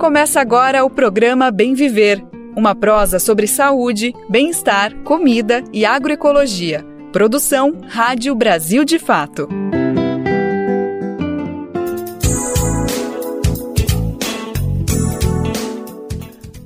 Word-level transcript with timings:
Começa 0.00 0.40
agora 0.40 0.82
o 0.82 0.88
programa 0.88 1.50
Bem 1.50 1.74
Viver, 1.74 2.24
uma 2.56 2.74
prosa 2.74 3.18
sobre 3.18 3.46
saúde, 3.46 4.14
bem-estar, 4.30 4.96
comida 5.04 5.62
e 5.74 5.84
agroecologia. 5.84 6.82
Produção 7.12 7.76
Rádio 7.86 8.34
Brasil 8.34 8.82
de 8.82 8.98
Fato. 8.98 9.46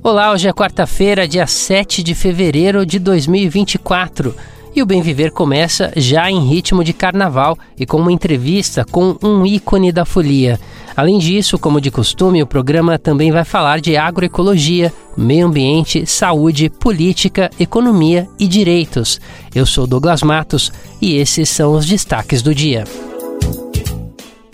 Olá, 0.01 0.31
hoje 0.31 0.47
é 0.47 0.53
quarta-feira, 0.53 1.27
dia 1.27 1.45
7 1.45 2.01
de 2.01 2.15
fevereiro 2.15 2.85
de 2.85 2.99
2024. 2.99 4.33
E 4.75 4.81
o 4.81 4.85
Bem 4.85 5.01
Viver 5.01 5.31
começa 5.31 5.93
já 5.95 6.29
em 6.29 6.45
ritmo 6.45 6.83
de 6.83 6.91
carnaval 6.91 7.57
e 7.79 7.85
com 7.85 7.95
uma 7.95 8.11
entrevista 8.11 8.83
com 8.83 9.15
um 9.23 9.45
ícone 9.45 9.89
da 9.89 10.03
folia. 10.03 10.59
Além 10.97 11.17
disso, 11.17 11.57
como 11.57 11.79
de 11.79 11.89
costume, 11.89 12.43
o 12.43 12.47
programa 12.47 12.99
também 12.99 13.31
vai 13.31 13.45
falar 13.45 13.79
de 13.79 13.95
agroecologia, 13.95 14.93
meio 15.15 15.47
ambiente, 15.47 16.05
saúde, 16.05 16.69
política, 16.69 17.49
economia 17.57 18.27
e 18.37 18.49
direitos. 18.49 19.21
Eu 19.53 19.65
sou 19.65 19.87
Douglas 19.87 20.21
Matos 20.21 20.73
e 21.01 21.15
esses 21.15 21.47
são 21.47 21.73
os 21.73 21.85
destaques 21.85 22.41
do 22.41 22.53
dia 22.53 22.83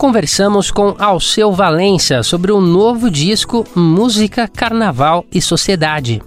conversamos 0.02 0.68
com 0.72 0.96
Alceu 0.98 1.52
Valença 1.52 2.24
sobre 2.24 2.50
o 2.50 2.60
novo 2.60 3.08
disco 3.08 3.64
Música, 3.72 4.48
Carnaval 4.48 5.24
e 5.32 5.40
Sociedade. 5.40 6.20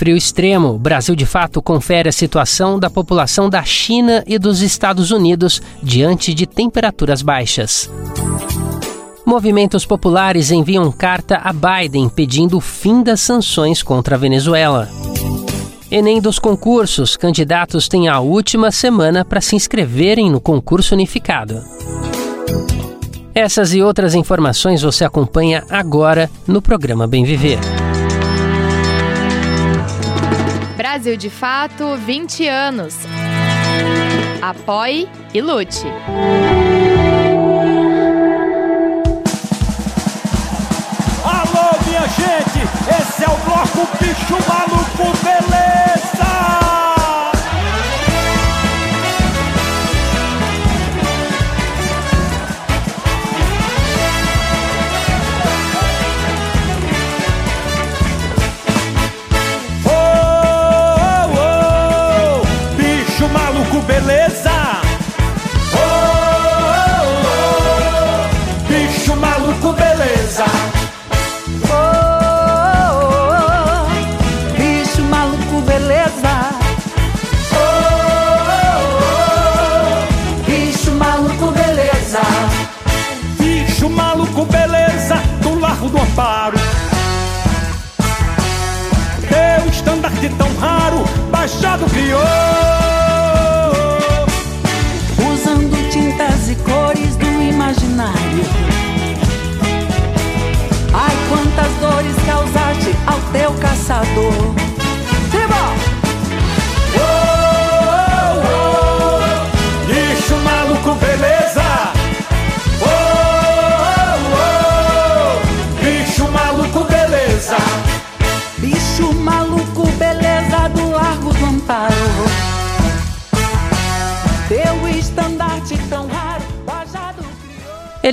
Frio 0.00 0.16
extremo, 0.16 0.78
Brasil 0.78 1.14
de 1.14 1.26
fato 1.26 1.60
confere 1.60 2.08
a 2.08 2.12
situação 2.12 2.78
da 2.78 2.88
população 2.88 3.50
da 3.50 3.62
China 3.62 4.24
e 4.26 4.38
dos 4.38 4.62
Estados 4.62 5.10
Unidos 5.10 5.60
diante 5.82 6.32
de 6.32 6.46
temperaturas 6.46 7.20
baixas. 7.20 7.90
Movimentos 9.26 9.84
populares 9.84 10.50
enviam 10.50 10.90
carta 10.90 11.38
a 11.44 11.52
Biden 11.52 12.08
pedindo 12.08 12.56
o 12.56 12.62
fim 12.62 13.02
das 13.02 13.20
sanções 13.20 13.82
contra 13.82 14.14
a 14.14 14.18
Venezuela. 14.18 14.88
Enem 15.90 16.18
dos 16.18 16.38
concursos, 16.38 17.14
candidatos 17.14 17.86
têm 17.86 18.08
a 18.08 18.20
última 18.20 18.70
semana 18.70 19.22
para 19.22 19.42
se 19.42 19.54
inscreverem 19.54 20.30
no 20.30 20.40
concurso 20.40 20.94
unificado. 20.94 21.62
Essas 23.34 23.74
e 23.74 23.82
outras 23.82 24.14
informações 24.14 24.80
você 24.80 25.04
acompanha 25.04 25.62
agora 25.68 26.30
no 26.46 26.62
programa 26.62 27.06
Bem 27.06 27.22
Viver. 27.22 27.58
Brasil 30.80 31.14
de 31.14 31.28
Fato 31.28 31.94
20 31.94 32.48
anos. 32.48 32.96
Apoie 34.40 35.06
e 35.34 35.40
lute. 35.42 35.84
Alô, 41.22 41.68
minha 41.86 42.08
gente, 42.08 42.62
esse 42.98 43.24
é 43.24 43.28
o 43.28 43.36
bloco 43.44 43.86
Bicho 43.98 44.38
Maluco 44.48 45.18
Beleza! 45.22 45.99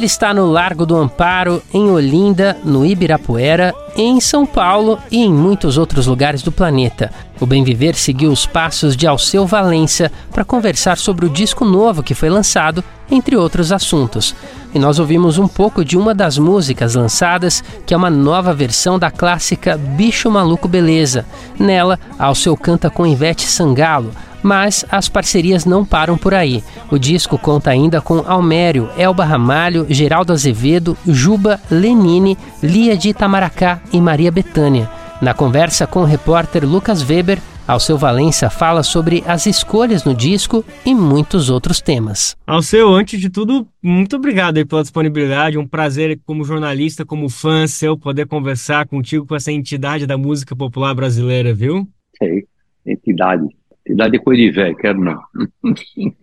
Está 0.07 0.33
no 0.33 0.49
Largo 0.49 0.85
do 0.85 0.95
Amparo, 0.95 1.61
em 1.73 1.89
Olinda, 1.89 2.57
no 2.63 2.85
Ibirapuera, 2.85 3.75
em 3.95 4.21
São 4.21 4.45
Paulo 4.45 4.97
e 5.11 5.21
em 5.21 5.31
muitos 5.31 5.77
outros 5.77 6.07
lugares 6.07 6.41
do 6.41 6.51
planeta. 6.51 7.11
O 7.41 7.45
Bem 7.45 7.61
Viver 7.61 7.93
seguiu 7.93 8.31
os 8.31 8.45
passos 8.45 8.95
de 8.95 9.05
Alceu 9.05 9.45
Valença 9.45 10.09
para 10.31 10.45
conversar 10.45 10.97
sobre 10.97 11.25
o 11.25 11.29
disco 11.29 11.65
novo 11.65 12.01
que 12.01 12.15
foi 12.15 12.29
lançado, 12.29 12.81
entre 13.11 13.35
outros 13.35 13.71
assuntos. 13.71 14.33
E 14.73 14.79
nós 14.79 14.97
ouvimos 14.97 15.37
um 15.37 15.47
pouco 15.47 15.83
de 15.83 15.97
uma 15.97 16.15
das 16.15 16.37
músicas 16.37 16.95
lançadas, 16.95 17.61
que 17.85 17.93
é 17.93 17.97
uma 17.97 18.09
nova 18.09 18.53
versão 18.53 18.97
da 18.97 19.11
clássica 19.11 19.77
Bicho 19.77 20.31
Maluco 20.31 20.69
Beleza. 20.69 21.25
Nela, 21.59 21.99
Alceu 22.17 22.55
canta 22.55 22.89
com 22.89 23.05
Ivete 23.05 23.45
Sangalo, 23.45 24.11
mas 24.47 24.85
as 24.89 25.09
parcerias 25.09 25.65
não 25.65 25.83
param 25.83 26.17
por 26.17 26.33
aí. 26.33 26.63
O 26.89 26.97
disco 26.97 27.37
conta 27.37 27.69
ainda 27.69 27.99
com 27.99 28.23
Almério, 28.25 28.89
Elba 28.97 29.25
Ramalho, 29.25 29.85
Geraldo 29.89 30.31
Azevedo, 30.31 30.97
Juba, 31.05 31.59
Lenine, 31.69 32.37
Lia 32.63 32.95
de 32.95 33.09
Itamaracá 33.09 33.81
e 33.91 33.99
Maria 33.99 34.31
Bethânia. 34.31 34.89
Na 35.21 35.33
conversa 35.33 35.85
com 35.85 35.99
o 35.99 36.05
repórter 36.05 36.65
Lucas 36.65 37.03
Weber, 37.03 37.41
Alceu 37.67 37.97
Valença 37.97 38.49
fala 38.49 38.83
sobre 38.83 39.21
as 39.27 39.45
escolhas 39.45 40.05
no 40.05 40.15
disco 40.15 40.63
e 40.85 40.95
muitos 40.95 41.49
outros 41.49 41.81
temas. 41.81 42.37
Alceu, 42.47 42.93
antes 42.93 43.19
de 43.19 43.29
tudo, 43.29 43.67
muito 43.83 44.15
obrigado 44.15 44.65
pela 44.65 44.81
disponibilidade. 44.81 45.57
Um 45.57 45.67
prazer, 45.67 46.17
como 46.25 46.45
jornalista, 46.45 47.05
como 47.05 47.27
fã 47.27 47.67
seu, 47.67 47.97
poder 47.97 48.27
conversar 48.27 48.87
contigo 48.87 49.25
com 49.25 49.35
essa 49.35 49.51
entidade 49.51 50.07
da 50.07 50.17
música 50.17 50.55
popular 50.55 50.95
brasileira, 50.95 51.53
viu? 51.53 51.85
Sei, 52.17 52.45
entidade. 52.85 53.45
Idade 53.89 54.17
é 54.17 54.19
coisa 54.19 54.41
de 54.41 54.51
velho, 54.51 54.75
quero 54.75 54.99
não. 54.99 55.21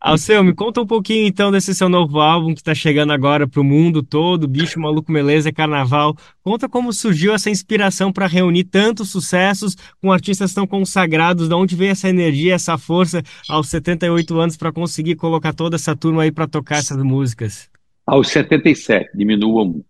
Alceu, 0.00 0.42
me 0.42 0.52
conta 0.52 0.80
um 0.80 0.86
pouquinho 0.86 1.28
então 1.28 1.52
desse 1.52 1.72
seu 1.72 1.88
novo 1.88 2.20
álbum 2.20 2.52
que 2.52 2.60
está 2.60 2.74
chegando 2.74 3.12
agora 3.12 3.46
para 3.46 3.60
o 3.60 3.64
mundo 3.64 4.02
todo, 4.02 4.48
Bicho 4.48 4.80
Maluco 4.80 5.12
Beleza 5.12 5.52
Carnaval. 5.52 6.16
Conta 6.42 6.68
como 6.68 6.92
surgiu 6.92 7.32
essa 7.32 7.48
inspiração 7.48 8.12
para 8.12 8.26
reunir 8.26 8.64
tantos 8.64 9.10
sucessos 9.10 9.76
com 10.00 10.10
artistas 10.10 10.52
tão 10.52 10.66
consagrados, 10.66 11.48
de 11.48 11.54
onde 11.54 11.76
veio 11.76 11.92
essa 11.92 12.08
energia, 12.08 12.54
essa 12.54 12.76
força 12.76 13.22
aos 13.48 13.68
78 13.68 14.36
anos 14.40 14.56
para 14.56 14.72
conseguir 14.72 15.14
colocar 15.14 15.52
toda 15.52 15.76
essa 15.76 15.94
turma 15.94 16.24
aí 16.24 16.32
para 16.32 16.48
tocar 16.48 16.78
essas 16.78 17.00
músicas? 17.00 17.70
Aos 18.04 18.28
77, 18.28 19.16
diminua 19.16 19.62
um. 19.62 19.84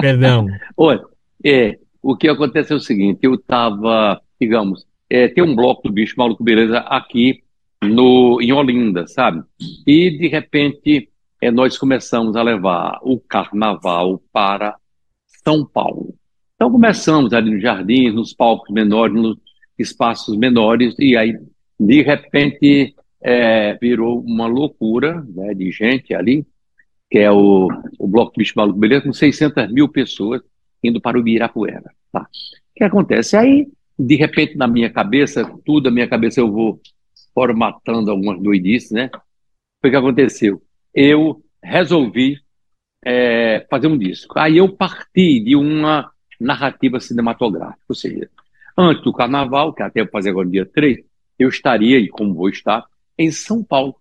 Perdão. 0.00 0.46
Olha, 0.76 1.02
é, 1.44 1.76
o 2.00 2.16
que 2.16 2.28
acontece 2.28 2.72
é 2.72 2.76
o 2.76 2.80
seguinte, 2.80 3.18
eu 3.22 3.34
estava, 3.34 4.20
digamos, 4.40 4.85
é, 5.08 5.28
tem 5.28 5.42
um 5.42 5.54
bloco 5.54 5.88
do 5.88 5.92
Bicho 5.92 6.14
Maluco 6.16 6.42
Beleza 6.42 6.78
aqui 6.78 7.42
no, 7.82 8.40
em 8.40 8.52
Olinda, 8.52 9.06
sabe? 9.06 9.42
E, 9.86 10.10
de 10.10 10.28
repente, 10.28 11.08
é, 11.40 11.50
nós 11.50 11.78
começamos 11.78 12.36
a 12.36 12.42
levar 12.42 12.98
o 13.02 13.18
carnaval 13.18 14.22
para 14.32 14.76
São 15.44 15.64
Paulo. 15.64 16.14
Então, 16.54 16.70
começamos 16.70 17.32
ali 17.32 17.50
nos 17.50 17.62
jardins, 17.62 18.14
nos 18.14 18.32
palcos 18.32 18.72
menores, 18.72 19.14
nos 19.14 19.36
espaços 19.78 20.36
menores, 20.36 20.94
e 20.98 21.16
aí, 21.16 21.38
de 21.78 22.02
repente, 22.02 22.94
é, 23.20 23.74
virou 23.74 24.20
uma 24.20 24.46
loucura 24.46 25.24
né, 25.34 25.54
de 25.54 25.70
gente 25.70 26.14
ali, 26.14 26.46
que 27.10 27.18
é 27.18 27.30
o, 27.30 27.68
o 27.98 28.08
Bloco 28.08 28.32
Bicho 28.36 28.54
Maluco 28.56 28.78
Beleza, 28.78 29.04
com 29.04 29.12
600 29.12 29.70
mil 29.70 29.88
pessoas 29.88 30.40
indo 30.82 31.00
para 31.00 31.16
o 31.16 31.20
Ibirapuera. 31.20 31.90
Tá? 32.10 32.22
O 32.22 32.26
que 32.74 32.84
acontece? 32.84 33.36
Aí 33.36 33.68
de 33.98 34.16
repente, 34.16 34.56
na 34.56 34.68
minha 34.68 34.90
cabeça, 34.90 35.44
tudo 35.64 35.84
na 35.84 35.94
minha 35.94 36.08
cabeça 36.08 36.40
eu 36.40 36.50
vou 36.50 36.80
formatando 37.34 38.10
algumas 38.10 38.40
doidices, 38.42 38.90
né? 38.90 39.10
Foi 39.80 39.90
o 39.90 39.92
que 39.92 39.96
aconteceu. 39.96 40.62
Eu 40.94 41.42
resolvi 41.62 42.38
é, 43.04 43.66
fazer 43.70 43.86
um 43.86 43.98
disco. 43.98 44.38
Aí 44.38 44.56
eu 44.56 44.68
parti 44.68 45.40
de 45.40 45.54
uma 45.54 46.10
narrativa 46.40 47.00
cinematográfica, 47.00 47.84
ou 47.88 47.94
seja, 47.94 48.28
antes 48.76 49.02
do 49.02 49.12
carnaval, 49.12 49.72
que 49.72 49.82
até 49.82 50.00
eu 50.00 50.08
fazer 50.08 50.30
agora 50.30 50.48
dia 50.48 50.66
3, 50.66 50.98
eu 51.38 51.48
estaria, 51.48 51.98
e 51.98 52.08
como 52.08 52.34
vou 52.34 52.48
estar, 52.48 52.84
em 53.18 53.30
São 53.30 53.62
Paulo. 53.62 53.96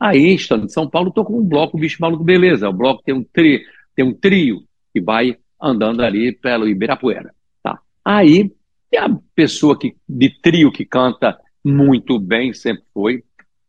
Aí, 0.00 0.34
estando 0.34 0.64
em 0.64 0.68
São 0.68 0.88
Paulo, 0.88 1.08
estou 1.08 1.24
com 1.24 1.38
um 1.38 1.44
bloco 1.44 1.78
Bicho 1.78 1.98
Maluco 2.00 2.24
Beleza. 2.24 2.68
O 2.68 2.72
bloco 2.72 3.02
tem 3.02 3.14
um, 3.14 3.24
tri, 3.24 3.64
tem 3.94 4.04
um 4.04 4.12
trio 4.12 4.64
que 4.92 5.00
vai 5.00 5.36
andando 5.60 6.02
ali 6.02 6.32
pelo 6.32 6.68
Ibirapuera. 6.68 7.34
Tá? 7.62 7.78
Aí, 8.04 8.52
tem 8.94 8.98
a 8.98 9.08
pessoa 9.34 9.76
que, 9.76 9.96
de 10.08 10.30
trio 10.40 10.70
que 10.70 10.84
canta 10.84 11.36
muito 11.64 12.18
bem, 12.20 12.54
sempre 12.54 12.84
foi. 12.94 13.24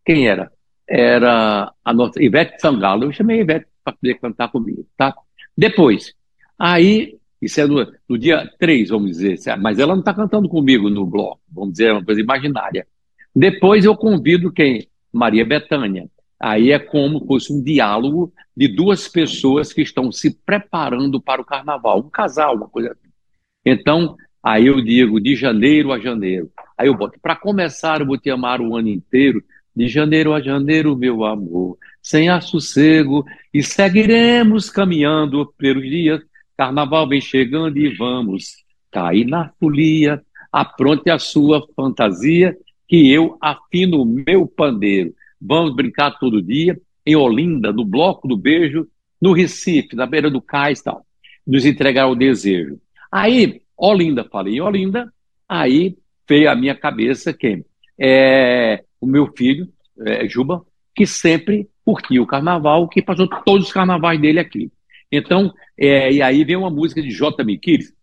Quem 0.06 0.28
era? 0.28 0.52
Era 0.88 1.72
a 1.84 1.94
nossa 1.94 2.22
Ivete 2.22 2.62
Sangalo. 2.62 3.06
Eu 3.06 3.12
chamei 3.12 3.40
a 3.40 3.42
Ivete 3.42 3.68
para 3.84 3.94
poder 3.94 4.20
cantar 4.20 4.52
comigo. 4.52 4.86
Tá? 4.96 5.16
Depois, 5.58 6.14
aí, 6.60 7.18
isso 7.42 7.60
é 7.60 7.66
no, 7.66 7.92
no 8.08 8.18
dia 8.20 8.48
3, 8.60 8.90
vamos 8.90 9.18
dizer, 9.18 9.40
mas 9.58 9.80
ela 9.80 9.94
não 9.94 10.02
está 10.02 10.14
cantando 10.14 10.48
comigo 10.48 10.90
no 10.90 11.06
bloco, 11.06 11.42
vamos 11.52 11.72
dizer, 11.72 11.90
é 11.90 11.94
uma 11.94 12.06
coisa 12.06 12.22
imaginária. 12.22 12.86
Depois 13.36 13.84
eu 13.84 13.96
convido 13.96 14.52
quem? 14.52 14.88
Maria 15.12 15.46
Bethânia. 15.46 16.08
Aí 16.40 16.72
é 16.72 16.78
como 16.78 17.26
fosse 17.26 17.52
um 17.52 17.64
diálogo 17.64 18.32
de 18.56 18.68
duas 18.68 19.08
pessoas 19.08 19.74
que 19.74 19.82
estão 19.82 20.12
se 20.12 20.38
preparando 20.46 21.20
para 21.20 21.42
o 21.42 21.46
carnaval, 21.46 22.00
um 22.00 22.10
casal, 22.10 22.56
uma 22.56 22.68
coisa 22.68 22.92
assim. 22.92 23.10
Então, 23.66 24.16
aí 24.46 24.68
eu 24.68 24.80
digo 24.80 25.20
de 25.20 25.36
janeiro 25.36 25.92
a 25.92 26.00
janeiro. 26.00 26.52
Aí 26.78 26.88
eu 26.88 26.96
boto, 26.96 27.20
para 27.20 27.36
começar, 27.36 28.00
eu 28.00 28.06
vou 28.06 28.18
te 28.18 28.30
amar 28.30 28.62
o 28.62 28.76
ano 28.76 28.90
inteiro, 28.90 29.44
de 29.76 29.88
janeiro 29.88 30.34
a 30.34 30.40
janeiro, 30.40 30.96
meu 30.96 31.26
amor, 31.26 31.78
sem 32.02 32.30
assossego, 32.30 33.26
e 33.52 33.64
seguiremos 33.64 34.70
caminhando 34.70 35.52
pelos 35.58 35.84
dias. 35.84 36.22
Carnaval 36.56 37.10
vem 37.10 37.20
chegando 37.20 37.78
e 37.78 37.90
vamos 37.96 38.64
cair 38.92 39.26
na 39.26 39.50
folia. 39.60 40.22
Apronte 40.52 41.10
a 41.10 41.18
sua 41.18 41.66
fantasia, 41.76 42.56
que 42.88 43.12
eu 43.12 43.38
afino 43.42 44.04
o 44.04 44.06
meu 44.06 44.48
pandeiro. 44.48 45.14
Vamos 45.42 45.76
brincar 45.76 46.12
todo 46.20 46.42
dia, 46.42 46.80
em 47.04 47.16
Olinda, 47.16 47.74
no 47.74 47.84
Bloco 47.84 48.28
do 48.28 48.38
Beijo, 48.38 48.88
no 49.22 49.34
Recife, 49.34 49.96
na 49.96 50.06
beira 50.06 50.30
do 50.30 50.42
cais 50.42 50.82
tal. 50.82 51.04
Nos 51.46 51.66
entregar 51.66 52.08
o 52.08 52.16
desejo. 52.16 52.80
Aí, 53.12 53.62
Olinda, 53.78 54.24
falei 54.24 54.60
Olinda, 54.62 55.12
aí 55.48 55.98
veio 56.28 56.50
à 56.50 56.56
minha 56.56 56.76
cabeça 56.76 57.34
quem? 57.34 57.66
É, 58.00 58.84
o 59.00 59.06
meu 59.06 59.28
filho, 59.36 59.68
é, 60.00 60.28
Juba, 60.28 60.66
que 60.94 61.06
sempre 61.06 61.70
curtiu 61.84 62.24
o 62.24 62.28
carnaval, 62.28 62.88
que 62.88 63.02
passou 63.02 63.28
todos 63.28 63.68
os 63.68 63.74
carnavais 63.74 64.20
dele 64.20 64.40
aqui. 64.40 64.72
Então, 65.12 65.54
é, 65.78 66.12
e 66.12 66.22
aí 66.22 66.44
vem 66.44 66.56
uma 66.56 66.70
música 66.70 67.02
de 67.02 67.12
J. 67.12 67.44
Miquiles, 67.44 67.94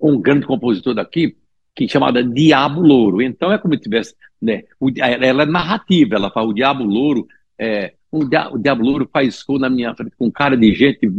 um 0.00 0.20
grande 0.20 0.46
compositor 0.46 0.94
daqui, 0.94 1.36
que 1.74 1.84
é 1.84 1.88
chamada 1.88 2.22
Diabo 2.22 2.80
Louro. 2.80 3.20
Então 3.20 3.52
é 3.52 3.58
como 3.58 3.74
se 3.74 3.80
tivesse, 3.80 4.14
né, 4.40 4.64
o, 4.78 4.90
ela 4.96 5.42
é 5.42 5.46
narrativa, 5.46 6.16
ela 6.16 6.30
fala 6.30 6.48
o 6.48 6.54
Diabo 6.54 6.84
Louro, 6.84 7.26
é, 7.58 7.94
o, 8.10 8.24
Diabo 8.24 8.82
Louro 8.82 9.08
faz 9.12 9.42
gol 9.42 9.58
na 9.58 9.68
minha 9.68 9.94
frente 9.94 10.14
com 10.16 10.30
cara 10.30 10.56
de 10.56 10.72
gente 10.74 11.10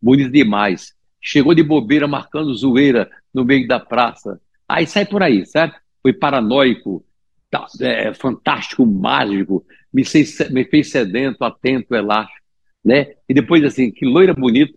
bonita 0.00 0.30
demais. 0.30 0.94
Chegou 1.26 1.54
de 1.54 1.62
bobeira 1.62 2.06
marcando 2.06 2.54
zoeira 2.54 3.10
no 3.32 3.46
meio 3.46 3.66
da 3.66 3.80
praça. 3.80 4.38
Aí 4.68 4.86
sai 4.86 5.06
por 5.06 5.22
aí, 5.22 5.46
certo? 5.46 5.80
Foi 6.02 6.12
paranoico, 6.12 7.02
tá, 7.50 7.66
é, 7.80 8.12
fantástico, 8.12 8.84
mágico, 8.84 9.64
me 9.90 10.04
fez, 10.04 10.38
me 10.50 10.64
fez 10.66 10.90
sedento, 10.90 11.42
atento, 11.42 11.94
elástico, 11.94 12.44
né? 12.84 13.14
E 13.26 13.32
depois 13.32 13.64
assim, 13.64 13.90
que 13.90 14.04
loira 14.04 14.34
bonita, 14.34 14.74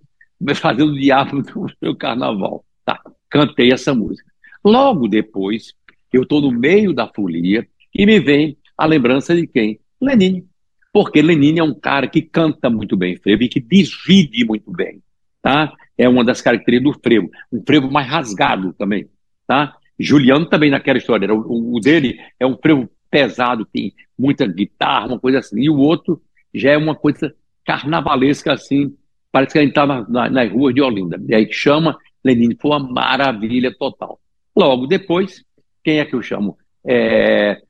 fazendo 0.55 0.94
o 0.94 0.99
diabo 0.99 1.44
no 1.53 1.67
meu 1.81 1.95
carnaval. 1.95 2.63
Tá, 2.85 2.97
cantei 3.29 3.73
essa 3.73 3.94
música. 3.94 4.31
Logo 4.63 5.09
depois, 5.09 5.73
eu 6.13 6.23
estou 6.23 6.41
no 6.41 6.51
meio 6.51 6.94
da 6.94 7.07
folia 7.07 7.67
e 7.94 8.05
me 8.05 8.19
vem 8.21 8.57
a 8.77 8.85
lembrança 8.85 9.35
de 9.35 9.45
quem? 9.47 9.79
Lenine. 9.99 10.45
Porque 10.94 11.21
Lenine 11.21 11.59
é 11.59 11.63
um 11.63 11.73
cara 11.73 12.07
que 12.07 12.21
canta 12.21 12.69
muito 12.69 12.95
bem 12.95 13.17
frevo 13.17 13.44
e 13.44 13.49
que 13.49 13.59
divide 13.59 14.45
muito 14.45 14.71
bem. 14.71 15.01
Tá? 15.41 15.73
É 15.97 16.07
uma 16.07 16.23
das 16.23 16.41
características 16.41 16.94
do 16.94 17.01
frevo. 17.01 17.29
Um 17.51 17.63
frevo 17.65 17.91
mais 17.91 18.07
rasgado 18.07 18.73
também. 18.73 19.07
Tá? 19.47 19.75
Juliano 19.99 20.45
também 20.45 20.69
naquela 20.69 20.97
história. 20.97 21.33
O, 21.33 21.75
o 21.75 21.79
dele 21.79 22.17
é 22.39 22.45
um 22.45 22.57
frevo 22.57 22.89
pesado, 23.09 23.65
tem 23.65 23.94
muita 24.17 24.45
guitarra, 24.45 25.07
uma 25.07 25.19
coisa 25.19 25.39
assim. 25.39 25.61
E 25.61 25.69
o 25.69 25.77
outro 25.77 26.21
já 26.53 26.71
é 26.71 26.77
uma 26.77 26.95
coisa 26.95 27.33
carnavalesca 27.65 28.53
assim. 28.53 28.95
Parece 29.31 29.53
que 29.53 29.59
a 29.59 29.61
gente 29.61 29.71
está 29.71 29.85
na, 29.85 30.07
na, 30.07 30.29
nas 30.29 30.51
ruas 30.51 30.73
de 30.73 30.81
Olinda. 30.81 31.19
E 31.27 31.33
aí 31.33 31.51
chama 31.51 31.97
Lenine, 32.23 32.57
foi 32.59 32.71
uma 32.71 32.79
maravilha 32.79 33.73
total. 33.77 34.19
Logo 34.55 34.88
depois, 34.88 35.44
quem 35.83 35.99
é 35.99 36.05
que 36.05 36.15
eu 36.15 36.21
chamo? 36.21 36.57
É, 36.85 37.61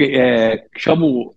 é, 0.00 0.64
chamo 0.76 1.34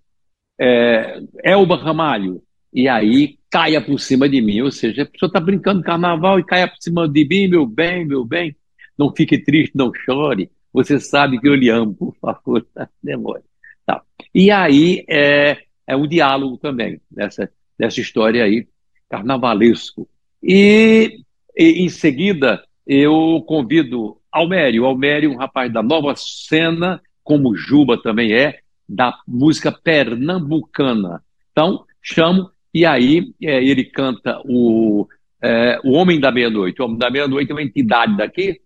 é, 0.59 1.19
Elba 1.43 1.75
Ramalho. 1.75 2.41
E 2.73 2.87
aí 2.87 3.37
caia 3.49 3.81
por 3.81 3.99
cima 3.99 4.29
de 4.29 4.41
mim. 4.41 4.61
Ou 4.61 4.71
seja, 4.71 5.03
a 5.03 5.05
pessoa 5.05 5.27
está 5.27 5.39
brincando 5.39 5.83
carnaval 5.83 6.39
e 6.39 6.45
caia 6.45 6.67
por 6.67 6.77
cima 6.79 7.07
de 7.07 7.25
mim, 7.25 7.47
meu 7.47 7.65
bem, 7.65 8.05
meu 8.05 8.23
bem. 8.23 8.55
Não 8.97 9.13
fique 9.15 9.37
triste, 9.37 9.75
não 9.75 9.91
chore. 9.93 10.51
Você 10.71 10.99
sabe 10.99 11.39
que 11.39 11.47
eu 11.47 11.55
lhe 11.55 11.69
amo, 11.69 11.93
por 11.93 12.15
favor, 12.17 12.65
demore. 13.01 13.41
Tá. 13.85 14.01
E 14.33 14.51
aí 14.51 15.03
é, 15.09 15.57
é 15.87 15.95
um 15.95 16.07
diálogo 16.07 16.57
também 16.57 17.01
dessa, 17.09 17.51
dessa 17.77 17.99
história 17.99 18.43
aí, 18.43 18.67
carnavalesco. 19.09 20.07
E, 20.43 21.21
e 21.57 21.83
em 21.83 21.89
seguida 21.89 22.63
eu 22.85 23.43
convido 23.47 24.19
Almério. 24.31 24.85
Almério, 24.85 25.31
um 25.31 25.37
rapaz 25.37 25.71
da 25.71 25.81
nova 25.81 26.13
cena, 26.15 27.01
como 27.23 27.55
Juba 27.55 28.01
também 28.01 28.33
é, 28.33 28.59
da 28.87 29.19
música 29.27 29.71
pernambucana. 29.71 31.23
Então, 31.51 31.85
chamo, 32.01 32.49
e 32.73 32.85
aí 32.85 33.33
é, 33.41 33.63
ele 33.63 33.85
canta 33.85 34.41
o, 34.45 35.07
é, 35.41 35.79
o 35.83 35.91
Homem 35.93 36.19
da 36.19 36.31
Meia-Noite. 36.31 36.81
O 36.81 36.85
Homem 36.85 36.97
da 36.97 37.09
Meia-Noite 37.09 37.51
é 37.51 37.53
uma 37.53 37.63
entidade 37.63 38.15
daqui, 38.17 38.61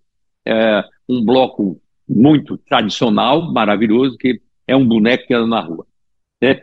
é, 0.45 0.83
um 1.07 1.23
bloco 1.23 1.81
muito 2.07 2.57
tradicional, 2.57 3.51
maravilhoso, 3.51 4.17
que 4.17 4.41
é 4.67 4.75
um 4.75 4.85
boneco 4.85 5.25
que 5.25 5.33
anda 5.33 5.47
na 5.47 5.61
rua. 5.61 5.85
Né? 6.41 6.61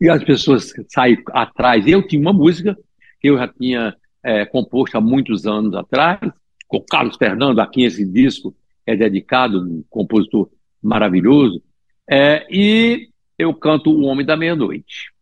E 0.00 0.08
as 0.08 0.22
pessoas 0.22 0.72
saem 0.88 1.18
atrás. 1.32 1.86
Eu 1.86 2.06
tinha 2.06 2.20
uma 2.20 2.32
música 2.32 2.76
que 3.20 3.28
eu 3.30 3.38
já 3.38 3.48
tinha 3.48 3.94
é, 4.22 4.44
composto 4.44 4.96
há 4.96 5.00
muitos 5.00 5.46
anos 5.46 5.74
atrás, 5.74 6.20
com 6.68 6.80
Carlos 6.80 7.16
Fernando, 7.16 7.60
a 7.60 7.66
quem 7.66 7.84
esse 7.84 8.04
disco 8.04 8.54
é 8.84 8.96
dedicado, 8.96 9.60
um 9.60 9.84
compositor 9.88 10.48
maravilhoso, 10.82 11.62
é, 12.08 12.46
e 12.50 13.08
eu 13.38 13.52
canto 13.54 13.90
O 13.90 14.04
Homem 14.04 14.24
da 14.24 14.36
Meia-Noite, 14.36 15.12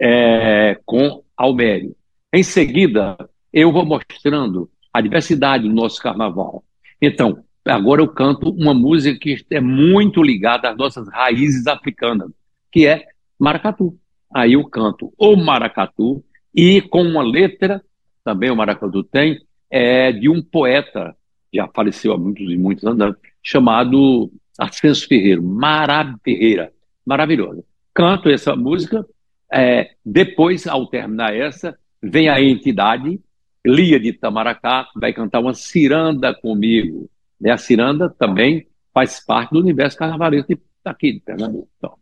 é, 0.00 0.78
com 0.86 1.22
Almério. 1.36 1.94
Em 2.32 2.42
seguida, 2.42 3.16
eu 3.52 3.70
vou 3.70 3.84
mostrando 3.84 4.70
a 4.92 5.00
diversidade 5.00 5.68
do 5.68 5.74
nosso 5.74 6.00
carnaval. 6.00 6.64
Então, 7.00 7.44
agora 7.64 8.00
eu 8.00 8.08
canto 8.08 8.50
uma 8.50 8.72
música 8.72 9.18
que 9.18 9.44
é 9.50 9.60
muito 9.60 10.22
ligada 10.22 10.70
às 10.70 10.76
nossas 10.76 11.08
raízes 11.08 11.66
africanas, 11.66 12.30
que 12.72 12.86
é 12.86 13.04
maracatu. 13.38 13.96
Aí 14.32 14.54
eu 14.54 14.64
canto 14.64 15.12
o 15.18 15.36
maracatu 15.36 16.24
e 16.54 16.80
com 16.80 17.02
uma 17.02 17.22
letra, 17.22 17.82
também 18.24 18.50
o 18.50 18.56
maracatu 18.56 19.02
tem, 19.02 19.40
é 19.68 20.12
de 20.12 20.28
um 20.28 20.42
poeta, 20.42 21.16
já 21.52 21.68
faleceu 21.68 22.12
há 22.12 22.18
muitos 22.18 22.48
e 22.50 22.56
muitos 22.56 22.84
anos, 22.84 23.16
chamado 23.42 24.30
Ascenso 24.58 25.06
Ferreira, 25.06 25.40
Mara 25.40 26.14
Ferreira, 26.22 26.72
maravilhosa. 27.04 27.64
Canto 27.94 28.28
essa 28.28 28.54
música, 28.54 29.04
é, 29.52 29.90
depois, 30.04 30.66
ao 30.66 30.86
terminar 30.86 31.34
essa, 31.34 31.76
vem 32.02 32.28
a 32.28 32.40
entidade, 32.40 33.20
Lia 33.64 34.00
de 34.00 34.08
Itamaracá, 34.08 34.88
vai 34.96 35.12
cantar 35.12 35.40
uma 35.40 35.54
ciranda 35.54 36.34
comigo. 36.34 37.10
Né? 37.40 37.50
A 37.50 37.58
ciranda 37.58 38.08
também 38.08 38.66
faz 38.92 39.24
parte 39.24 39.52
do 39.52 39.60
universo 39.60 39.96
carnavalesco 39.96 40.58
aqui 40.84 41.12
de 41.12 41.20
Pernambuco. 41.20 41.68
Então, 41.76 41.94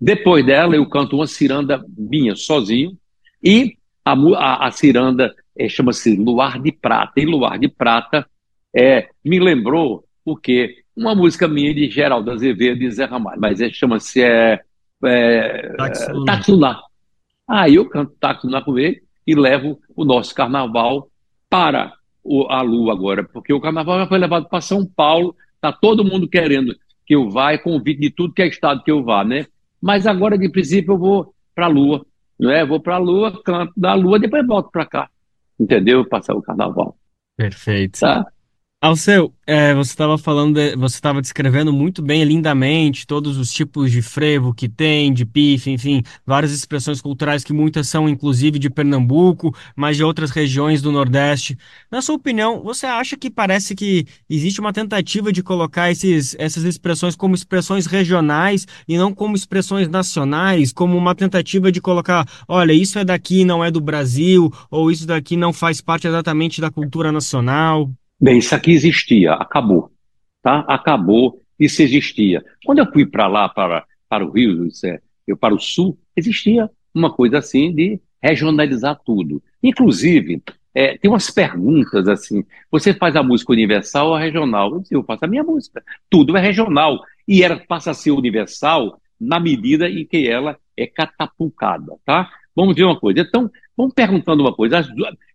depois 0.00 0.44
dela, 0.44 0.76
eu 0.76 0.88
canto 0.88 1.16
uma 1.16 1.26
ciranda 1.26 1.84
minha, 1.96 2.36
sozinho, 2.36 2.96
e 3.42 3.76
a, 4.04 4.12
a, 4.12 4.66
a 4.66 4.70
ciranda 4.70 5.34
é, 5.56 5.68
chama-se 5.68 6.16
Luar 6.16 6.60
de 6.60 6.72
Prata. 6.72 7.20
E 7.20 7.24
Luar 7.24 7.58
de 7.58 7.68
Prata 7.68 8.26
é, 8.74 9.08
me 9.24 9.40
lembrou, 9.40 10.04
porque 10.24 10.82
uma 10.96 11.14
música 11.14 11.48
minha 11.48 11.74
de 11.74 11.90
Geraldo 11.90 12.30
Azevedo 12.30 12.82
e 12.82 12.90
Zé 12.90 13.04
Ramalho, 13.04 13.40
mas 13.40 13.60
é, 13.60 13.70
chama-se 13.70 14.22
é, 14.22 14.60
é. 15.04 15.72
Aí 17.48 17.76
eu 17.76 17.88
canto 17.88 18.12
Taxuná 18.20 18.62
com 18.62 18.78
ele 18.78 19.02
e 19.26 19.34
levo 19.34 19.80
o 19.96 20.04
nosso 20.04 20.34
carnaval 20.34 21.08
para 21.48 21.94
o, 22.22 22.46
a 22.50 22.60
Lua 22.60 22.92
agora, 22.92 23.24
porque 23.24 23.52
o 23.52 23.60
carnaval 23.60 24.00
já 24.00 24.06
foi 24.06 24.18
levado 24.18 24.48
para 24.48 24.60
São 24.60 24.84
Paulo, 24.84 25.34
está 25.54 25.72
todo 25.72 26.04
mundo 26.04 26.28
querendo 26.28 26.76
que 27.06 27.14
eu 27.14 27.30
vá, 27.30 27.52
é 27.52 27.58
convite 27.58 28.00
de 28.00 28.10
tudo 28.10 28.34
que 28.34 28.42
é 28.42 28.46
estado 28.46 28.82
que 28.82 28.90
eu 28.90 29.02
vá, 29.02 29.24
né? 29.24 29.46
Mas 29.80 30.06
agora, 30.06 30.36
de 30.36 30.50
princípio, 30.50 30.92
eu 30.92 30.98
vou 30.98 31.34
para 31.54 31.64
a 31.64 31.68
Lua, 31.68 32.04
não 32.38 32.50
é? 32.50 32.66
Vou 32.66 32.80
para 32.80 32.96
a 32.96 32.98
Lua, 32.98 33.42
canto 33.42 33.72
da 33.74 33.94
Lua, 33.94 34.18
depois 34.18 34.46
volto 34.46 34.70
para 34.70 34.84
cá. 34.84 35.10
entendeu? 35.58 36.06
Passar 36.06 36.34
o 36.34 36.42
carnaval. 36.42 36.96
Perfeito. 37.36 38.00
Tá? 38.00 38.26
Alceu, 38.80 39.34
é, 39.44 39.74
você 39.74 39.90
estava 39.90 40.16
falando, 40.16 40.54
de- 40.54 40.76
você 40.76 40.94
estava 40.94 41.20
descrevendo 41.20 41.72
muito 41.72 42.00
bem, 42.00 42.22
lindamente, 42.22 43.08
todos 43.08 43.36
os 43.36 43.52
tipos 43.52 43.90
de 43.90 44.00
frevo 44.00 44.54
que 44.54 44.68
tem, 44.68 45.12
de 45.12 45.26
pife, 45.26 45.68
enfim, 45.68 46.00
várias 46.24 46.52
expressões 46.52 47.00
culturais 47.00 47.42
que 47.42 47.52
muitas 47.52 47.88
são 47.88 48.08
inclusive 48.08 48.56
de 48.56 48.70
Pernambuco, 48.70 49.52
mas 49.74 49.96
de 49.96 50.04
outras 50.04 50.30
regiões 50.30 50.80
do 50.80 50.92
Nordeste. 50.92 51.58
Na 51.90 52.00
sua 52.00 52.14
opinião, 52.14 52.62
você 52.62 52.86
acha 52.86 53.16
que 53.16 53.28
parece 53.28 53.74
que 53.74 54.06
existe 54.30 54.60
uma 54.60 54.72
tentativa 54.72 55.32
de 55.32 55.42
colocar 55.42 55.90
esses, 55.90 56.36
essas 56.38 56.62
expressões 56.62 57.16
como 57.16 57.34
expressões 57.34 57.84
regionais 57.84 58.64
e 58.86 58.96
não 58.96 59.12
como 59.12 59.34
expressões 59.34 59.88
nacionais, 59.88 60.72
como 60.72 60.96
uma 60.96 61.16
tentativa 61.16 61.72
de 61.72 61.80
colocar, 61.80 62.24
olha, 62.46 62.72
isso 62.72 62.96
é 62.96 63.04
daqui, 63.04 63.44
não 63.44 63.64
é 63.64 63.72
do 63.72 63.80
Brasil, 63.80 64.52
ou 64.70 64.88
isso 64.88 65.04
daqui 65.04 65.36
não 65.36 65.52
faz 65.52 65.80
parte 65.80 66.06
exatamente 66.06 66.60
da 66.60 66.70
cultura 66.70 67.10
nacional? 67.10 67.90
Bem, 68.20 68.38
isso 68.38 68.54
aqui 68.54 68.72
existia, 68.72 69.34
acabou, 69.34 69.92
tá? 70.42 70.64
Acabou, 70.68 71.40
isso 71.58 71.82
existia. 71.82 72.44
Quando 72.64 72.80
eu 72.80 72.92
fui 72.92 73.06
para 73.06 73.28
lá, 73.28 73.48
para, 73.48 73.86
para 74.08 74.26
o 74.26 74.30
Rio, 74.30 74.68
é, 74.84 75.00
eu 75.26 75.36
para 75.36 75.54
o 75.54 75.60
Sul, 75.60 75.96
existia 76.16 76.68
uma 76.92 77.12
coisa 77.12 77.38
assim 77.38 77.72
de 77.72 78.00
regionalizar 78.20 79.00
tudo. 79.04 79.40
Inclusive, 79.62 80.42
é, 80.74 80.98
tem 80.98 81.10
umas 81.10 81.30
perguntas 81.30 82.08
assim: 82.08 82.44
você 82.70 82.92
faz 82.92 83.14
a 83.16 83.22
música 83.22 83.52
universal 83.52 84.08
ou 84.08 84.16
regional? 84.16 84.72
Eu 84.72 84.80
disse, 84.80 84.94
eu 84.94 85.04
faço 85.04 85.24
a 85.24 85.28
minha 85.28 85.44
música. 85.44 85.82
Tudo 86.10 86.36
é 86.36 86.40
regional. 86.40 87.00
E 87.26 87.42
ela 87.42 87.56
passa 87.68 87.92
a 87.92 87.94
ser 87.94 88.10
universal 88.10 89.00
na 89.20 89.38
medida 89.38 89.88
em 89.88 90.04
que 90.04 90.28
ela 90.28 90.58
é 90.76 90.86
catapultada, 90.86 91.96
tá? 92.04 92.30
Vamos 92.54 92.74
ver 92.74 92.84
uma 92.84 92.98
coisa. 92.98 93.20
Então, 93.20 93.50
vamos 93.76 93.94
perguntando 93.94 94.42
uma 94.42 94.54
coisa. 94.54 94.84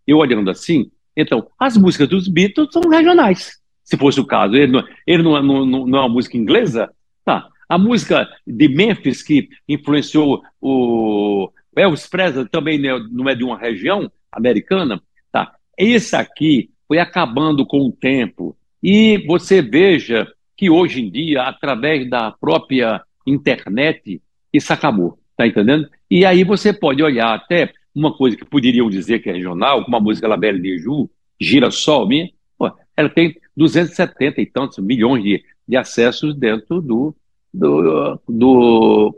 Eu 0.06 0.18
olhando 0.18 0.50
assim, 0.50 0.92
então, 1.16 1.48
as 1.60 1.78
músicas 1.78 2.08
dos 2.10 2.28
Beatles 2.28 2.70
são 2.72 2.90
regionais. 2.90 3.60
Se 3.84 3.98
fosse 3.98 4.20
o 4.20 4.26
caso, 4.26 4.56
ele 4.56 4.72
não, 4.72 4.84
ele 5.06 5.24
não, 5.24 5.38
é- 5.38 5.42
não, 5.42 5.66
não, 5.66 5.86
não 5.86 5.98
é 6.00 6.02
uma 6.02 6.10
música 6.10 6.38
inglesa? 6.38 6.90
Tá. 7.26 7.48
A 7.68 7.78
música 7.78 8.28
de 8.46 8.68
Memphis, 8.68 9.22
que 9.22 9.50
influenciou 9.68 10.42
o 10.62 11.52
Elvis 11.76 12.08
Presley, 12.08 12.48
também 12.48 12.78
é- 12.88 13.00
não 13.12 13.28
é 13.30 13.36
de 13.36 13.44
uma 13.44 13.58
região 13.58 14.12
americana? 14.32 15.02
Tá. 15.32 15.54
Esse 15.78 16.16
aqui 16.16 16.70
foi 16.88 17.00
acabando 17.00 17.66
com 17.66 17.80
o 17.80 17.92
tempo. 17.92 18.56
E 18.82 19.24
você 19.28 19.62
veja 19.62 20.28
que 20.56 20.70
hoje 20.70 21.02
em 21.02 21.10
dia, 21.10 21.44
através 21.44 22.10
da 22.10 22.32
própria 22.32 23.02
internet, 23.26 24.22
isso 24.52 24.72
acabou. 24.72 25.18
Tá 25.36 25.48
entendendo? 25.48 25.90
E 26.10 26.26
aí 26.26 26.44
você 26.44 26.72
pode 26.72 27.02
olhar 27.02 27.34
até 27.34 27.74
uma 27.96 28.14
coisa 28.14 28.36
que 28.36 28.46
poderiam 28.46 28.90
dizer 28.90 29.20
que 29.20 29.30
é 29.30 29.34
regional, 29.34 29.84
como 29.84 29.96
a 29.96 30.00
música 30.00 30.28
La 30.28 30.38
Belle 30.38 30.60
de 30.60 30.80
Ju, 30.80 31.10
Girassol, 31.40 32.08
minha, 32.08 32.30
pô, 32.58 32.72
ela 32.96 33.10
tem 33.10 33.36
270 33.56 34.42
e 34.42 34.46
tantos 34.46 34.80
milhões 34.80 35.24
de, 35.24 35.44
de 35.68 35.78
acessos 35.78 36.36
dentro 36.36 36.82
do, 36.82 37.16
do, 37.54 38.20
do, 38.28 39.18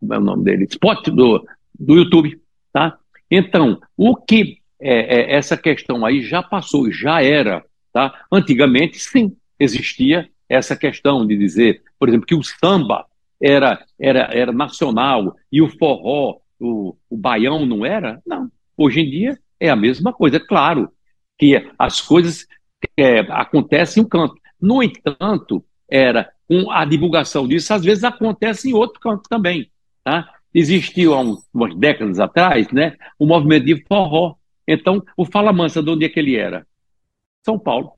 como 0.00 0.14
é 0.14 0.18
o 0.18 0.22
nome 0.22 0.44
dele? 0.44 0.64
Spot 0.64 1.08
do, 1.08 1.46
do 1.78 1.96
YouTube, 1.96 2.40
tá? 2.72 2.98
Então, 3.30 3.80
o 3.96 4.16
que 4.16 4.58
é, 4.80 5.20
é, 5.20 5.36
essa 5.36 5.56
questão 5.56 6.04
aí 6.04 6.22
já 6.22 6.42
passou, 6.42 6.90
já 6.90 7.22
era, 7.22 7.64
tá? 7.92 8.24
Antigamente, 8.30 8.98
sim, 8.98 9.36
existia 9.58 10.28
essa 10.48 10.76
questão 10.76 11.26
de 11.26 11.36
dizer, 11.36 11.82
por 11.98 12.08
exemplo, 12.08 12.26
que 12.26 12.34
o 12.34 12.42
samba 12.42 13.06
era, 13.40 13.84
era, 13.98 14.30
era 14.32 14.52
nacional 14.52 15.34
e 15.50 15.60
o 15.60 15.68
forró, 15.68 16.38
o, 16.60 16.96
o 17.08 17.16
baião 17.16 17.66
não 17.66 17.84
era? 17.84 18.20
Não. 18.26 18.50
Hoje 18.76 19.00
em 19.00 19.10
dia 19.10 19.38
é 19.58 19.68
a 19.68 19.76
mesma 19.76 20.12
coisa. 20.12 20.36
É 20.36 20.40
claro 20.40 20.90
que 21.38 21.70
as 21.78 22.00
coisas 22.00 22.46
é, 22.96 23.20
acontecem 23.30 24.02
em 24.02 24.06
um 24.06 24.08
canto. 24.08 24.34
No 24.60 24.82
entanto, 24.82 25.64
era 25.88 26.30
com 26.48 26.70
a 26.70 26.84
divulgação 26.84 27.46
disso, 27.46 27.74
às 27.74 27.84
vezes 27.84 28.04
acontece 28.04 28.70
em 28.70 28.74
outro 28.74 29.00
canto 29.00 29.28
também. 29.28 29.70
Tá? 30.04 30.28
Existiu 30.54 31.14
há 31.14 31.20
um, 31.20 31.36
umas 31.52 31.74
décadas 31.76 32.20
atrás 32.20 32.70
né, 32.72 32.96
o 33.18 33.26
movimento 33.26 33.64
de 33.64 33.84
forró. 33.86 34.36
Então, 34.66 35.02
o 35.16 35.24
Fala 35.24 35.52
Mansa, 35.52 35.82
de 35.82 35.90
onde 35.90 36.04
é 36.04 36.08
que 36.08 36.18
ele 36.18 36.36
era? 36.36 36.66
São 37.44 37.58
Paulo. 37.58 37.92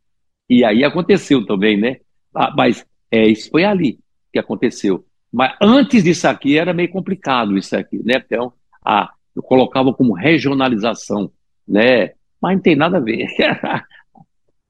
E 0.49 0.65
aí 0.65 0.85
aconteceu 0.85 1.45
também, 1.47 1.77
né? 1.77 1.99
Ah, 2.35 2.53
mas 2.57 2.87
é, 3.11 3.27
isso 3.27 3.51
foi 3.51 3.65
ali 3.65 3.99
que 4.33 4.39
aconteceu. 4.39 5.05
Mas 5.33 5.55
antes 5.61 6.03
disso 6.03 6.27
aqui 6.27 6.59
era 6.59 6.73
meio 6.73 6.91
complicado 6.91 7.57
isso 7.57 7.77
aqui, 7.77 8.01
né? 8.05 8.23
Então, 8.25 8.53
ah, 8.85 9.11
eu 9.35 9.43
colocava 9.43 9.93
como 9.93 10.15
regionalização, 10.15 11.31
né? 11.67 12.13
Mas 12.41 12.57
não 12.57 12.63
tem 12.63 12.77
nada 12.77 12.99
a 12.99 13.01
ver. 13.01 13.27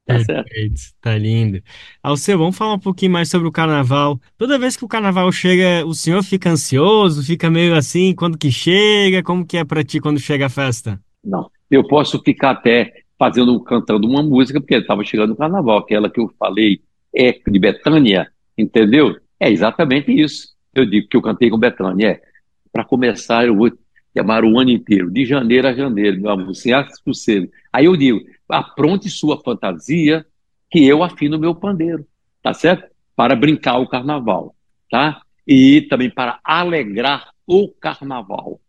Tá 0.09 0.19
certo. 0.21 0.49
Perfeito, 0.49 0.81
tá 1.03 1.19
lindo. 1.19 1.61
Alceu, 2.03 2.39
vamos 2.39 2.57
falar 2.57 2.73
um 2.73 2.79
pouquinho 2.79 3.13
mais 3.13 3.29
sobre 3.29 3.47
o 3.47 3.53
carnaval. 3.53 4.19
Toda 4.39 4.59
vez 4.59 4.75
que 4.75 4.83
o 4.83 4.89
carnaval 4.89 5.31
chega, 5.31 5.85
o 5.85 5.93
senhor 5.93 6.23
fica 6.23 6.49
ansioso, 6.49 7.23
fica 7.23 7.51
meio 7.51 7.75
assim, 7.75 8.15
quando 8.15 8.39
que 8.39 8.51
chega? 8.51 9.23
Como 9.23 9.45
que 9.45 9.59
é 9.59 9.65
pra 9.67 9.85
ti 9.85 10.01
quando 10.01 10.19
chega 10.19 10.47
a 10.47 10.49
festa? 10.49 10.99
Não, 11.23 11.51
eu 11.71 11.87
posso 11.87 12.19
ficar 12.23 12.53
até 12.53 12.91
fazendo, 13.19 13.61
cantando 13.61 14.09
uma 14.09 14.23
música, 14.23 14.59
porque 14.59 14.77
estava 14.77 15.05
chegando 15.05 15.35
o 15.35 15.37
carnaval, 15.37 15.77
aquela 15.77 16.09
que 16.09 16.21
eu 16.21 16.33
falei, 16.39 16.81
é 17.15 17.33
de 17.47 17.59
Betânia, 17.59 18.29
entendeu? 18.57 19.15
É 19.41 19.51
exatamente 19.51 20.13
isso. 20.13 20.55
Eu 20.75 20.85
digo 20.85 21.09
que 21.09 21.17
eu 21.17 21.23
cantei 21.23 21.51
com 21.51 21.59
Betânia. 21.59 22.09
É, 22.09 22.23
para 22.73 22.85
começar, 22.85 23.47
eu 23.47 23.57
vou 23.57 23.71
chamar 24.17 24.45
o 24.45 24.59
ano 24.59 24.71
inteiro, 24.71 25.11
de 25.11 25.25
janeiro 25.25 25.69
a 25.69 25.73
janeiro, 25.73 26.21
meu 26.21 26.31
amor, 26.31 26.55
sem 26.55 26.73
sossego. 27.05 27.51
Aí 27.73 27.85
eu 27.85 27.97
digo, 27.97 28.21
apronte 28.49 29.09
sua 29.09 29.41
fantasia, 29.41 30.27
que 30.71 30.85
eu 30.85 31.03
afino 31.03 31.39
meu 31.39 31.55
pandeiro, 31.55 32.07
tá 32.43 32.53
certo? 32.53 32.91
Para 33.15 33.37
brincar 33.37 33.79
o 33.79 33.89
carnaval, 33.89 34.55
tá? 34.91 35.23
E 35.47 35.83
também 35.83 36.11
para 36.11 36.39
alegrar 36.45 37.31
o 37.47 37.69
carnaval, 37.69 38.61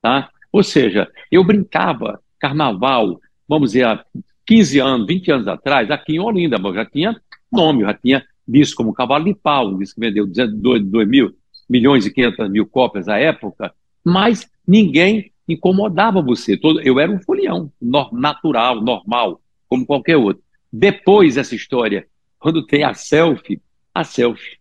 tá? 0.00 0.30
Ou 0.52 0.62
seja, 0.62 1.10
eu 1.30 1.44
brincava 1.44 2.20
carnaval, 2.38 3.20
vamos 3.48 3.70
dizer, 3.70 3.86
há 3.86 4.04
15 4.46 4.78
anos, 4.80 5.06
20 5.06 5.30
anos 5.32 5.48
atrás, 5.48 5.90
aqui 5.90 6.16
em 6.16 6.20
Olinda, 6.20 6.58
mas 6.58 6.74
já 6.74 6.84
tinha 6.84 7.20
nome, 7.52 7.82
já 7.82 7.94
tinha 7.94 8.24
disco 8.46 8.78
como 8.78 8.92
Cavalo 8.92 9.24
de 9.24 9.34
Pau, 9.34 9.68
um 9.68 9.78
disco 9.78 10.00
que 10.00 10.06
vendeu 10.06 10.26
2 10.26 11.08
mil, 11.08 11.34
milhões 11.68 12.06
e 12.06 12.12
500 12.12 12.50
mil 12.50 12.66
cópias 12.66 13.08
à 13.08 13.18
época, 13.18 13.74
mas 14.04 14.48
ninguém 14.66 15.32
incomodava 15.48 16.22
você. 16.22 16.56
Todo, 16.56 16.80
eu 16.80 16.98
era 16.98 17.10
um 17.10 17.20
folião, 17.20 17.72
natural, 18.12 18.80
normal, 18.80 19.40
como 19.68 19.86
qualquer 19.86 20.16
outro. 20.16 20.42
Depois 20.72 21.36
dessa 21.36 21.54
história, 21.54 22.06
quando 22.38 22.66
tem 22.66 22.84
a 22.84 22.94
selfie, 22.94 23.60
a 23.94 24.04
selfie 24.04 24.58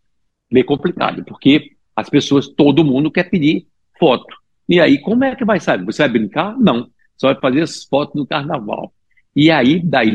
é 0.52 0.54
meio 0.54 0.66
complicado, 0.66 1.24
porque 1.26 1.72
as 1.96 2.10
pessoas, 2.10 2.48
todo 2.48 2.84
mundo 2.84 3.12
quer 3.12 3.30
pedir 3.30 3.68
foto. 4.00 4.36
E 4.68 4.80
aí, 4.80 5.00
como 5.00 5.24
é 5.24 5.36
que 5.36 5.46
vai 5.46 5.60
saber? 5.60 5.86
Você 5.86 6.04
vai 6.04 6.10
brincar? 6.10 6.58
Não. 6.58 6.90
Só 7.18 7.32
vai 7.32 7.40
fazer 7.40 7.62
as 7.62 7.84
fotos 7.84 8.16
no 8.16 8.26
carnaval. 8.26 8.94
E 9.36 9.52
aí, 9.52 9.80
daí 9.80 10.10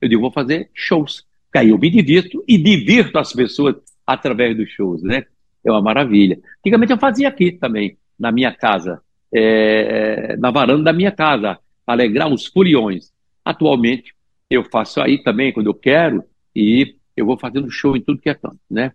eu 0.00 0.08
digo, 0.08 0.22
vou 0.22 0.32
fazer 0.32 0.70
shows. 0.74 1.26
Eu 1.54 1.78
me 1.78 1.90
divirto 1.90 2.44
e 2.46 2.56
divirto 2.56 3.18
as 3.18 3.32
pessoas 3.32 3.76
através 4.06 4.56
dos 4.56 4.70
shows, 4.70 5.02
né? 5.02 5.24
É 5.64 5.70
uma 5.70 5.82
maravilha. 5.82 6.38
Antigamente 6.60 6.92
eu 6.92 6.98
fazia 6.98 7.28
aqui 7.28 7.52
também, 7.52 7.96
na 8.18 8.32
minha 8.32 8.52
casa, 8.52 9.00
é, 9.32 10.36
na 10.36 10.50
varanda 10.50 10.84
da 10.84 10.92
minha 10.92 11.12
casa, 11.12 11.58
alegrar 11.86 12.32
os 12.32 12.46
foliões. 12.46 13.12
Atualmente, 13.44 14.14
eu 14.48 14.64
faço 14.64 15.00
aí 15.00 15.22
também 15.22 15.52
quando 15.52 15.66
eu 15.66 15.74
quero 15.74 16.24
e 16.54 16.96
eu 17.16 17.26
vou 17.26 17.38
fazendo 17.38 17.70
show 17.70 17.96
em 17.96 18.00
tudo 18.00 18.20
que 18.20 18.30
é 18.30 18.34
canto, 18.34 18.60
né? 18.70 18.92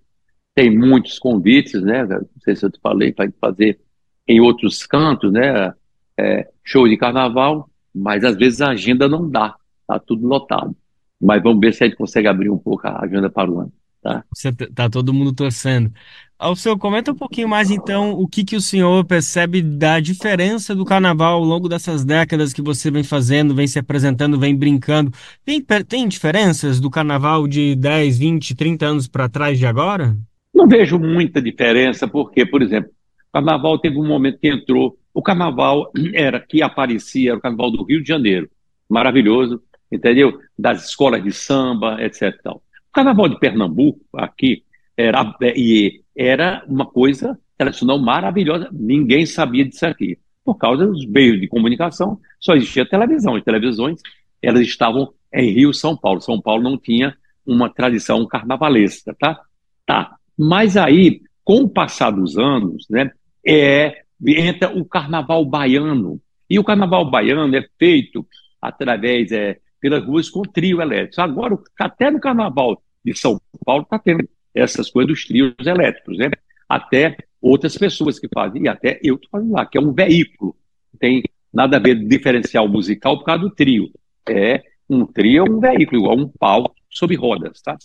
Tem 0.54 0.76
muitos 0.76 1.20
convites, 1.20 1.82
né? 1.82 2.06
Não 2.06 2.28
sei 2.44 2.56
se 2.56 2.66
eu 2.66 2.72
te 2.72 2.80
falei, 2.82 3.12
para 3.12 3.30
fazer 3.40 3.80
em 4.28 4.40
outros 4.40 4.86
cantos, 4.86 5.32
né? 5.32 5.74
É, 6.18 6.50
show 6.64 6.88
de 6.88 6.98
carnaval, 6.98 7.70
mas 7.94 8.24
às 8.24 8.36
vezes 8.36 8.62
a 8.62 8.70
agenda 8.70 9.08
não 9.08 9.30
dá, 9.30 9.56
tá 9.88 10.00
tudo 10.00 10.28
lotado. 10.28 10.76
Mas 11.22 11.42
vamos 11.42 11.60
ver 11.60 11.74
se 11.74 11.84
a 11.84 11.88
gente 11.88 11.98
consegue 11.98 12.28
abrir 12.28 12.50
um 12.50 12.58
pouco 12.58 12.88
a 12.88 13.04
agenda 13.04 13.30
para 13.30 13.50
o 13.50 13.60
ano, 13.60 13.74
tá? 14.02 14.24
Você 14.34 14.52
tá 14.52 14.90
todo 14.90 15.14
mundo 15.14 15.34
torcendo. 15.34 15.92
Alceu, 16.38 16.78
comenta 16.78 17.14
um 17.14 17.16
pouquinho 17.16 17.48
mais 17.48 17.72
então 17.72 18.12
o 18.12 18.28
que 18.28 18.44
que 18.44 18.58
o 18.58 18.62
senhor 18.62 19.06
percebe 19.06 19.62
da 19.62 20.02
diferença 20.02 20.76
do 20.76 20.84
carnaval 20.84 21.36
ao 21.36 21.44
longo 21.44 21.70
dessas 21.70 22.04
décadas 22.04 22.52
que 22.52 22.62
você 22.62 22.92
vem 22.92 23.04
fazendo, 23.04 23.56
vem 23.56 23.68
se 23.68 23.80
apresentando, 23.80 24.38
vem 24.38 24.54
brincando. 24.54 25.12
Tem, 25.46 25.62
tem 25.88 26.08
diferenças 26.08 26.82
do 26.82 26.90
carnaval 26.90 27.48
de 27.48 27.74
10, 27.76 28.20
20, 28.20 28.54
30 28.54 28.86
anos 28.86 29.08
para 29.08 29.30
trás 29.30 29.58
de 29.58 29.66
agora? 29.66 30.18
Não 30.54 30.68
vejo 30.68 31.00
muita 31.00 31.42
diferença, 31.42 32.06
porque, 32.06 32.46
por 32.46 32.62
exemplo, 32.62 32.90
o 33.30 33.34
carnaval 33.34 33.80
teve 33.80 33.98
um 33.98 34.08
momento 34.08 34.40
que 34.40 34.50
entrou. 34.50 34.98
O 35.14 35.22
carnaval 35.22 35.90
era 36.14 36.40
que 36.40 36.62
aparecia, 36.62 37.32
era 37.32 37.38
o 37.38 37.42
carnaval 37.42 37.72
do 37.72 37.84
Rio 37.86 38.02
de 38.02 38.08
Janeiro, 38.10 38.50
maravilhoso, 38.90 39.62
entendeu? 39.92 40.40
Das 40.58 40.90
escolas 40.90 41.24
de 41.24 41.32
samba, 41.32 42.02
etc. 42.04 42.34
O 42.48 42.62
carnaval 42.94 43.30
de 43.30 43.40
Pernambuco, 43.40 44.02
aqui, 44.14 44.64
era, 44.98 45.36
e 45.56 46.02
era 46.16 46.64
uma 46.68 46.86
coisa 46.86 47.38
tradicional 47.58 48.00
maravilhosa. 48.00 48.70
Ninguém 48.72 49.26
sabia 49.26 49.66
disso 49.66 49.86
aqui. 49.86 50.18
Por 50.44 50.56
causa 50.56 50.86
dos 50.86 51.06
meios 51.06 51.40
de 51.40 51.48
comunicação, 51.48 52.20
só 52.40 52.56
existia 52.56 52.88
televisão. 52.88 53.36
As 53.36 53.44
televisões 53.44 54.00
elas 54.42 54.62
estavam 54.62 55.12
em 55.34 55.52
Rio, 55.52 55.74
São 55.74 55.98
Paulo. 55.98 56.22
São 56.22 56.40
Paulo 56.40 56.64
não 56.64 56.78
tinha 56.78 57.16
uma 57.46 57.70
tradição 57.70 58.26
carnavalesca, 58.26 59.16
tá? 59.20 59.42
Tá. 59.86 60.16
Mas 60.38 60.78
aí, 60.78 61.22
com 61.44 61.64
o 61.64 61.70
passar 61.70 62.12
dos 62.12 62.38
anos, 62.38 62.86
né, 62.90 63.12
é, 63.46 64.04
entra 64.26 64.76
o 64.76 64.86
carnaval 64.86 65.44
baiano. 65.46 66.20
E 66.50 66.60
o 66.60 66.64
carnaval 66.64 67.10
baiano 67.10 67.56
é 67.56 67.68
feito 67.78 68.26
através 68.62 69.32
é, 69.32 69.58
pelas 69.86 70.04
ruas 70.04 70.32
com 70.32 70.42
trio 70.42 70.82
elétrico. 70.82 71.22
Agora, 71.22 71.56
até 71.80 72.10
no 72.10 72.20
carnaval 72.20 72.82
de 73.06 73.16
São 73.16 73.40
Paulo 73.64 73.84
está 73.84 74.00
tendo 74.00 74.28
essas 74.52 74.90
coisas 74.90 75.10
dos 75.10 75.26
trios 75.26 75.54
elétricos, 75.60 76.18
né? 76.18 76.32
Até 76.68 77.16
outras 77.40 77.78
pessoas 77.78 78.18
que 78.18 78.28
fazem, 78.34 78.64
e 78.64 78.68
até 78.68 79.00
eu 79.04 79.14
estou 79.14 79.30
fazendo 79.30 79.54
lá, 79.54 79.64
que 79.64 79.78
é 79.78 79.82
um 79.82 79.94
veículo. 79.94 80.56
Tem 81.00 81.22
nada 81.54 81.78
a 81.78 81.80
ver 81.80 82.04
diferencial 82.04 82.68
musical 82.68 83.20
por 83.20 83.26
causa 83.26 83.44
do 83.44 83.52
trio. 83.52 83.92
É 84.28 84.64
um 84.90 85.06
trio 85.06 85.46
é 85.46 85.52
um 85.52 85.60
veículo, 85.60 86.02
igual 86.02 86.18
um 86.18 86.30
pau 86.30 86.74
sob 86.90 87.16
rodas, 87.16 87.62
tá? 87.62 87.78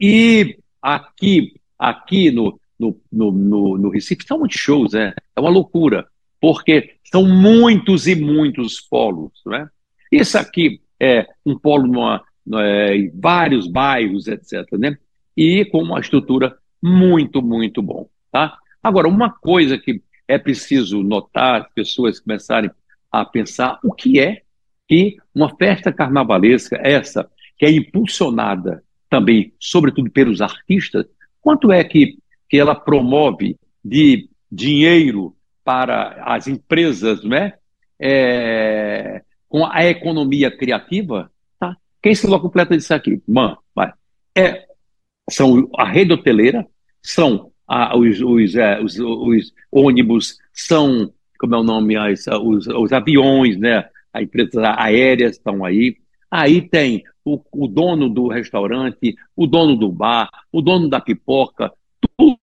E 0.00 0.58
aqui, 0.82 1.54
aqui 1.78 2.32
no, 2.32 2.58
no, 2.76 3.00
no, 3.12 3.30
no, 3.30 3.78
no 3.78 3.90
Recife 3.90 4.26
são 4.26 4.40
muitos 4.40 4.58
shows, 4.58 4.94
é, 4.94 5.14
é 5.36 5.40
uma 5.40 5.50
loucura, 5.50 6.08
porque 6.40 6.96
são 7.04 7.24
muitos 7.24 8.08
e 8.08 8.16
muitos 8.16 8.80
polos, 8.80 9.30
né? 9.46 9.68
Isso 10.10 10.36
aqui 10.36 10.80
é 11.00 11.26
um 11.44 11.58
polo 11.58 11.86
numa, 11.86 12.22
é, 12.54 12.96
em 12.96 13.10
vários 13.14 13.66
bairros, 13.66 14.26
etc., 14.28 14.66
né? 14.78 14.96
E 15.36 15.64
com 15.66 15.82
uma 15.82 16.00
estrutura 16.00 16.56
muito, 16.82 17.42
muito 17.42 17.82
bom, 17.82 18.08
tá? 18.30 18.58
Agora, 18.82 19.08
uma 19.08 19.30
coisa 19.30 19.76
que 19.76 20.02
é 20.28 20.38
preciso 20.38 21.02
notar, 21.02 21.62
as 21.62 21.72
pessoas 21.72 22.20
começarem 22.20 22.70
a 23.10 23.24
pensar 23.24 23.78
o 23.82 23.92
que 23.92 24.18
é 24.18 24.42
que 24.88 25.16
uma 25.34 25.54
festa 25.56 25.92
carnavalesca, 25.92 26.78
essa, 26.82 27.28
que 27.58 27.66
é 27.66 27.70
impulsionada 27.70 28.82
também, 29.08 29.52
sobretudo 29.58 30.10
pelos 30.10 30.40
artistas, 30.40 31.06
quanto 31.40 31.72
é 31.72 31.82
que, 31.82 32.18
que 32.48 32.58
ela 32.58 32.74
promove 32.74 33.56
de 33.84 34.28
dinheiro 34.50 35.34
para 35.64 36.22
as 36.24 36.46
empresas, 36.46 37.22
não 37.24 37.36
é? 37.36 37.58
Com 39.48 39.64
a 39.64 39.84
economia 39.84 40.50
criativa, 40.50 41.30
tá? 41.58 41.76
Quem 42.02 42.14
se 42.14 42.26
completa 42.26 42.76
disso 42.76 42.94
aqui? 42.94 43.22
Man, 43.26 43.56
vai. 43.74 43.92
É, 44.36 44.66
são 45.30 45.68
a 45.76 45.84
rede 45.84 46.12
hoteleira, 46.12 46.66
são 47.02 47.52
a, 47.66 47.96
os, 47.96 48.20
os, 48.20 48.54
é, 48.54 48.80
os, 48.80 48.98
os, 48.98 49.52
ônibus, 49.70 50.38
são, 50.52 51.12
como 51.38 51.54
é 51.54 51.58
o 51.58 51.64
nome, 51.64 51.96
as, 51.96 52.26
os, 52.26 52.66
os 52.66 52.92
aviões, 52.92 53.56
né? 53.56 53.88
As 54.12 54.22
empresas 54.22 54.62
aéreas 54.64 55.32
estão 55.32 55.64
aí. 55.64 55.96
Aí 56.30 56.68
tem 56.68 57.04
o, 57.24 57.40
o 57.52 57.68
dono 57.68 58.08
do 58.08 58.28
restaurante, 58.28 59.14
o 59.34 59.46
dono 59.46 59.76
do 59.76 59.90
bar, 59.90 60.28
o 60.52 60.60
dono 60.60 60.88
da 60.88 61.00
pipoca, 61.00 61.72
tudo 62.16 62.38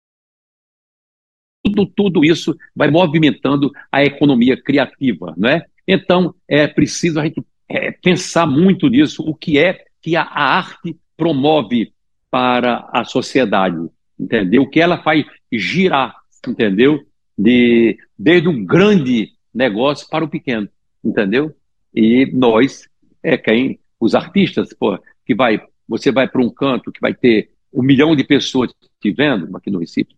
tudo, 1.63 1.85
tudo 1.85 2.25
isso 2.25 2.55
vai 2.75 2.89
movimentando 2.89 3.71
a 3.91 4.03
economia 4.03 4.61
criativa, 4.61 5.33
não 5.37 5.49
é? 5.49 5.65
Então, 5.87 6.33
é 6.47 6.67
preciso 6.67 7.19
a 7.19 7.25
gente 7.25 7.43
é, 7.67 7.91
pensar 7.91 8.45
muito 8.45 8.87
nisso, 8.87 9.23
o 9.23 9.33
que 9.33 9.57
é 9.57 9.85
que 10.01 10.15
a, 10.15 10.23
a, 10.23 10.57
arte 10.57 10.97
promove 11.15 11.93
para 12.29 12.89
a 12.91 13.03
sociedade, 13.03 13.77
entendeu? 14.19 14.63
O 14.63 14.69
que 14.69 14.79
ela 14.79 15.01
faz 15.01 15.25
girar, 15.51 16.15
entendeu? 16.47 16.99
De, 17.37 17.97
desde 18.17 18.47
o 18.47 18.65
grande 18.65 19.29
negócio 19.53 20.07
para 20.09 20.25
o 20.25 20.29
pequeno, 20.29 20.67
entendeu? 21.03 21.53
E 21.93 22.29
nós, 22.33 22.87
é 23.21 23.37
quem, 23.37 23.79
os 23.99 24.15
artistas, 24.15 24.73
pô, 24.73 24.97
que 25.25 25.35
vai, 25.35 25.61
você 25.87 26.11
vai 26.11 26.27
para 26.27 26.41
um 26.41 26.49
canto 26.49 26.91
que 26.91 27.01
vai 27.01 27.13
ter 27.13 27.51
um 27.73 27.83
milhão 27.83 28.15
de 28.15 28.23
pessoas 28.23 28.73
te 28.99 29.11
vendo, 29.11 29.55
aqui 29.55 29.69
no 29.69 29.79
Recife, 29.79 30.13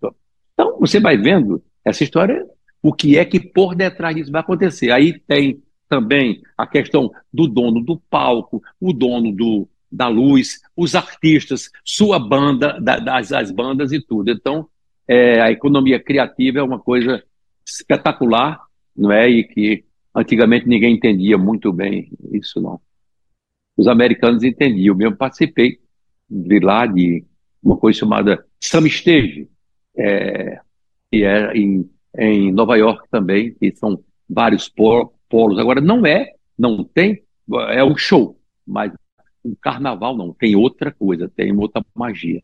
então, 0.54 0.78
você 0.80 0.99
vai 0.99 1.17
vendo 1.17 1.63
essa 1.84 2.04
história, 2.04 2.45
o 2.84 2.91
que 2.91 3.17
é 3.17 3.24
que 3.24 3.39
por 3.39 3.74
detrás 3.74 4.13
disso 4.13 4.32
vai 4.32 4.41
acontecer. 4.41 4.91
Aí 4.91 5.17
tem 5.17 5.63
também 5.88 6.41
a 6.58 6.67
questão 6.67 7.10
do 7.34 7.48
dono 7.48 7.82
do 7.82 7.98
palco, 7.98 8.62
o 8.80 8.91
dono 8.91 9.32
do, 9.32 9.67
da 9.89 10.10
luz, 10.10 10.62
os 10.76 10.93
artistas, 10.93 11.72
sua 11.86 12.19
banda, 12.19 12.80
da, 12.82 13.00
das 13.00 13.32
as 13.32 13.52
bandas 13.52 13.93
e 13.93 14.02
tudo. 14.02 14.30
Então, 14.30 14.67
é, 15.08 15.41
a 15.41 15.50
economia 15.50 15.98
criativa 15.98 16.60
é 16.60 16.63
uma 16.63 16.80
coisa 16.80 17.24
espetacular, 17.65 18.60
não 18.96 19.12
é? 19.12 19.30
E 19.30 19.43
que 19.46 19.86
antigamente 20.13 20.67
ninguém 20.67 20.96
entendia 20.96 21.38
muito 21.38 21.72
bem 21.72 22.12
isso, 22.34 22.60
não. 22.60 22.82
Os 23.78 23.88
americanos 23.88 24.43
entendiam. 24.43 24.93
Eu 24.93 24.98
mesmo 24.98 25.15
participei 25.15 25.80
de 26.30 26.60
lá 26.60 26.86
de 26.86 27.24
uma 27.62 27.78
coisa 27.78 28.00
chamada 28.00 28.46
Sam 28.60 28.88
Stage, 28.88 29.48
é, 29.96 30.60
que 31.10 31.24
é 31.24 31.56
em, 31.56 31.89
em 32.17 32.52
Nova 32.52 32.78
York 32.78 33.08
também, 33.10 33.54
que 33.54 33.76
são 33.76 33.99
vários 34.30 34.69
polos. 34.69 35.60
Agora, 35.60 35.82
não 35.82 36.06
é, 36.06 36.32
não 36.58 36.84
tem, 36.84 37.23
é 37.69 37.84
um 37.84 37.97
show, 37.97 38.38
mas 38.65 38.91
o 39.43 39.56
carnaval 39.56 40.15
não, 40.15 40.34
tem 40.34 40.56
outra 40.56 40.91
coisa, 40.91 41.30
tem 41.30 41.56
outra 41.56 41.84
magia. 41.93 42.41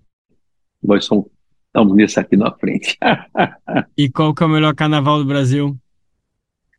Nós 0.84 1.06
somos, 1.06 1.26
estamos 1.68 1.96
nesse 1.96 2.20
aqui 2.20 2.36
na 2.36 2.52
frente. 2.52 2.98
e 3.98 4.10
qual 4.10 4.34
que 4.34 4.44
é 4.44 4.46
o 4.46 4.50
melhor 4.50 4.74
carnaval 4.76 5.20
do 5.20 5.26
Brasil? 5.26 5.78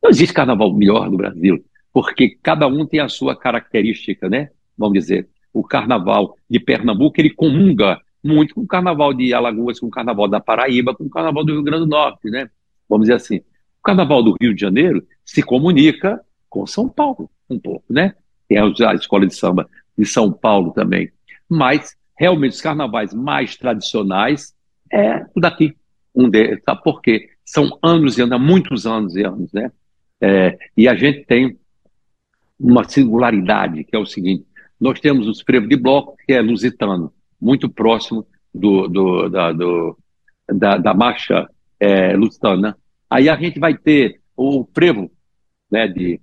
Não 0.02 0.10
existe 0.10 0.34
carnaval 0.34 0.72
melhor 0.72 1.10
do 1.10 1.16
Brasil, 1.16 1.62
porque 1.92 2.38
cada 2.42 2.66
um 2.66 2.86
tem 2.86 3.00
a 3.00 3.08
sua 3.08 3.36
característica, 3.36 4.28
né? 4.28 4.50
Vamos 4.76 4.94
dizer, 4.94 5.28
o 5.52 5.62
carnaval 5.62 6.34
de 6.48 6.58
Pernambuco, 6.58 7.20
ele 7.20 7.30
comunga 7.30 8.00
muito 8.22 8.54
com 8.54 8.62
o 8.62 8.66
carnaval 8.66 9.12
de 9.12 9.32
Alagoas, 9.32 9.80
com 9.80 9.86
o 9.86 9.90
carnaval 9.90 10.28
da 10.28 10.40
Paraíba, 10.40 10.94
com 10.94 11.04
o 11.04 11.10
carnaval 11.10 11.44
do 11.44 11.52
Rio 11.52 11.62
Grande 11.62 11.84
do 11.84 11.90
Norte, 11.90 12.30
né? 12.30 12.48
Vamos 12.90 13.04
dizer 13.04 13.14
assim. 13.14 13.36
O 13.36 13.82
carnaval 13.82 14.22
do 14.22 14.36
Rio 14.38 14.54
de 14.54 14.60
Janeiro 14.60 15.06
se 15.24 15.42
comunica 15.42 16.20
com 16.48 16.66
São 16.66 16.88
Paulo 16.88 17.30
um 17.48 17.58
pouco, 17.58 17.84
né? 17.88 18.14
Tem 18.48 18.58
a 18.58 18.94
escola 18.94 19.26
de 19.26 19.34
samba 19.34 19.68
de 19.96 20.04
São 20.04 20.32
Paulo 20.32 20.72
também. 20.72 21.10
Mas, 21.48 21.96
realmente, 22.18 22.52
os 22.52 22.60
carnavais 22.60 23.14
mais 23.14 23.56
tradicionais 23.56 24.54
é 24.92 25.24
daqui. 25.36 25.76
Um 26.14 26.28
deles, 26.28 26.60
sabe 26.64 26.82
por 26.82 27.00
quê? 27.00 27.30
São 27.44 27.78
anos 27.82 28.18
e 28.18 28.22
anos, 28.22 28.40
muitos 28.40 28.86
anos 28.86 29.14
e 29.14 29.22
anos, 29.22 29.52
né? 29.52 29.70
É, 30.20 30.58
e 30.76 30.88
a 30.88 30.94
gente 30.94 31.24
tem 31.24 31.56
uma 32.58 32.84
singularidade, 32.84 33.84
que 33.84 33.94
é 33.94 33.98
o 33.98 34.04
seguinte: 34.04 34.44
nós 34.80 35.00
temos 35.00 35.28
o 35.28 35.44
frevo 35.44 35.68
de 35.68 35.76
bloco, 35.76 36.16
que 36.26 36.32
é 36.32 36.40
lusitano 36.40 37.12
muito 37.40 37.68
próximo 37.68 38.26
do, 38.52 38.88
do, 38.88 39.28
da, 39.28 39.52
do, 39.52 39.98
da, 40.52 40.76
da 40.76 40.92
marcha 40.92 41.48
é, 41.80 42.14
lusitana. 42.14 42.76
Aí 43.08 43.28
a 43.28 43.36
gente 43.36 43.58
vai 43.58 43.76
ter 43.76 44.20
o 44.36 44.68
frevo, 44.72 45.10
né, 45.70 45.88
de, 45.88 46.20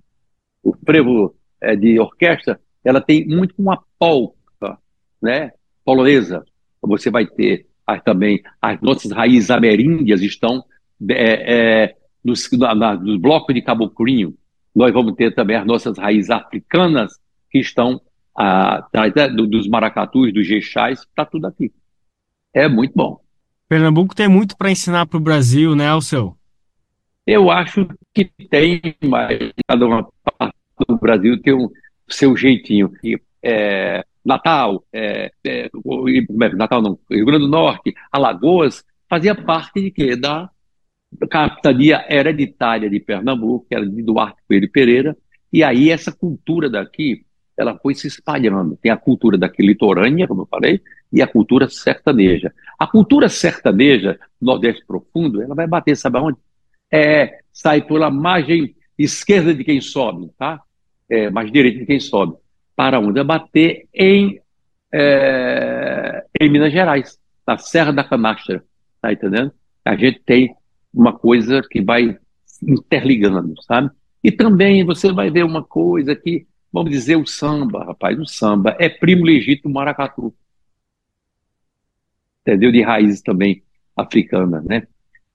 o 0.62 0.74
frevo 0.86 1.34
é, 1.60 1.76
de 1.76 1.98
orquestra, 1.98 2.60
ela 2.84 3.00
tem 3.00 3.26
muito 3.26 3.54
uma 3.58 3.82
polca, 3.98 4.78
né, 5.20 5.52
polonesa. 5.84 6.44
Você 6.80 7.10
vai 7.10 7.26
ter 7.26 7.66
as, 7.86 8.02
também 8.02 8.42
as 8.62 8.80
nossas 8.80 9.10
raízes 9.10 9.50
ameríndias 9.50 10.22
estão 10.22 10.64
é, 11.10 11.84
é, 11.84 11.96
nos, 12.24 12.48
na, 12.52 12.96
blocos 13.18 13.54
de 13.54 13.62
caboclinho. 13.62 14.34
Nós 14.74 14.92
vamos 14.92 15.14
ter 15.14 15.34
também 15.34 15.56
as 15.56 15.66
nossas 15.66 15.98
raízes 15.98 16.30
africanas 16.30 17.18
que 17.50 17.58
estão 17.58 18.00
a, 18.36 18.86
dos 19.48 19.66
maracatus, 19.66 20.32
dos 20.32 20.46
jeixais, 20.46 21.00
está 21.00 21.24
tudo 21.24 21.46
aqui. 21.46 21.72
É 22.54 22.68
muito 22.68 22.92
bom. 22.94 23.20
Pernambuco 23.68 24.14
tem 24.14 24.28
muito 24.28 24.56
para 24.56 24.70
ensinar 24.70 25.06
para 25.06 25.18
o 25.18 25.20
Brasil, 25.20 25.76
né, 25.76 25.88
Alceu? 25.88 26.34
Eu 27.26 27.50
acho 27.50 27.86
que 28.14 28.24
tem, 28.50 28.80
mas 29.04 29.52
cada 29.68 29.86
uma 29.86 30.08
parte 30.38 30.56
do 30.88 30.96
Brasil 30.96 31.40
tem 31.42 31.52
o 31.52 31.70
seu 32.08 32.34
jeitinho. 32.34 32.90
E, 33.04 33.20
é, 33.42 34.02
Natal, 34.24 34.82
é, 34.90 35.30
é, 35.46 35.66
é 35.66 36.56
Natal 36.56 36.80
não, 36.80 36.98
Rio 37.10 37.26
Grande 37.26 37.44
do 37.44 37.50
Norte, 37.50 37.94
Alagoas, 38.10 38.82
fazia 39.08 39.34
parte 39.34 39.82
de 39.82 39.90
quê? 39.90 40.16
Da 40.16 40.50
capitania 41.30 42.04
hereditária 42.08 42.88
de 42.88 43.00
Pernambuco, 43.00 43.66
que 43.68 43.74
era 43.74 43.86
de 43.86 44.02
Duarte 44.02 44.42
Coelho 44.48 44.70
Pereira, 44.70 45.16
e 45.52 45.62
aí 45.62 45.90
essa 45.90 46.10
cultura 46.10 46.70
daqui 46.70 47.26
ela 47.58 47.76
foi 47.76 47.94
se 47.94 48.06
espalhando. 48.06 48.78
Tem 48.80 48.90
a 48.90 48.96
cultura 48.96 49.36
daqui 49.36 49.62
litorânea, 49.62 50.28
como 50.28 50.42
eu 50.42 50.46
falei, 50.46 50.80
e 51.12 51.20
a 51.20 51.26
cultura 51.26 51.68
sertaneja. 51.68 52.52
A 52.78 52.86
cultura 52.86 53.28
sertaneja, 53.28 54.18
Nordeste 54.40 54.84
Profundo, 54.86 55.42
ela 55.42 55.54
vai 55.54 55.66
bater, 55.66 55.96
sabe 55.96 56.18
aonde? 56.18 56.38
É, 56.90 57.40
sai 57.52 57.82
pela 57.82 58.10
margem 58.10 58.74
esquerda 58.96 59.52
de 59.52 59.64
quem 59.64 59.80
sobe, 59.80 60.30
tá? 60.38 60.62
É, 61.10 61.28
mais 61.30 61.50
direita 61.50 61.80
de 61.80 61.86
quem 61.86 61.98
sobe. 61.98 62.36
Para 62.76 63.00
onde? 63.00 63.14
Vai 63.14 63.24
bater 63.24 63.88
em, 63.92 64.40
é, 64.92 66.24
em 66.40 66.48
Minas 66.48 66.72
Gerais, 66.72 67.18
na 67.46 67.58
Serra 67.58 67.92
da 67.92 68.04
Canastra, 68.04 68.62
tá 69.02 69.12
entendendo? 69.12 69.52
A 69.84 69.96
gente 69.96 70.20
tem 70.24 70.54
uma 70.94 71.12
coisa 71.12 71.62
que 71.68 71.82
vai 71.82 72.16
interligando, 72.62 73.54
sabe? 73.62 73.90
E 74.22 74.30
também 74.30 74.84
você 74.84 75.12
vai 75.12 75.30
ver 75.30 75.44
uma 75.44 75.64
coisa 75.64 76.14
que 76.14 76.46
vamos 76.72 76.90
dizer, 76.90 77.16
o 77.16 77.26
samba, 77.26 77.84
rapaz, 77.84 78.18
o 78.18 78.26
samba 78.26 78.76
é 78.78 78.88
primo 78.88 79.24
legítimo 79.24 79.70
do 79.70 79.74
maracatu. 79.74 80.34
Entendeu? 82.42 82.70
De 82.72 82.82
raízes 82.82 83.22
também 83.22 83.62
africanas, 83.96 84.64
né? 84.64 84.86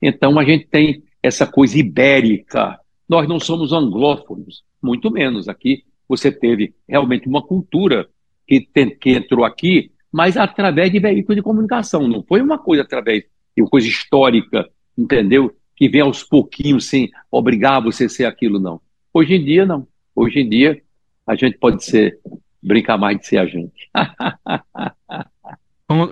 Então 0.01 0.37
a 0.37 0.43
gente 0.43 0.67
tem 0.67 1.03
essa 1.21 1.47
coisa 1.47 1.77
ibérica. 1.77 2.79
Nós 3.07 3.27
não 3.27 3.39
somos 3.39 3.71
anglófonos, 3.71 4.63
muito 4.81 5.09
menos. 5.11 5.47
Aqui 5.47 5.83
você 6.07 6.31
teve 6.31 6.73
realmente 6.87 7.27
uma 7.27 7.41
cultura 7.41 8.09
que, 8.47 8.61
tem, 8.61 8.95
que 8.95 9.11
entrou 9.11 9.45
aqui, 9.45 9.91
mas 10.11 10.37
através 10.37 10.91
de 10.91 10.99
veículos 10.99 11.35
de 11.35 11.41
comunicação. 11.41 12.07
Não 12.07 12.23
foi 12.23 12.41
uma 12.41 12.57
coisa 12.57 12.83
através 12.83 13.23
de 13.55 13.61
uma 13.63 13.69
coisa 13.69 13.87
histórica, 13.87 14.67
entendeu? 14.97 15.55
Que 15.75 15.87
vem 15.87 16.01
aos 16.01 16.23
pouquinhos 16.23 16.85
sem 16.85 17.09
obrigar 17.31 17.81
você 17.81 18.05
a 18.05 18.09
ser 18.09 18.25
aquilo, 18.25 18.59
não. 18.59 18.81
Hoje 19.13 19.35
em 19.35 19.43
dia, 19.43 19.65
não. 19.65 19.87
Hoje 20.15 20.39
em 20.39 20.49
dia, 20.49 20.81
a 21.27 21.35
gente 21.35 21.57
pode 21.57 21.83
ser, 21.83 22.19
brincar 22.61 22.97
mais 22.97 23.17
de 23.19 23.27
ser 23.27 23.37
a 23.37 23.45
gente. 23.45 23.89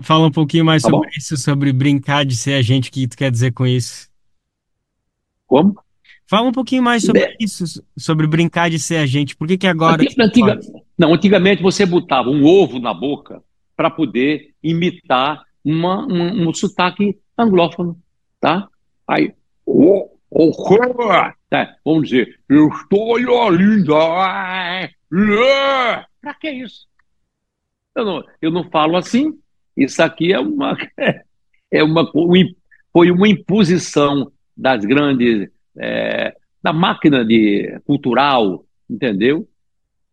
Fala 0.02 0.28
um 0.28 0.32
pouquinho 0.32 0.65
mais 0.65 0.84
tá 0.84 0.89
sobre 0.89 1.08
bom? 1.08 1.13
isso, 1.17 1.38
sobre 1.38 1.74
brincar 1.74 2.26
de 2.26 2.36
ser 2.36 2.54
a 2.54 2.62
gente, 2.62 2.89
o 2.89 2.91
que 2.91 3.08
tu 3.08 3.17
quer 3.17 3.32
dizer 3.32 3.52
com 3.52 3.65
isso? 3.65 4.10
Como? 5.47 5.76
Fala 6.28 6.47
um 6.47 6.52
pouquinho 6.54 6.84
mais 6.84 7.04
sobre 7.04 7.24
é. 7.24 7.36
isso, 7.39 7.84
sobre 7.97 8.26
brincar 8.26 8.69
de 8.69 8.80
ser 8.80 8.97
a 8.97 9.06
gente. 9.06 9.36
Por 9.36 9.47
que, 9.47 9.58
que 9.58 9.67
agora. 9.67 10.02
Antiga, 10.02 10.24
antiga, 10.24 10.60
não, 10.97 11.13
antigamente 11.13 11.62
você 11.62 11.86
botava 11.86 12.30
um 12.30 12.45
ovo 12.45 12.80
na 12.80 12.93
boca 12.93 13.43
para 13.76 13.89
poder 13.89 14.54
imitar 14.63 15.43
uma, 15.63 16.06
um, 16.06 16.47
um 16.47 16.54
sotaque 16.54 17.17
anglófono, 17.38 18.00
tá? 18.39 18.67
Aí, 19.06 19.34
oh, 19.65 20.10
oh, 20.30 20.52
tá, 21.50 21.76
vamos 21.84 22.10
dizer, 22.10 22.39
eu 22.47 22.69
estou 22.69 23.17
linda. 23.50 23.93
Para 26.21 26.34
que 26.39 26.50
isso? 26.50 26.88
Eu 27.93 28.06
não, 28.06 28.24
eu 28.41 28.52
não 28.52 28.69
falo 28.69 28.95
assim. 28.95 29.38
Isso 29.76 30.02
aqui 30.02 30.32
é 30.32 30.39
uma, 30.39 30.78
é 31.71 31.84
uma, 31.84 32.10
foi 32.93 33.12
uma 33.12 33.28
imposição 33.28 34.32
das 34.56 34.86
grandes, 34.86 35.50
é, 35.78 36.36
da 36.62 36.71
máquina 36.71 37.26
de, 37.26 37.80
cultural, 37.86 38.65
entendeu? 38.89 39.47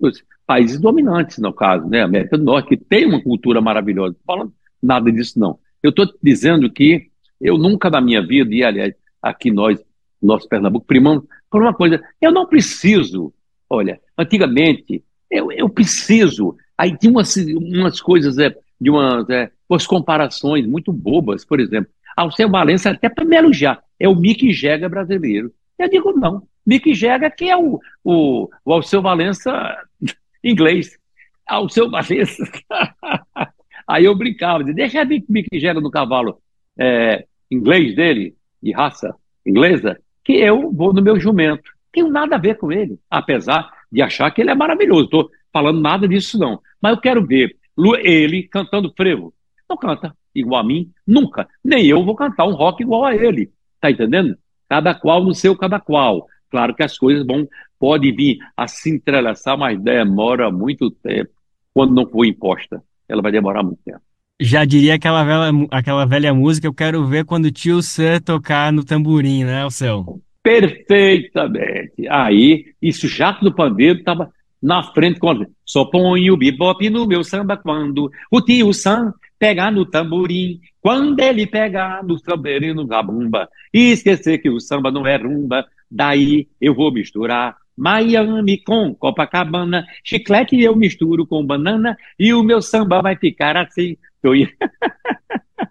Os 0.01 0.25
países 0.47 0.81
dominantes, 0.81 1.39
no 1.39 1.53
caso, 1.53 1.87
né? 1.87 2.03
América 2.03 2.39
do 2.39 2.45
Norte, 2.45 2.69
que 2.69 2.77
tem 2.77 3.07
uma 3.07 3.23
cultura 3.23 3.61
maravilhosa. 3.61 4.15
Não 4.15 4.25
falando 4.25 4.53
nada 4.83 5.13
disso, 5.13 5.39
não. 5.39 5.59
Eu 5.83 5.91
estou 5.91 6.07
dizendo 6.23 6.71
que 6.71 7.11
eu 7.41 7.57
nunca 7.57 7.91
na 7.91 8.01
minha 8.01 8.25
vida, 8.27 8.55
e 8.55 8.65
aliás, 8.65 8.95
aqui 9.23 9.51
nós, 9.51 9.81
nosso 10.21 10.49
Pernambuco, 10.49 10.87
primamos 10.87 11.25
por 11.51 11.63
uma 11.63 11.75
coisa, 11.75 12.03
eu 12.21 12.33
não 12.33 12.47
preciso, 12.47 13.33
olha, 13.69 14.01
antigamente, 14.17 15.03
eu, 15.31 15.53
eu 15.53 15.69
preciso, 15.69 16.57
aí 16.77 16.97
tinha 16.97 17.11
umas, 17.11 17.37
umas 17.37 18.01
coisas, 18.01 18.39
é, 18.39 18.55
de 18.81 18.91
umas, 18.91 19.29
é, 19.29 19.51
umas 19.69 19.87
comparações 19.87 20.67
muito 20.67 20.93
bobas, 20.93 21.45
por 21.45 21.61
exemplo, 21.61 21.91
Alceu 22.17 22.51
Valença, 22.51 22.91
até 22.91 23.09
para 23.09 23.25
me 23.25 23.37
elogiar, 23.37 23.81
é 23.99 24.09
o 24.09 24.15
Mick 24.17 24.53
Jagger 24.53 24.89
brasileiro. 24.89 25.53
Eu 25.79 25.89
digo, 25.89 26.13
não. 26.13 26.43
Mick 26.67 26.93
Jagger 26.93 27.35
que 27.35 27.49
é 27.49 27.57
o, 27.57 27.79
o, 28.03 28.49
o 28.65 28.73
Alceu 28.73 29.01
Valença 29.01 29.53
inglês. 30.43 30.99
Alceu 31.47 31.89
Valença. 31.89 32.43
Aí 33.87 34.05
eu 34.05 34.17
brincava, 34.17 34.65
dizia, 34.65 34.75
deixa 34.75 35.05
Mick, 35.05 35.27
Mick 35.31 35.49
Jagger 35.61 35.81
no 35.81 35.91
cavalo 35.91 36.41
é, 36.79 37.25
inglês 37.51 37.95
dele, 37.95 38.35
de 38.63 38.73
raça 38.73 39.15
inglesa, 39.47 39.99
que 40.25 40.33
eu 40.33 40.73
vou 40.73 40.93
no 40.93 41.01
meu 41.01 41.19
jumento. 41.19 41.71
Tenho 41.99 42.13
nada 42.13 42.37
a 42.37 42.39
ver 42.39 42.57
com 42.57 42.71
ele, 42.71 42.97
apesar 43.11 43.69
de 43.91 44.01
achar 44.01 44.31
que 44.31 44.41
ele 44.41 44.51
é 44.51 44.55
maravilhoso. 44.55 45.07
Estou 45.07 45.29
falando 45.53 45.81
nada 45.81 46.07
disso, 46.07 46.39
não. 46.39 46.61
Mas 46.81 46.95
eu 46.95 47.01
quero 47.01 47.27
ver 47.27 47.57
ele 48.05 48.45
cantando 48.45 48.95
frevo. 48.97 49.35
Não 49.69 49.77
canta 49.77 50.15
igual 50.33 50.61
a 50.61 50.65
mim, 50.65 50.93
nunca. 51.05 51.49
Nem 51.65 51.87
eu 51.87 52.05
vou 52.05 52.15
cantar 52.15 52.47
um 52.47 52.55
rock 52.55 52.85
igual 52.85 53.05
a 53.05 53.17
ele. 53.17 53.51
Tá 53.81 53.91
entendendo? 53.91 54.39
Cada 54.69 54.95
qual 54.95 55.25
no 55.25 55.35
seu 55.35 55.57
cada 55.57 55.81
qual. 55.81 56.25
Claro 56.49 56.73
que 56.73 56.85
as 56.85 56.97
coisas 56.97 57.27
vão, 57.27 57.49
podem 57.81 58.15
vir 58.15 58.39
a 58.57 58.69
se 58.69 58.95
entrelaçar, 58.95 59.59
mas 59.59 59.81
demora 59.81 60.53
muito 60.53 60.93
tempo. 60.93 61.33
Quando 61.75 61.97
não 61.97 62.07
for 62.07 62.25
imposta, 62.25 62.81
ela 63.09 63.21
vai 63.21 63.33
demorar 63.33 63.65
muito 63.65 63.81
tempo. 63.85 64.03
Já 64.41 64.65
diria 64.65 64.95
aquela 64.95 65.25
velha, 65.25 65.67
aquela 65.73 66.07
velha 66.07 66.33
música, 66.33 66.65
eu 66.65 66.73
quero 66.73 67.05
ver 67.09 67.25
quando 67.25 67.47
o 67.47 67.51
tio 67.51 67.83
Sam 67.83 68.21
tocar 68.21 68.73
no 68.73 68.85
tamborim, 68.85 69.43
né, 69.43 69.69
céu? 69.69 70.21
Perfeitamente. 70.49 72.09
Aí, 72.09 72.73
isso 72.81 73.07
já 73.07 73.33
do 73.33 73.55
pandeiro 73.55 73.99
estava 73.99 74.33
na 74.63 74.83
frente 74.83 75.21
com 75.21 75.47
só 75.63 75.85
põe 75.85 76.31
o 76.31 76.39
bebop 76.39 76.89
no 76.89 77.07
meu 77.07 77.23
samba 77.23 77.59
quando 77.59 78.11
o 78.31 78.41
tio 78.41 78.73
Sam 78.73 79.13
pegar 79.39 79.71
no 79.71 79.85
tamborim, 79.85 80.59
quando 80.81 81.21
ele 81.21 81.47
pegar 81.47 82.03
no 82.03 82.19
tamborim 82.19 82.73
no 82.73 82.87
zabumba, 82.87 83.47
e 83.75 83.93
esquecer 83.93 84.39
que 84.39 84.49
o 84.49 84.59
samba 84.59 84.91
não 84.91 85.07
é 85.07 85.17
rumba, 85.17 85.67
daí 85.91 86.49
eu 86.59 86.75
vou 86.75 86.91
misturar 86.91 87.55
Miami 87.77 88.57
com 88.65 88.95
Copacabana, 88.95 89.85
chiclete 90.03 90.59
eu 90.59 90.75
misturo 90.75 91.27
com 91.27 91.45
banana, 91.45 91.95
e 92.19 92.33
o 92.33 92.43
meu 92.43 92.63
samba 92.63 93.03
vai 93.03 93.17
ficar 93.17 93.55
assim. 93.55 93.99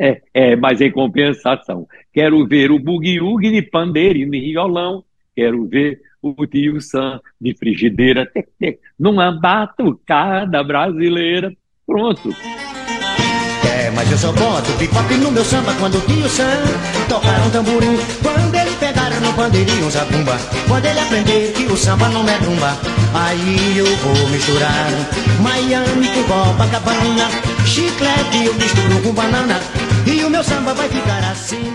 é, 0.00 0.22
é, 0.32 0.56
mas 0.56 0.80
em 0.80 0.90
compensação, 0.90 1.86
quero 2.12 2.46
ver 2.46 2.70
o 2.70 2.78
bugue-ugue 2.78 3.50
de 3.50 3.62
pandeiro 3.62 4.18
e 4.18 4.26
violão, 4.26 5.04
quero 5.34 5.66
ver 5.66 6.00
o 6.20 6.46
tio 6.46 6.80
Sam 6.80 7.20
de 7.40 7.54
frigideira, 7.54 8.26
tec, 8.26 8.48
tec, 8.58 8.78
numa 8.98 9.30
batucada 9.30 10.62
brasileira. 10.64 11.52
Pronto. 11.86 12.30
É, 13.76 13.90
mas 13.90 14.10
eu 14.10 14.16
só 14.16 14.32
boto 14.32 14.72
pipoque 14.78 15.14
no 15.16 15.30
meu 15.30 15.44
samba 15.44 15.74
quando 15.74 15.96
o 15.96 16.00
tio 16.00 16.28
Sam 16.28 16.62
tocar 17.08 17.46
um 17.46 17.50
tamborim. 17.50 17.98
Quando 18.22 18.54
ele 18.54 18.74
pegar 18.76 19.10
no 19.20 19.32
pandeirinho 19.34 19.90
zabumba, 19.90 20.36
quando 20.66 20.86
ele 20.86 20.98
aprender 21.00 21.52
que 21.52 21.64
o 21.66 21.76
samba 21.76 22.08
não 22.08 22.26
é 22.26 22.36
rumba, 22.36 22.78
aí 23.12 23.78
eu 23.78 23.86
vou 23.96 24.28
misturar 24.30 24.88
Miami 25.42 26.08
com 26.08 26.22
Copacabana, 26.24 27.28
chiclete 27.64 28.44
eu 28.44 28.54
misturo 28.54 29.02
com 29.02 29.12
banana, 29.12 29.60
e 30.06 30.24
o 30.24 30.30
meu 30.30 30.44
samba 30.44 30.74
vai 30.74 30.88
ficar 30.88 31.24
assim. 31.30 31.74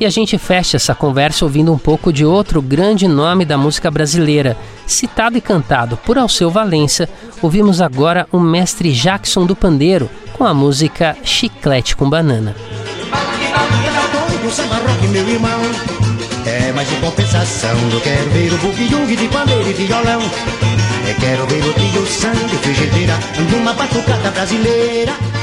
E 0.00 0.06
a 0.06 0.10
gente 0.10 0.38
fecha 0.38 0.76
essa 0.76 0.94
conversa 0.94 1.44
ouvindo 1.44 1.72
um 1.72 1.78
pouco 1.78 2.12
de 2.12 2.24
outro 2.24 2.62
grande 2.62 3.08
nome 3.08 3.44
da 3.44 3.58
música 3.58 3.90
brasileira. 3.90 4.56
Citado 4.86 5.36
e 5.36 5.40
cantado 5.40 5.96
por 5.96 6.16
Alceu 6.16 6.50
Valença, 6.50 7.08
ouvimos 7.42 7.80
agora 7.80 8.28
o 8.30 8.38
mestre 8.38 8.92
Jackson 8.92 9.44
do 9.44 9.56
Pandeiro, 9.56 10.08
com 10.34 10.44
a 10.44 10.54
música 10.54 11.16
Chiclete 11.24 11.96
com 11.96 12.08
Banana. 12.08 12.54
É, 16.58 16.72
mas 16.72 16.90
em 16.92 17.00
compensação 17.00 17.76
eu 17.92 18.00
quero 18.00 18.30
ver 18.30 18.52
o 18.52 18.58
bugue 18.58 19.16
de 19.16 19.28
pandeiro 19.28 19.70
e 19.70 19.72
violão. 19.74 20.20
Eu 21.08 21.14
quero 21.14 21.46
ver 21.46 21.64
o 21.64 21.72
tio 21.72 22.06
sangue 22.06 22.56
frigideira 22.56 23.14
numa 23.50 23.72
batucada 23.72 24.30
brasileira. 24.32 25.37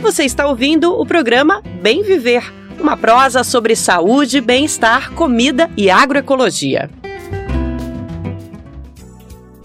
Você 0.00 0.24
está 0.24 0.46
ouvindo 0.46 0.92
o 0.92 1.04
programa 1.04 1.62
Bem 1.82 2.02
Viver, 2.02 2.52
uma 2.80 2.96
prosa 2.96 3.42
sobre 3.42 3.74
saúde, 3.74 4.40
bem-estar, 4.40 5.12
comida 5.12 5.70
e 5.76 5.90
agroecologia. 5.90 6.90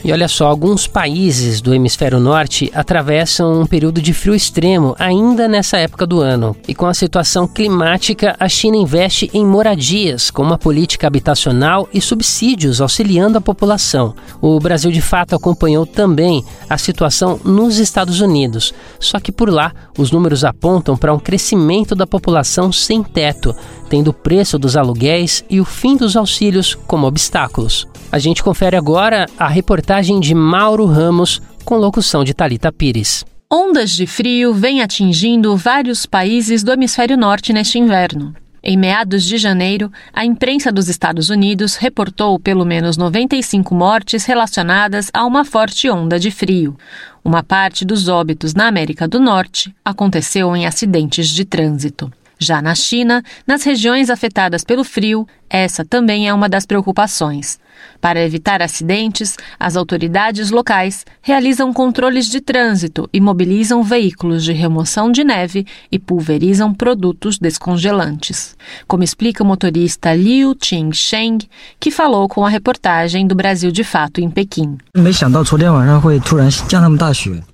E 0.04 0.12
olha 0.12 0.28
só, 0.28 0.48
alguns 0.48 0.88
países 0.88 1.62
do 1.62 1.76
hemisfério 1.76 2.20
norte 2.20 2.72
atravessam 2.74 3.62
um 3.62 3.68
período 3.68 4.02
de 4.02 4.14
frio 4.14 4.34
extremo 4.34 4.96
ainda 4.98 5.48
nessa 5.48 5.78
época 5.78 6.08
do 6.08 6.20
ano. 6.20 6.56
E 6.68 6.74
com 6.74 6.88
a 6.88 6.94
situação 6.94 7.48
climática, 7.48 8.36
a 8.40 8.50
China 8.50 8.78
investe 8.78 9.30
em 9.32 9.46
moradias, 9.46 10.32
com 10.32 10.42
uma 10.42 10.58
política 10.58 11.06
habitacional 11.06 11.88
e 11.94 12.02
subsídios 12.02 12.82
auxiliando 12.82 13.38
a 13.38 13.42
população. 13.42 14.16
O 14.42 14.60
Brasil, 14.60 14.92
de 14.92 15.02
fato, 15.02 15.36
acompanhou 15.36 15.86
também 15.86 16.44
a 16.68 16.80
situação 16.80 17.40
nos 17.44 17.78
Estados 17.78 18.22
Unidos. 18.22 18.74
Só 19.00 19.20
que 19.20 19.32
por 19.32 19.52
lá, 19.52 19.72
os 19.96 20.12
números 20.12 20.44
apontam 20.44 20.98
para 20.98 21.14
um 21.14 21.20
crescimento 21.20 21.94
da 21.94 22.08
população 22.08 22.72
sem 22.72 23.04
teto, 23.04 23.56
tendo 23.88 24.08
o 24.08 24.14
preço 24.14 24.58
dos 24.58 24.76
aluguéis 24.76 25.44
e 25.48 25.62
o 25.62 25.66
fim 25.66 25.96
dos 25.96 26.16
auxílios 26.16 26.74
como 26.88 27.06
obstáculos. 27.06 27.88
A 28.12 28.20
gente 28.20 28.44
confere 28.44 28.76
agora 28.76 29.26
a 29.38 29.48
reportagem 29.48 29.91
de 30.22 30.34
Mauro 30.34 30.86
Ramos 30.86 31.42
com 31.66 31.76
locução 31.76 32.24
de 32.24 32.34
Talita 32.34 32.72
Pires. 32.72 33.26
Ondas 33.52 33.92
de 33.92 34.08
frio 34.08 34.54
vêm 34.54 34.82
atingindo 34.82 35.58
vários 35.58 36.06
países 36.06 36.64
do 36.64 36.72
hemisfério 36.72 37.18
norte 37.18 37.52
neste 37.52 37.78
inverno. 37.78 38.34
Em 38.64 38.78
meados 38.78 39.26
de 39.26 39.38
janeiro, 39.38 39.92
a 40.14 40.24
imprensa 40.24 40.72
dos 40.72 40.88
Estados 40.88 41.30
Unidos 41.30 41.76
reportou 41.76 42.40
pelo 42.40 42.64
menos 42.64 42.96
95 42.96 43.76
mortes 43.76 44.24
relacionadas 44.24 45.12
a 45.14 45.26
uma 45.26 45.44
forte 45.44 45.90
onda 45.90 46.18
de 46.18 46.32
frio. 46.32 46.78
Uma 47.22 47.44
parte 47.44 47.84
dos 47.84 48.08
óbitos 48.08 48.54
na 48.54 48.68
América 48.68 49.10
do 49.10 49.20
Norte 49.20 49.76
aconteceu 49.84 50.56
em 50.56 50.66
acidentes 50.66 51.28
de 51.28 51.44
trânsito. 51.44 52.10
Já 52.40 52.62
na 52.62 52.74
China, 52.74 53.22
nas 53.46 53.64
regiões 53.64 54.10
afetadas 54.10 54.64
pelo 54.64 54.86
frio, 54.86 55.28
essa 55.52 55.84
também 55.84 56.30
é 56.30 56.34
uma 56.34 56.48
das 56.48 56.66
preocupações. 56.66 57.60
Para 58.00 58.24
evitar 58.24 58.62
acidentes, 58.62 59.38
as 59.60 59.76
autoridades 59.76 60.50
locais 60.50 61.06
realizam 61.22 61.72
controles 61.72 62.28
de 62.28 62.42
trânsito 62.42 63.08
e 63.14 63.22
mobilizam 63.22 63.84
veículos 63.84 64.44
de 64.44 64.54
remoção 64.54 65.12
de 65.12 65.24
neve 65.24 65.66
e 65.92 66.00
pulverizam 66.00 66.74
produtos 66.74 67.38
descongelantes. 67.38 68.56
Como 68.88 69.04
explica 69.04 69.44
o 69.44 69.46
motorista 69.46 70.14
Liu 70.16 70.56
Qingsheng, 70.56 71.40
que 71.80 71.92
falou 71.92 72.28
com 72.28 72.46
a 72.46 72.50
reportagem 72.50 73.28
do 73.28 73.36
Brasil 73.36 73.72
de 73.72 73.84
Fato 73.84 74.20
em 74.20 74.30
Pequim. 74.30 74.78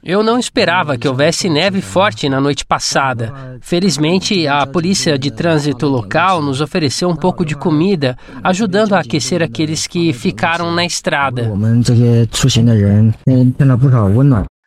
Eu 0.03 0.23
não 0.23 0.39
esperava 0.39 0.97
que 0.97 1.07
houvesse 1.07 1.49
neve 1.49 1.81
forte 1.81 2.29
na 2.29 2.39
noite 2.39 2.65
passada. 2.65 3.57
Felizmente, 3.61 4.47
a 4.47 4.65
polícia 4.65 5.17
de 5.19 5.29
trânsito 5.29 5.87
local 5.87 6.41
nos 6.41 6.61
ofereceu 6.61 7.09
um 7.09 7.15
pouco 7.15 7.45
de 7.45 7.55
comida, 7.55 7.86
ajudando 8.43 8.93
a 8.93 8.99
aquecer 8.99 9.41
aqueles 9.41 9.87
que 9.87 10.11
ficaram 10.11 10.73
na 10.73 10.85
estrada. 10.85 11.51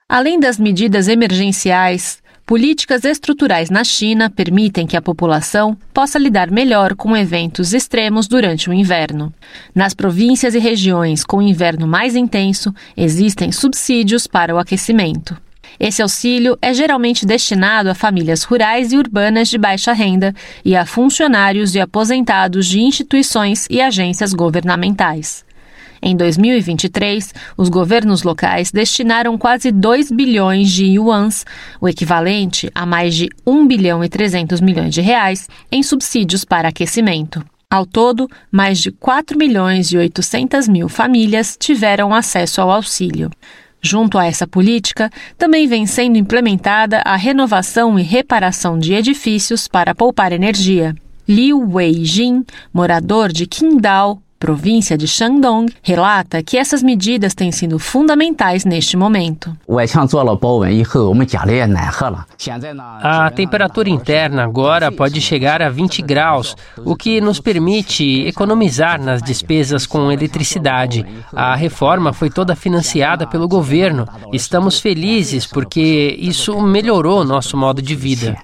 Além 0.09 0.41
das 0.41 0.59
medidas 0.59 1.07
emergenciais, 1.07 2.21
políticas 2.47 3.05
estruturais 3.05 3.71
na 3.71 3.85
China 3.85 4.29
permitem 4.29 4.87
que 4.87 4.97
a 4.97 5.03
população 5.03 5.77
possa 5.95 6.19
lidar 6.19 6.51
melhor 6.51 6.97
com 6.97 7.17
eventos 7.17 7.73
extremos 7.73 8.27
durante 8.27 8.69
o 8.69 8.73
inverno. 8.73 9.33
Nas 9.73 9.95
províncias 9.95 10.55
e 10.55 10.59
regiões 10.59 11.23
com 11.25 11.41
inverno 11.41 11.87
mais 11.87 12.17
intenso, 12.17 12.75
existem 12.97 13.53
subsídios 13.53 14.27
para 14.27 14.53
o 14.53 14.59
aquecimento. 14.59 15.37
Esse 15.81 16.03
auxílio 16.03 16.59
é 16.61 16.75
geralmente 16.75 17.25
destinado 17.25 17.89
a 17.89 17.95
famílias 17.95 18.43
rurais 18.43 18.93
e 18.93 18.99
urbanas 18.99 19.49
de 19.49 19.57
baixa 19.57 19.95
renda 19.95 20.35
e 20.63 20.77
a 20.77 20.85
funcionários 20.85 21.75
e 21.75 21.81
aposentados 21.81 22.67
de 22.67 22.81
instituições 22.81 23.67
e 23.71 23.81
agências 23.81 24.35
governamentais. 24.35 25.43
Em 26.03 26.15
2023, 26.15 27.33
os 27.57 27.71
governos 27.71 28.23
locais 28.23 28.71
destinaram 28.71 29.39
quase 29.39 29.73
2 29.73 30.11
bilhões 30.11 30.71
de 30.71 30.85
yuans, 30.85 31.47
o 31.81 31.89
equivalente 31.89 32.71
a 32.75 32.85
mais 32.85 33.15
de 33.15 33.31
1 33.47 33.67
bilhão 33.67 34.05
e 34.05 34.09
300 34.09 34.61
milhões 34.61 34.93
de 34.93 35.01
reais, 35.01 35.49
em 35.73 35.83
subsídios 35.83 36.45
para 36.45 36.69
aquecimento. 36.69 37.43
Ao 37.71 37.87
todo, 37.87 38.29
mais 38.51 38.81
de 38.81 38.91
4 38.91 39.39
milhões 39.39 39.93
e 39.93 39.97
800 39.97 40.69
mil 40.69 40.91
famílias 40.91 41.57
tiveram 41.59 42.15
acesso 42.15 42.61
ao 42.61 42.71
auxílio. 42.71 43.31
Junto 43.83 44.19
a 44.19 44.27
essa 44.27 44.47
política, 44.47 45.11
também 45.39 45.67
vem 45.67 45.87
sendo 45.87 46.19
implementada 46.19 47.01
a 47.05 47.17
renovação 47.17 47.99
e 47.99 48.03
reparação 48.03 48.79
de 48.79 48.93
edifícios 48.93 49.67
para 49.67 49.95
poupar 49.95 50.33
energia. 50.33 50.95
Liu 51.27 51.59
Wei-jin, 51.59 52.45
morador 52.73 53.33
de 53.33 53.47
Qingdao, 53.47 54.21
província 54.41 54.97
de 54.97 55.07
Shandong, 55.07 55.71
relata 55.83 56.43
que 56.43 56.57
essas 56.57 56.83
medidas 56.83 57.35
têm 57.35 57.53
sido 57.53 57.79
fundamentais 57.79 58.65
neste 58.65 58.97
momento. 58.97 59.55
A 63.03 63.31
temperatura 63.31 63.91
interna 63.91 64.43
agora 64.43 64.91
pode 64.91 65.21
chegar 65.21 65.61
a 65.61 65.69
20 65.69 66.01
graus, 66.01 66.57
o 66.79 66.97
que 66.97 67.21
nos 67.21 67.39
permite 67.39 68.27
economizar 68.27 69.01
nas 69.01 69.23
despesas 69.23 69.87
com 69.87 70.11
eletricidade. 70.11 71.05
A 71.35 71.55
reforma 71.55 72.15
foi 72.15 72.31
toda 72.31 72.57
financiada 72.57 73.27
pelo 73.27 73.47
governo. 73.47 74.09
Estamos 74.33 74.81
felizes 74.81 75.47
porque 75.47 76.17
isso 76.19 76.59
melhorou 76.63 77.25
nosso 77.25 77.59
modo 77.59 77.83
de 77.83 77.95
vida. 77.95 78.39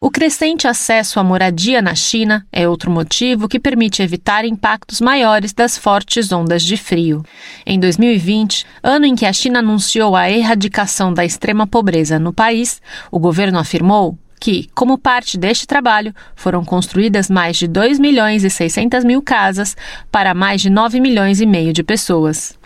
O 0.00 0.12
crescente 0.12 0.68
acesso 0.68 1.18
à 1.18 1.24
moradia 1.24 1.82
na 1.82 1.92
China 1.92 2.46
é 2.52 2.68
outro 2.68 2.88
motivo 2.88 3.48
que 3.48 3.58
permite 3.58 4.00
evitar 4.00 4.44
impactos 4.44 5.00
maiores 5.00 5.52
das 5.52 5.76
fortes 5.76 6.30
ondas 6.30 6.62
de 6.62 6.76
frio. 6.76 7.24
Em 7.66 7.80
2020, 7.80 8.64
ano 8.80 9.06
em 9.06 9.16
que 9.16 9.26
a 9.26 9.32
China 9.32 9.58
anunciou 9.58 10.14
a 10.14 10.30
erradicação 10.30 11.12
da 11.12 11.24
extrema 11.24 11.66
pobreza 11.66 12.16
no 12.16 12.32
país, 12.32 12.80
o 13.10 13.18
governo 13.18 13.58
afirmou 13.58 14.16
que, 14.40 14.68
como 14.72 14.96
parte 14.96 15.36
deste 15.36 15.66
trabalho, 15.66 16.14
foram 16.36 16.64
construídas 16.64 17.28
mais 17.28 17.56
de 17.56 17.66
2 17.66 17.98
milhões 17.98 18.44
e 18.44 18.50
600 18.50 19.02
mil 19.02 19.20
casas 19.20 19.76
para 20.12 20.32
mais 20.32 20.62
de 20.62 20.70
9 20.70 21.00
milhões 21.00 21.40
e 21.40 21.46
meio 21.46 21.72
de 21.72 21.82
pessoas. 21.82 22.56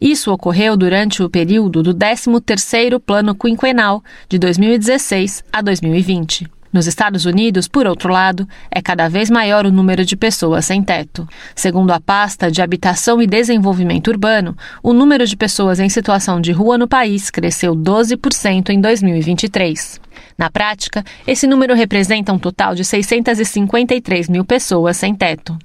Isso 0.00 0.32
ocorreu 0.32 0.76
durante 0.76 1.22
o 1.22 1.30
período 1.30 1.84
do 1.84 1.94
13º 1.94 2.98
Plano 2.98 3.32
Quinquenal, 3.32 4.02
de 4.28 4.40
2016 4.40 5.44
a 5.52 5.62
2020. 5.62 6.59
Nos 6.72 6.86
Estados 6.86 7.24
Unidos, 7.24 7.66
por 7.66 7.86
outro 7.86 8.12
lado, 8.12 8.48
é 8.70 8.80
cada 8.80 9.08
vez 9.08 9.28
maior 9.28 9.66
o 9.66 9.72
número 9.72 10.04
de 10.04 10.16
pessoas 10.16 10.66
sem 10.66 10.82
teto. 10.82 11.28
Segundo 11.54 11.90
a 11.90 12.00
pasta 12.00 12.48
de 12.48 12.62
Habitação 12.62 13.20
e 13.20 13.26
Desenvolvimento 13.26 14.08
Urbano, 14.08 14.56
o 14.82 14.92
número 14.92 15.26
de 15.26 15.36
pessoas 15.36 15.80
em 15.80 15.88
situação 15.88 16.40
de 16.40 16.52
rua 16.52 16.78
no 16.78 16.86
país 16.86 17.28
cresceu 17.28 17.74
12% 17.74 18.70
em 18.70 18.80
2023. 18.80 20.00
Na 20.38 20.48
prática, 20.48 21.04
esse 21.26 21.46
número 21.46 21.74
representa 21.74 22.32
um 22.32 22.38
total 22.38 22.74
de 22.74 22.84
653 22.84 24.28
mil 24.28 24.44
pessoas 24.44 24.96
sem 24.96 25.14
teto. 25.14 25.58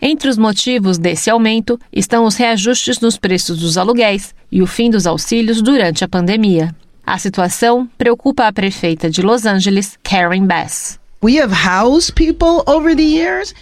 Entre 0.00 0.28
os 0.28 0.36
motivos 0.36 0.98
desse 0.98 1.30
aumento 1.30 1.78
estão 1.92 2.24
os 2.24 2.36
reajustes 2.36 3.00
nos 3.00 3.16
preços 3.16 3.58
dos 3.58 3.78
aluguéis 3.78 4.34
e 4.50 4.60
o 4.60 4.66
fim 4.66 4.90
dos 4.90 5.06
auxílios 5.06 5.62
durante 5.62 6.04
a 6.04 6.08
pandemia. 6.08 6.74
A 7.04 7.18
situação 7.18 7.88
preocupa 7.98 8.46
a 8.46 8.52
prefeita 8.52 9.10
de 9.10 9.22
Los 9.22 9.44
Angeles, 9.44 9.98
Karen 10.02 10.46
Bass. 10.46 11.00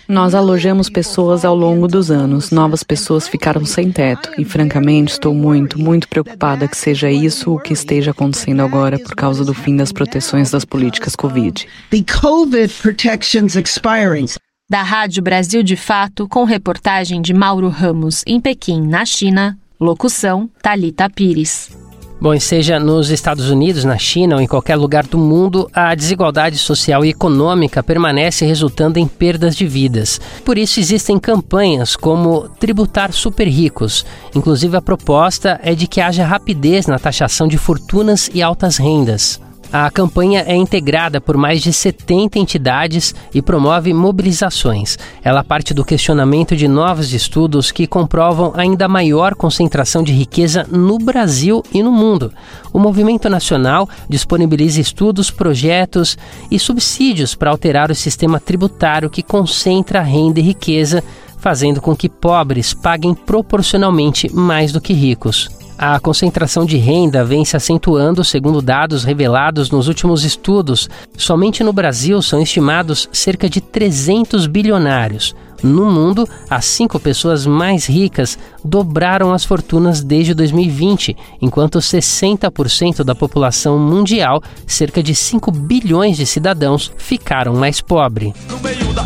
Nós 0.09 0.35
alojamos 0.35 0.88
pessoas 0.88 1.44
ao 1.44 1.55
longo 1.55 1.87
dos 1.87 2.11
anos. 2.11 2.50
Novas 2.50 2.83
pessoas 2.83 3.29
ficaram 3.29 3.66
sem 3.66 3.92
teto. 3.92 4.31
E, 4.38 4.46
francamente, 4.46 5.12
estou 5.12 5.35
muito, 5.35 5.79
muito 5.79 6.09
preocupada 6.09 6.66
que 6.66 6.76
seja 6.76 7.11
isso 7.11 7.53
o 7.53 7.59
que 7.59 7.74
esteja 7.74 8.12
acontecendo 8.12 8.61
agora 8.61 8.98
por 8.98 9.14
causa 9.14 9.44
do 9.44 9.53
fim 9.53 9.76
das 9.76 9.92
proteções 9.92 10.50
das 10.50 10.64
políticas 10.64 11.14
Covid. 11.14 11.66
The 11.90 12.05
COVID 12.20 12.72
protections 12.81 13.57
expiring. 13.57 14.26
Da 14.70 14.83
Rádio 14.83 15.22
Brasil 15.22 15.62
de 15.62 15.76
Fato, 15.76 16.26
com 16.29 16.44
reportagem 16.44 17.20
de 17.20 17.35
Mauro 17.35 17.68
Ramos, 17.68 18.22
em 18.26 18.40
Pequim, 18.40 18.81
na 18.87 19.05
China. 19.05 19.59
Locução: 19.79 20.48
Talita 20.62 21.11
Pires. 21.11 21.89
Bom, 22.20 22.38
seja 22.38 22.78
nos 22.78 23.09
Estados 23.09 23.48
Unidos, 23.48 23.83
na 23.83 23.96
China 23.96 24.37
ou 24.37 24.42
em 24.42 24.46
qualquer 24.46 24.76
lugar 24.76 25.06
do 25.06 25.16
mundo, 25.16 25.70
a 25.72 25.94
desigualdade 25.94 26.59
social 26.59 27.02
e 27.02 27.09
econômica 27.09 27.83
permanece 27.83 28.44
resultando 28.44 28.98
em 28.98 29.06
perdas 29.06 29.56
de 29.56 29.66
vidas. 29.66 30.20
Por 30.44 30.59
isso 30.59 30.78
existem 30.78 31.18
campanhas 31.18 31.96
como 31.96 32.46
tributar 32.61 33.11
super 33.11 33.48
ricos. 33.48 34.04
Inclusive 34.35 34.76
a 34.76 34.83
proposta 34.83 35.59
é 35.62 35.74
de 35.74 35.87
que 35.87 35.98
haja 35.98 36.26
rapidez 36.26 36.87
na 36.87 36.98
taxação 36.98 37.48
de 37.48 37.56
fortunas 37.56 38.30
e 38.35 38.42
altas 38.42 38.76
rendas. 38.76 39.40
A 39.72 39.88
campanha 39.88 40.42
é 40.48 40.56
integrada 40.56 41.20
por 41.20 41.37
mais 41.37 41.62
de 41.62 41.72
70 41.72 42.40
entidades 42.40 43.14
e 43.33 43.40
promove 43.40 43.94
mobilizações. 43.94 44.98
Ela 45.22 45.44
parte 45.44 45.72
do 45.72 45.85
questionamento 45.85 46.56
de 46.56 46.66
novos 46.66 47.12
estudos 47.12 47.70
que 47.70 47.87
comprovam 47.87 48.52
ainda 48.56 48.88
maior 48.88 49.37
concentração 49.37 50.02
de 50.02 50.12
riqueza 50.12 50.66
no 50.68 50.98
Brasil 50.98 51.62
e 51.72 51.85
no 51.85 51.92
mundo. 51.92 52.33
O 52.72 52.80
movimento 52.80 53.28
nacional 53.28 53.88
disponibiliza 54.09 54.80
estudos, 54.80 55.30
projetos 55.30 56.18
e 56.50 56.59
subsídios 56.59 57.37
para 57.37 57.52
alterar 57.52 57.92
o 57.92 57.94
sistema 57.94 58.40
tributário 58.40 59.09
que 59.09 59.22
concentra 59.22 60.02
renda 60.02 60.40
e 60.40 60.42
riqueza 60.42 61.04
fazendo 61.38 61.80
com 61.80 61.94
que 61.94 62.09
pobres 62.09 62.74
paguem 62.74 63.14
proporcionalmente 63.14 64.28
mais 64.35 64.72
do 64.72 64.80
que 64.80 64.92
ricos. 64.92 65.60
A 65.83 65.99
concentração 65.99 66.66
de 66.66 66.77
renda 66.77 67.25
vem 67.25 67.43
se 67.43 67.57
acentuando, 67.57 68.23
segundo 68.23 68.61
dados 68.61 69.03
revelados 69.03 69.71
nos 69.71 69.88
últimos 69.88 70.25
estudos. 70.25 70.90
Somente 71.16 71.64
no 71.64 71.73
Brasil 71.73 72.21
são 72.21 72.43
estimados 72.43 73.09
cerca 73.11 73.49
de 73.49 73.62
300 73.62 74.47
bilionários. 74.47 75.35
No 75.62 75.87
mundo, 75.87 76.29
as 76.51 76.66
cinco 76.66 77.01
pessoas 77.01 77.47
mais 77.47 77.87
ricas 77.87 78.38
dobraram 78.62 79.33
as 79.33 79.43
fortunas 79.43 80.03
desde 80.03 80.35
2020, 80.35 81.16
enquanto 81.40 81.79
60% 81.79 83.03
da 83.03 83.14
população 83.14 83.79
mundial, 83.79 84.43
cerca 84.66 85.03
de 85.03 85.14
5 85.14 85.51
bilhões 85.51 86.19
de 86.19 86.27
cidadãos, 86.27 86.93
ficaram 86.99 87.55
mais 87.55 87.81
pobres. 87.81 88.35
No 88.51 88.59
meio 88.59 88.93
da 88.93 89.03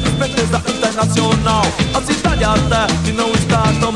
internacional, 1.04 1.62
a 1.94 2.00
cidade 2.00 2.44
até 2.44 3.12
não 3.12 3.30
está 3.32 3.62
tão 3.80 3.92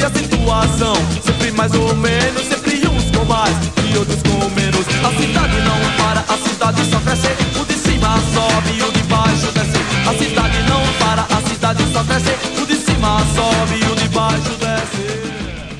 E 0.00 0.02
a 0.02 0.08
situação 0.08 0.94
sempre 1.22 1.52
mais 1.52 1.74
ou 1.74 1.94
menos, 1.94 2.46
sempre 2.46 2.88
uns 2.88 3.10
com 3.14 3.22
mais 3.26 3.54
e 3.84 3.98
outros 3.98 4.22
com 4.22 4.48
menos. 4.58 4.86
A 5.04 5.10
cidade 5.20 5.60
não 5.60 5.78
para, 5.98 6.20
a 6.20 6.38
cidade 6.38 6.84
só 6.86 6.98
cresce. 7.00 7.28
O 7.60 7.66
de 7.66 7.74
cima 7.74 8.16
sobe 8.32 8.78
e 8.78 8.82
o 8.82 8.90
de 8.92 9.02
baixo 9.02 9.52
desce. 9.52 9.78
A 10.08 10.14
cidade 10.14 10.62
não 10.66 10.82
para, 10.98 11.22
a 11.22 11.42
cidade 11.46 11.84
só 11.92 12.02
cresce. 12.02 12.30
O 12.62 12.66
de 12.66 12.76
cima 12.76 13.18
sobe 13.34 13.74
e 13.74 13.92
o 13.92 13.96
de 13.96 14.08
baixo 14.08 14.56
desce. 14.58 15.20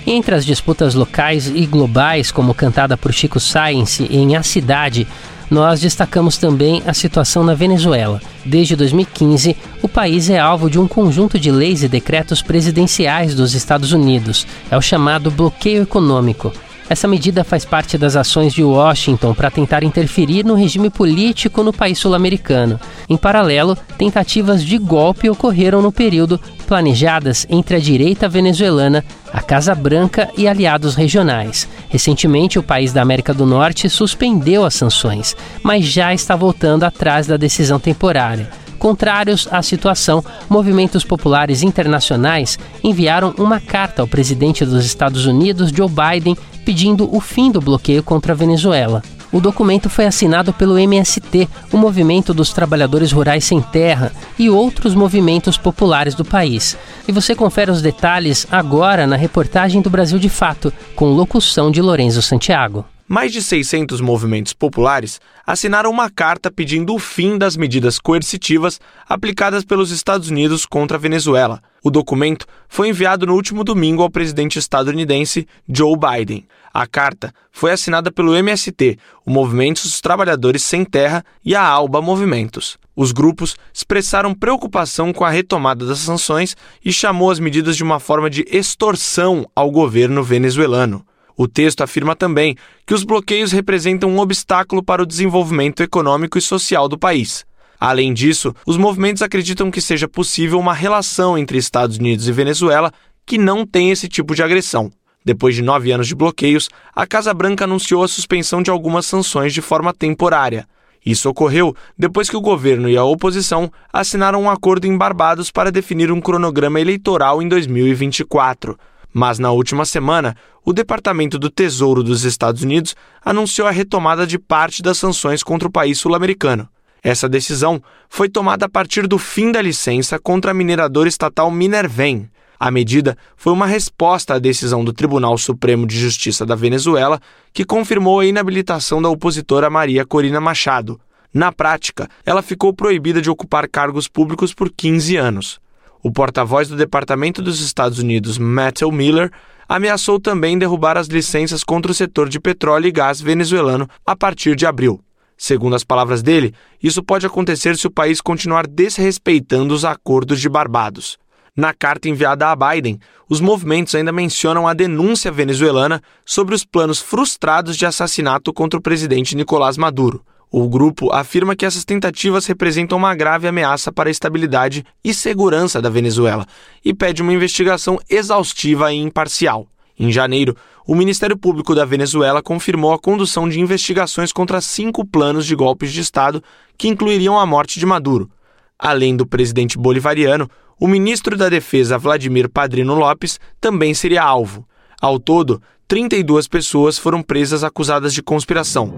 Entre 0.07 0.35
as 0.35 0.45
disputas 0.45 0.95
locais 0.95 1.47
e 1.47 1.65
globais, 1.65 2.31
como 2.31 2.53
cantada 2.53 2.99
por 2.99 3.15
Chico 3.15 3.41
Science 3.41 4.07
em 4.11 4.37
A 4.37 4.43
Cidade, 4.43 5.09
nós 5.51 5.81
destacamos 5.81 6.39
também 6.39 6.83
a 6.87 6.95
situação 6.95 7.43
na 7.43 7.55
Venezuela. 7.55 8.23
Desde 8.45 8.77
2015, 8.77 9.57
o 9.83 9.89
país 9.89 10.31
é 10.31 10.39
alvo 10.39 10.71
de 10.71 10.79
um 10.79 10.87
conjunto 10.87 11.39
de 11.39 11.51
leis 11.51 11.83
e 11.83 11.89
decretos 11.89 12.41
presidenciais 12.41 13.35
dos 13.35 13.55
Estados 13.55 13.93
Unidos. 13.93 14.47
É 14.71 14.77
o 14.77 14.83
chamado 14.83 15.31
bloqueio 15.31 15.83
econômico. 15.83 16.53
Essa 16.91 17.07
medida 17.07 17.45
faz 17.45 17.65
parte 17.65 17.97
das 17.97 18.17
ações 18.17 18.53
de 18.53 18.65
Washington 18.65 19.33
para 19.33 19.49
tentar 19.49 19.85
interferir 19.85 20.45
no 20.45 20.55
regime 20.55 20.91
político 20.91 21.63
no 21.63 21.73
país 21.73 22.01
sul-americano. 22.01 22.81
Em 23.09 23.17
paralelo, 23.17 23.79
tentativas 23.97 24.65
de 24.65 24.77
golpe 24.77 25.31
ocorreram 25.31 25.81
no 25.81 25.93
período, 25.93 26.41
planejadas 26.67 27.47
entre 27.49 27.77
a 27.77 27.79
direita 27.79 28.29
venezuelana, 28.29 29.05
a 29.33 29.41
Casa 29.41 29.73
Branca 29.73 30.29
e 30.37 30.49
aliados 30.49 30.97
regionais. 30.97 31.69
Recentemente, 31.89 32.59
o 32.59 32.63
país 32.63 32.93
da 32.93 33.03
América 33.03 33.33
do 33.33 33.47
Norte 33.47 33.89
suspendeu 33.89 34.65
as 34.65 34.75
sanções, 34.75 35.37
mas 35.63 35.85
já 35.85 36.13
está 36.13 36.35
voltando 36.35 36.83
atrás 36.83 37.25
da 37.25 37.37
decisão 37.37 37.79
temporária. 37.79 38.51
Contrários 38.81 39.47
à 39.53 39.61
situação, 39.63 40.25
movimentos 40.49 41.05
populares 41.05 41.63
internacionais 41.63 42.59
enviaram 42.83 43.35
uma 43.37 43.61
carta 43.61 44.01
ao 44.01 44.09
presidente 44.09 44.65
dos 44.65 44.87
Estados 44.87 45.27
Unidos, 45.27 45.71
Joe 45.71 45.87
Biden, 45.87 46.35
pedindo 46.65 47.15
o 47.15 47.21
fim 47.21 47.53
do 47.53 47.61
bloqueio 47.61 48.03
contra 48.03 48.33
a 48.33 48.37
Venezuela. 48.37 49.03
O 49.31 49.39
documento 49.39 49.91
foi 49.91 50.07
assinado 50.07 50.51
pelo 50.55 50.79
MST, 50.79 51.47
o 51.71 51.77
Movimento 51.77 52.33
dos 52.33 52.55
Trabalhadores 52.55 53.13
Rurais 53.13 53.45
Sem 53.45 53.61
Terra, 53.61 54.13
e 54.39 54.49
outros 54.49 54.95
movimentos 54.95 55.59
populares 55.59 56.15
do 56.15 56.25
país. 56.25 56.75
E 57.07 57.13
você 57.13 57.35
confere 57.35 57.71
os 57.71 57.83
detalhes 57.83 58.47
agora 58.51 59.07
na 59.07 59.15
reportagem 59.15 59.83
do 59.83 59.91
Brasil 59.91 60.19
de 60.19 60.31
Fato, 60.31 60.73
com 60.97 61.13
locução 61.13 61.71
de 61.71 61.83
Lorenzo 61.83 62.23
Santiago. 62.23 62.87
Mais 63.13 63.33
de 63.33 63.43
600 63.43 64.01
movimentos 64.01 64.53
populares 64.53 65.21
assinaram 65.45 65.91
uma 65.91 66.09
carta 66.09 66.49
pedindo 66.49 66.95
o 66.95 66.99
fim 67.01 67.37
das 67.37 67.57
medidas 67.57 67.99
coercitivas 67.99 68.79
aplicadas 69.09 69.65
pelos 69.65 69.91
Estados 69.91 70.31
Unidos 70.31 70.65
contra 70.65 70.97
a 70.97 71.01
Venezuela. 71.01 71.61
O 71.83 71.91
documento 71.91 72.47
foi 72.69 72.91
enviado 72.91 73.27
no 73.27 73.35
último 73.35 73.65
domingo 73.65 74.01
ao 74.01 74.09
presidente 74.09 74.61
estadunidense 74.61 75.45
Joe 75.69 75.97
Biden. 75.97 76.47
A 76.73 76.87
carta 76.87 77.35
foi 77.51 77.73
assinada 77.73 78.13
pelo 78.13 78.33
MST, 78.33 78.97
o 79.27 79.31
Movimento 79.33 79.83
dos 79.83 80.01
Trabalhadores 80.01 80.63
Sem 80.63 80.85
Terra 80.85 81.25
e 81.45 81.53
a 81.53 81.65
ALBA 81.65 82.01
Movimentos. 82.01 82.79
Os 82.95 83.11
grupos 83.11 83.57
expressaram 83.75 84.33
preocupação 84.33 85.13
com 85.13 85.25
a 85.25 85.31
retomada 85.31 85.85
das 85.85 85.99
sanções 85.99 86.57
e 86.85 86.93
chamou 86.93 87.33
as 87.33 87.41
medidas 87.41 87.77
de 87.77 87.83
uma 87.83 87.99
forma 87.99 88.31
de 88.31 88.47
extorsão 88.49 89.51
ao 89.53 89.69
governo 89.69 90.23
venezuelano. 90.23 91.05
O 91.41 91.49
texto 91.49 91.81
afirma 91.81 92.15
também 92.15 92.55
que 92.87 92.93
os 92.93 93.03
bloqueios 93.03 93.51
representam 93.51 94.11
um 94.11 94.19
obstáculo 94.19 94.83
para 94.83 95.03
o 95.03 95.07
desenvolvimento 95.07 95.83
econômico 95.83 96.37
e 96.37 96.43
social 96.43 96.87
do 96.87 96.99
país. 96.99 97.47
Além 97.81 98.13
disso, 98.13 98.55
os 98.67 98.77
movimentos 98.77 99.23
acreditam 99.23 99.71
que 99.71 99.81
seja 99.81 100.07
possível 100.07 100.59
uma 100.59 100.75
relação 100.75 101.39
entre 101.39 101.57
Estados 101.57 101.97
Unidos 101.97 102.29
e 102.29 102.33
Venezuela 102.33 102.93
que 103.25 103.39
não 103.39 103.65
tem 103.65 103.91
esse 103.91 104.07
tipo 104.07 104.35
de 104.35 104.43
agressão. 104.43 104.93
Depois 105.25 105.55
de 105.55 105.63
nove 105.63 105.91
anos 105.91 106.09
de 106.09 106.15
bloqueios, 106.15 106.69
a 106.95 107.07
Casa 107.07 107.33
Branca 107.33 107.65
anunciou 107.65 108.05
a 108.05 108.09
suspensão 108.09 108.63
de 108.63 108.71
algumas 108.71 109.07
sanções 109.07 109.55
de 109.55 109.63
forma 109.63 109.95
temporária. 109.95 110.69
Isso 111.07 111.27
ocorreu 111.27 111.75
depois 111.97 112.29
que 112.29 112.37
o 112.37 112.43
governo 112.43 112.87
e 112.87 112.99
a 112.99 113.05
oposição 113.05 113.73
assinaram 113.91 114.43
um 114.43 114.51
acordo 114.51 114.87
em 114.87 114.95
Barbados 114.95 115.51
para 115.51 115.73
definir 115.73 116.13
um 116.13 116.21
cronograma 116.21 116.79
eleitoral 116.79 117.41
em 117.41 117.49
2024. 117.49 118.77
Mas 119.13 119.39
na 119.39 119.51
última 119.51 119.85
semana, 119.85 120.37
o 120.65 120.73
Departamento 120.73 121.39
do 121.39 121.51
Tesouro 121.51 122.03
dos 122.03 122.25
Estados 122.25 122.63
Unidos 122.63 122.95
anunciou 123.25 123.67
a 123.67 123.73
retomada 123.73 124.27
de 124.27 124.39
parte 124.39 124.83
das 124.83 124.99
sanções 124.99 125.43
contra 125.43 125.69
o 125.69 125.73
país 125.73 125.99
sul-americano. 125.99 126.69
Essa 127.03 127.29
decisão 127.29 127.83
foi 128.09 128.29
tomada 128.29 128.67
a 128.67 128.69
partir 128.69 129.07
do 129.07 129.19
fim 129.19 129.51
da 129.51 129.63
licença 129.63 130.19
contra 130.19 130.51
a 130.51 130.55
mineradora 130.55 131.09
estatal 131.09 131.51
Minervem. 131.51 132.31
A 132.59 132.71
medida 132.71 133.17
foi 133.37 133.55
uma 133.55 133.67
resposta 133.67 134.35
à 134.35 134.39
decisão 134.39 134.85
do 134.85 134.93
Tribunal 134.93 135.39
Supremo 135.39 135.87
de 135.87 135.99
Justiça 135.99 136.45
da 136.45 136.55
Venezuela, 136.55 137.19
que 137.55 137.65
confirmou 137.65 138.21
a 138.21 138.27
inabilitação 138.27 139.01
da 139.01 139.09
opositora 139.09 139.71
Maria 139.71 140.05
Corina 140.05 140.41
Machado. 140.41 141.01
Na 141.33 141.51
prática, 141.51 142.07
ela 142.27 142.43
ficou 142.43 142.75
proibida 142.75 143.23
de 143.23 143.31
ocupar 143.31 143.67
cargos 143.67 144.07
públicos 144.09 144.53
por 144.53 144.71
15 144.71 145.17
anos. 145.17 145.59
O 146.03 146.11
porta-voz 146.11 146.69
do 146.69 146.77
Departamento 146.77 147.43
dos 147.43 147.61
Estados 147.61 147.99
Unidos, 147.99 148.39
Matthew 148.39 148.91
Miller, 148.91 149.31
ameaçou 149.69 150.19
também 150.19 150.59
derrubar 150.59 150.97
as 150.97 151.09
licenças 151.09 151.63
contra 151.63 151.93
o 151.93 151.95
setor 151.95 152.29
de 152.29 152.41
petróleo 152.41 152.87
e 152.87 152.93
gás 152.93 153.21
venezuelano 153.21 153.87
a 154.07 154.17
partir 154.17 154.57
de 154.57 154.65
abril. 154.65 155.01
Segundo 155.37 155.77
as 155.77 155.85
palavras 155.85 156.23
dele, 156.23 156.55
isso 156.83 157.03
pode 157.03 157.27
acontecer 157.27 157.77
se 157.77 157.87
o 157.87 157.91
país 157.91 158.21
continuar 158.21 158.67
desrespeitando 158.67 159.75
os 159.75 159.85
acordos 159.85 160.41
de 160.41 160.49
Barbados. 160.49 161.19
Na 161.55 161.75
carta 161.75 162.09
enviada 162.09 162.51
a 162.51 162.57
Biden, 162.57 162.99
os 163.29 163.41
movimentos 163.41 163.95
ainda 163.95 164.13
mencionam 164.13 164.67
a 164.67 164.73
denúncia 164.73 165.31
venezuelana 165.31 166.01
sobre 166.25 166.55
os 166.55 166.65
planos 166.65 166.99
frustrados 167.01 167.77
de 167.77 167.85
assassinato 167.85 168.53
contra 168.53 168.79
o 168.79 168.83
presidente 168.83 169.37
Nicolás 169.37 169.77
Maduro. 169.77 170.25
O 170.53 170.69
grupo 170.69 171.13
afirma 171.13 171.55
que 171.55 171.65
essas 171.65 171.85
tentativas 171.85 172.45
representam 172.45 172.99
uma 172.99 173.15
grave 173.15 173.47
ameaça 173.47 173.93
para 173.93 174.09
a 174.09 174.11
estabilidade 174.11 174.85
e 175.05 175.15
segurança 175.15 175.81
da 175.81 175.89
Venezuela 175.89 176.45
e 176.85 176.93
pede 176.93 177.23
uma 177.23 177.33
investigação 177.33 178.01
exaustiva 178.11 178.93
e 178.93 178.97
imparcial. 178.97 179.69
Em 179.97 180.11
janeiro, 180.11 180.57
o 180.85 180.95
Ministério 180.97 181.37
Público 181.37 181.73
da 181.73 181.85
Venezuela 181.85 182.43
confirmou 182.43 182.93
a 182.93 182.99
condução 182.99 183.49
de 183.49 183.61
investigações 183.61 184.33
contra 184.33 184.61
cinco 184.61 185.07
planos 185.07 185.47
de 185.47 185.55
golpes 185.55 185.93
de 185.93 186.01
Estado 186.01 186.43
que 186.77 186.89
incluiriam 186.89 187.39
a 187.39 187.47
morte 187.47 187.79
de 187.79 187.87
Maduro. 187.87 188.29
Além 188.77 189.17
do 189.17 189.27
presidente 189.27 189.79
bolivariano, 189.79 190.51
o 190.81 190.89
ministro 190.89 191.37
da 191.37 191.49
Defesa 191.49 191.97
Vladimir 191.97 192.49
Padrino 192.49 192.95
Lopes 192.95 193.39
também 193.61 193.95
seria 193.95 194.25
alvo. 194.25 194.67
Ao 195.01 195.21
todo, 195.21 195.63
32 195.87 196.49
pessoas 196.49 196.99
foram 196.99 197.23
presas 197.23 197.63
acusadas 197.63 198.13
de 198.13 198.23
conspiração. 198.23 198.93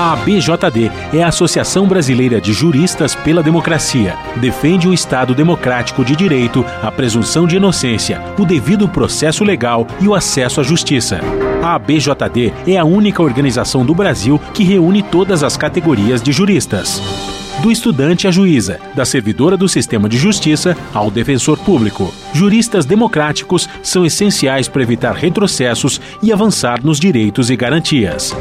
A 0.00 0.12
ABJD 0.12 0.90
é 1.12 1.22
a 1.22 1.28
Associação 1.28 1.86
Brasileira 1.86 2.40
de 2.40 2.54
Juristas 2.54 3.14
pela 3.14 3.42
Democracia. 3.42 4.16
Defende 4.36 4.88
o 4.88 4.94
Estado 4.94 5.34
democrático 5.34 6.02
de 6.02 6.16
direito, 6.16 6.64
a 6.82 6.90
presunção 6.90 7.46
de 7.46 7.56
inocência, 7.56 8.18
o 8.38 8.46
devido 8.46 8.88
processo 8.88 9.44
legal 9.44 9.86
e 10.00 10.08
o 10.08 10.14
acesso 10.14 10.58
à 10.58 10.62
justiça. 10.62 11.20
A 11.62 11.74
ABJD 11.74 12.50
é 12.66 12.78
a 12.78 12.84
única 12.84 13.22
organização 13.22 13.84
do 13.84 13.94
Brasil 13.94 14.40
que 14.54 14.64
reúne 14.64 15.02
todas 15.02 15.42
as 15.42 15.54
categorias 15.58 16.22
de 16.22 16.32
juristas 16.32 17.29
do 17.60 17.70
estudante 17.70 18.26
à 18.26 18.30
juíza, 18.30 18.80
da 18.94 19.04
servidora 19.04 19.56
do 19.56 19.68
sistema 19.68 20.08
de 20.08 20.18
justiça 20.18 20.76
ao 20.92 21.10
defensor 21.10 21.58
público. 21.58 22.12
Juristas 22.32 22.84
democráticos 22.84 23.68
são 23.82 24.04
essenciais 24.04 24.68
para 24.68 24.82
evitar 24.82 25.14
retrocessos 25.14 26.00
e 26.22 26.32
avançar 26.32 26.82
nos 26.82 26.98
direitos 26.98 27.50
e 27.50 27.56
garantias. 27.56 28.34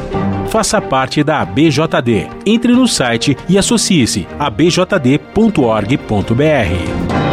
Faça 0.50 0.82
parte 0.82 1.24
da 1.24 1.42
ABJD. 1.42 2.28
Entre 2.46 2.74
no 2.74 2.88
site 2.88 3.38
e 3.48 3.58
associe-se 3.58 4.28
a 4.40 4.48
abjd.org.br. 4.48 7.29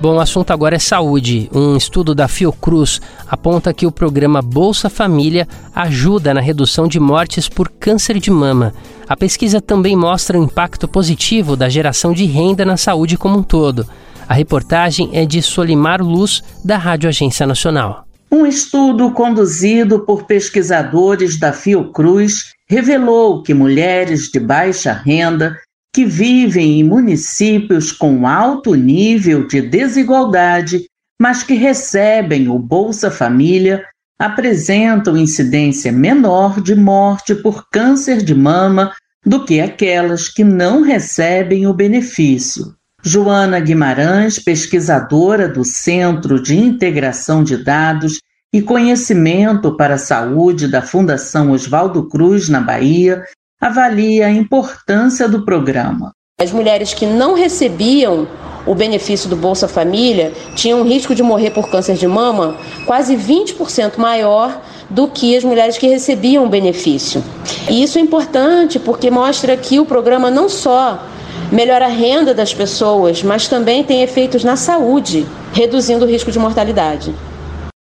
Bom, 0.00 0.14
o 0.14 0.20
assunto 0.20 0.50
agora 0.50 0.76
é 0.76 0.78
saúde. 0.78 1.50
Um 1.54 1.76
estudo 1.76 2.14
da 2.14 2.26
Fiocruz 2.26 3.02
aponta 3.28 3.74
que 3.74 3.86
o 3.86 3.92
programa 3.92 4.40
Bolsa 4.40 4.88
Família 4.88 5.46
ajuda 5.74 6.32
na 6.32 6.40
redução 6.40 6.88
de 6.88 6.98
mortes 6.98 7.50
por 7.50 7.68
câncer 7.68 8.18
de 8.18 8.30
mama. 8.30 8.72
A 9.06 9.14
pesquisa 9.14 9.60
também 9.60 9.94
mostra 9.94 10.40
o 10.40 10.42
impacto 10.42 10.88
positivo 10.88 11.54
da 11.54 11.68
geração 11.68 12.14
de 12.14 12.24
renda 12.24 12.64
na 12.64 12.78
saúde 12.78 13.18
como 13.18 13.40
um 13.40 13.42
todo. 13.42 13.86
A 14.26 14.32
reportagem 14.32 15.10
é 15.12 15.26
de 15.26 15.42
Solimar 15.42 16.00
Luz, 16.00 16.42
da 16.64 16.78
Rádio 16.78 17.06
Agência 17.10 17.46
Nacional. 17.46 18.06
Um 18.32 18.46
estudo 18.46 19.10
conduzido 19.10 20.00
por 20.06 20.22
pesquisadores 20.22 21.38
da 21.38 21.52
Fiocruz 21.52 22.54
revelou 22.66 23.42
que 23.42 23.52
mulheres 23.52 24.30
de 24.32 24.40
baixa 24.40 24.94
renda 24.94 25.58
que 25.92 26.04
vivem 26.04 26.80
em 26.80 26.84
municípios 26.84 27.90
com 27.90 28.26
alto 28.26 28.74
nível 28.74 29.46
de 29.46 29.60
desigualdade, 29.60 30.86
mas 31.20 31.42
que 31.42 31.54
recebem 31.54 32.48
o 32.48 32.58
Bolsa 32.58 33.10
Família, 33.10 33.84
apresentam 34.18 35.16
incidência 35.16 35.90
menor 35.90 36.60
de 36.60 36.74
morte 36.74 37.34
por 37.34 37.68
câncer 37.70 38.22
de 38.22 38.34
mama 38.34 38.92
do 39.24 39.44
que 39.44 39.60
aquelas 39.60 40.28
que 40.28 40.44
não 40.44 40.82
recebem 40.82 41.66
o 41.66 41.74
benefício. 41.74 42.74
Joana 43.02 43.58
Guimarães, 43.60 44.38
pesquisadora 44.38 45.48
do 45.48 45.64
Centro 45.64 46.42
de 46.42 46.56
Integração 46.56 47.42
de 47.42 47.56
Dados 47.56 48.20
e 48.52 48.60
Conhecimento 48.60 49.76
para 49.76 49.94
a 49.94 49.98
Saúde 49.98 50.68
da 50.68 50.82
Fundação 50.82 51.50
Oswaldo 51.50 52.08
Cruz, 52.08 52.48
na 52.48 52.60
Bahia, 52.60 53.24
avalia 53.60 54.26
a 54.26 54.30
importância 54.30 55.28
do 55.28 55.44
programa. 55.44 56.12
As 56.40 56.50
mulheres 56.50 56.94
que 56.94 57.04
não 57.04 57.34
recebiam 57.34 58.26
o 58.66 58.74
benefício 58.74 59.28
do 59.28 59.36
Bolsa 59.36 59.68
Família 59.68 60.32
tinham 60.54 60.80
um 60.80 60.84
risco 60.84 61.14
de 61.14 61.22
morrer 61.22 61.50
por 61.50 61.70
câncer 61.70 61.96
de 61.96 62.06
mama 62.06 62.56
quase 62.86 63.14
20% 63.14 63.98
maior 63.98 64.60
do 64.88 65.06
que 65.08 65.36
as 65.36 65.44
mulheres 65.44 65.76
que 65.76 65.86
recebiam 65.86 66.46
o 66.46 66.48
benefício. 66.48 67.22
E 67.68 67.82
isso 67.82 67.98
é 67.98 68.00
importante 68.00 68.78
porque 68.78 69.10
mostra 69.10 69.56
que 69.56 69.78
o 69.78 69.84
programa 69.84 70.30
não 70.30 70.48
só 70.48 71.06
melhora 71.52 71.86
a 71.86 71.88
renda 71.88 72.32
das 72.32 72.54
pessoas, 72.54 73.22
mas 73.22 73.46
também 73.46 73.84
tem 73.84 74.02
efeitos 74.02 74.42
na 74.42 74.56
saúde, 74.56 75.26
reduzindo 75.52 76.04
o 76.04 76.08
risco 76.08 76.32
de 76.32 76.38
mortalidade. 76.38 77.14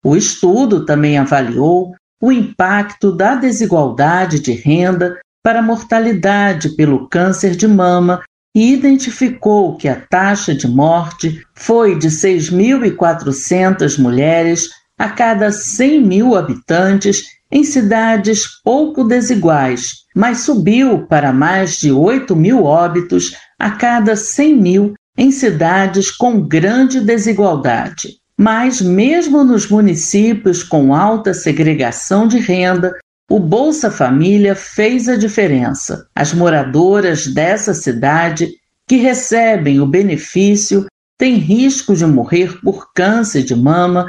O 0.04 0.18
estudo 0.18 0.86
também 0.86 1.18
avaliou 1.18 1.94
o 2.22 2.32
impacto 2.32 3.12
da 3.12 3.36
desigualdade 3.36 4.40
de 4.40 4.52
renda 4.52 5.18
para 5.44 5.60
a 5.60 5.64
mortalidade 5.64 6.70
pelo 6.70 7.08
câncer 7.10 7.56
de 7.56 7.68
mama 7.68 8.24
e 8.56 8.72
identificou 8.72 9.76
que 9.76 9.90
a 9.90 10.00
taxa 10.00 10.56
de 10.56 10.68
morte 10.68 11.42
foi 11.54 11.98
de 12.00 12.08
6.400 12.08 14.00
mulheres 14.00 14.70
a 14.98 15.10
cada 15.10 15.52
100 15.52 16.02
mil 16.02 16.36
habitantes 16.36 17.24
em 17.52 17.64
cidades 17.64 18.48
pouco 18.64 19.04
desiguais, 19.04 20.04
mas 20.16 20.40
subiu 20.40 21.06
para 21.08 21.34
mais 21.34 21.78
de 21.78 21.92
8 21.92 22.36
mil 22.36 22.64
óbitos 22.64 23.36
a 23.60 23.72
cada 23.72 24.16
100 24.16 24.56
mil 24.56 24.94
em 25.18 25.32
cidades 25.32 26.10
com 26.10 26.42
grande 26.42 27.00
desigualdade. 27.00 28.18
Mas, 28.36 28.82
mesmo 28.82 29.44
nos 29.44 29.70
municípios 29.70 30.64
com 30.64 30.96
alta 30.96 31.34
segregação 31.34 32.28
de 32.28 32.40
renda, 32.40 32.92
o 33.34 33.40
Bolsa 33.40 33.90
Família 33.90 34.54
fez 34.54 35.10
a 35.10 35.16
diferença. 35.16 36.08
As 36.16 36.36
moradoras 36.36 37.26
dessa 37.26 37.74
cidade 37.74 38.48
que 38.88 38.98
recebem 38.98 39.82
o 39.82 39.88
benefício 39.88 40.86
têm 41.18 41.38
risco 41.38 41.96
de 41.96 42.06
morrer 42.06 42.60
por 42.62 42.94
câncer 42.94 43.42
de 43.42 43.56
mama 43.56 44.06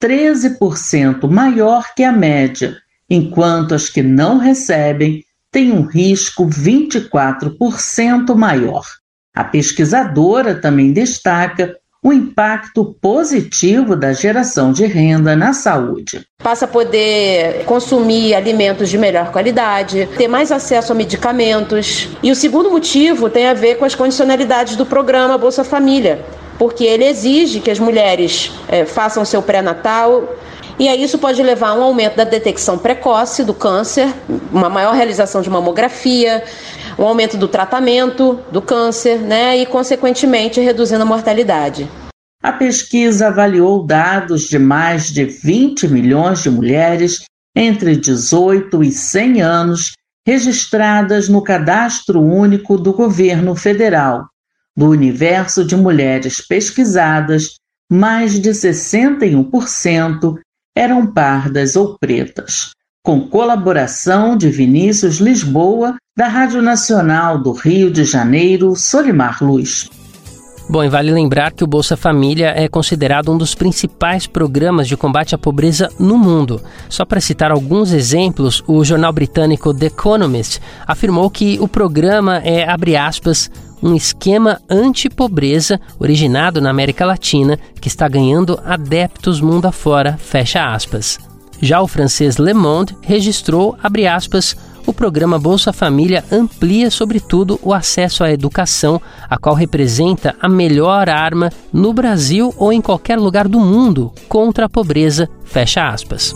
13% 0.00 1.28
maior 1.28 1.92
que 1.96 2.04
a 2.04 2.12
média, 2.12 2.76
enquanto 3.10 3.74
as 3.74 3.88
que 3.88 4.00
não 4.00 4.38
recebem 4.38 5.24
têm 5.50 5.72
um 5.72 5.82
risco 5.82 6.46
24% 6.46 8.32
maior. 8.36 8.84
A 9.34 9.42
pesquisadora 9.42 10.54
também 10.54 10.92
destaca 10.92 11.74
o 12.08 12.12
impacto 12.12 12.96
positivo 13.02 13.94
da 13.94 14.14
geração 14.14 14.72
de 14.72 14.86
renda 14.86 15.36
na 15.36 15.52
saúde. 15.52 16.22
Passa 16.42 16.64
a 16.64 16.68
poder 16.68 17.64
consumir 17.66 18.34
alimentos 18.34 18.88
de 18.88 18.96
melhor 18.96 19.30
qualidade, 19.30 20.08
ter 20.16 20.26
mais 20.26 20.50
acesso 20.50 20.92
a 20.92 20.94
medicamentos. 20.94 22.08
E 22.22 22.30
o 22.30 22.34
segundo 22.34 22.70
motivo 22.70 23.28
tem 23.28 23.46
a 23.46 23.54
ver 23.54 23.76
com 23.76 23.84
as 23.84 23.94
condicionalidades 23.94 24.74
do 24.74 24.86
programa 24.86 25.36
Bolsa 25.36 25.62
Família, 25.62 26.24
porque 26.58 26.84
ele 26.84 27.04
exige 27.04 27.60
que 27.60 27.70
as 27.70 27.78
mulheres 27.78 28.52
é, 28.68 28.86
façam 28.86 29.22
seu 29.24 29.42
pré-natal, 29.42 30.36
e 30.78 30.88
aí 30.88 31.02
isso 31.02 31.18
pode 31.18 31.42
levar 31.42 31.70
a 31.70 31.74
um 31.74 31.82
aumento 31.82 32.16
da 32.16 32.24
detecção 32.24 32.78
precoce 32.78 33.42
do 33.44 33.52
câncer, 33.52 34.14
uma 34.52 34.70
maior 34.70 34.94
realização 34.94 35.42
de 35.42 35.50
mamografia, 35.50 36.42
um 36.98 37.04
aumento 37.04 37.36
do 37.36 37.46
tratamento 37.46 38.40
do 38.50 38.60
câncer, 38.60 39.18
né, 39.20 39.56
e 39.56 39.64
consequentemente 39.64 40.60
reduzindo 40.60 41.02
a 41.02 41.06
mortalidade. 41.06 41.88
A 42.42 42.52
pesquisa 42.52 43.28
avaliou 43.28 43.86
dados 43.86 44.42
de 44.42 44.58
mais 44.58 45.08
de 45.08 45.24
20 45.24 45.88
milhões 45.88 46.42
de 46.42 46.50
mulheres 46.50 47.24
entre 47.54 47.96
18 47.96 48.82
e 48.82 48.90
100 48.90 49.42
anos 49.42 49.92
registradas 50.26 51.28
no 51.28 51.42
Cadastro 51.42 52.20
Único 52.20 52.76
do 52.76 52.92
Governo 52.92 53.54
Federal. 53.54 54.26
Do 54.76 54.90
universo 54.90 55.64
de 55.64 55.74
mulheres 55.74 56.40
pesquisadas, 56.40 57.54
mais 57.90 58.40
de 58.40 58.50
61% 58.50 60.38
eram 60.76 61.12
pardas 61.12 61.74
ou 61.74 61.96
pretas 61.98 62.70
com 63.08 63.22
colaboração 63.22 64.36
de 64.36 64.50
Vinícius 64.50 65.16
Lisboa, 65.16 65.96
da 66.14 66.28
Rádio 66.28 66.60
Nacional 66.60 67.38
do 67.38 67.52
Rio 67.52 67.90
de 67.90 68.04
Janeiro, 68.04 68.76
Solimar 68.76 69.42
Luz. 69.42 69.88
Bom, 70.68 70.84
e 70.84 70.90
vale 70.90 71.10
lembrar 71.10 71.52
que 71.52 71.64
o 71.64 71.66
Bolsa 71.66 71.96
Família 71.96 72.52
é 72.54 72.68
considerado 72.68 73.32
um 73.32 73.38
dos 73.38 73.54
principais 73.54 74.26
programas 74.26 74.86
de 74.86 74.94
combate 74.94 75.34
à 75.34 75.38
pobreza 75.38 75.88
no 75.98 76.18
mundo. 76.18 76.60
Só 76.86 77.06
para 77.06 77.18
citar 77.18 77.50
alguns 77.50 77.92
exemplos, 77.92 78.62
o 78.66 78.84
jornal 78.84 79.10
britânico 79.10 79.72
The 79.72 79.86
Economist 79.86 80.60
afirmou 80.86 81.30
que 81.30 81.56
o 81.62 81.66
programa 81.66 82.42
é, 82.44 82.68
abre 82.68 82.94
aspas, 82.94 83.50
um 83.82 83.94
esquema 83.94 84.60
anti-pobreza 84.68 85.80
originado 85.98 86.60
na 86.60 86.68
América 86.68 87.06
Latina 87.06 87.58
que 87.80 87.88
está 87.88 88.06
ganhando 88.06 88.60
adeptos 88.66 89.40
mundo 89.40 89.64
afora, 89.64 90.18
fecha 90.18 90.74
aspas. 90.74 91.18
Já 91.60 91.80
o 91.80 91.88
francês 91.88 92.36
Le 92.36 92.54
Monde 92.54 92.96
registrou, 93.02 93.76
abre 93.82 94.06
aspas, 94.06 94.56
o 94.86 94.92
programa 94.92 95.38
Bolsa 95.38 95.70
Família 95.70 96.24
amplia, 96.32 96.90
sobretudo, 96.90 97.60
o 97.62 97.74
acesso 97.74 98.24
à 98.24 98.32
educação, 98.32 98.98
a 99.28 99.36
qual 99.36 99.54
representa 99.54 100.34
a 100.40 100.48
melhor 100.48 101.10
arma 101.10 101.50
no 101.70 101.92
Brasil 101.92 102.54
ou 102.56 102.72
em 102.72 102.80
qualquer 102.80 103.18
lugar 103.18 103.46
do 103.48 103.60
mundo 103.60 104.10
contra 104.28 104.64
a 104.64 104.68
pobreza. 104.68 105.28
Fecha 105.44 105.86
aspas. 105.86 106.34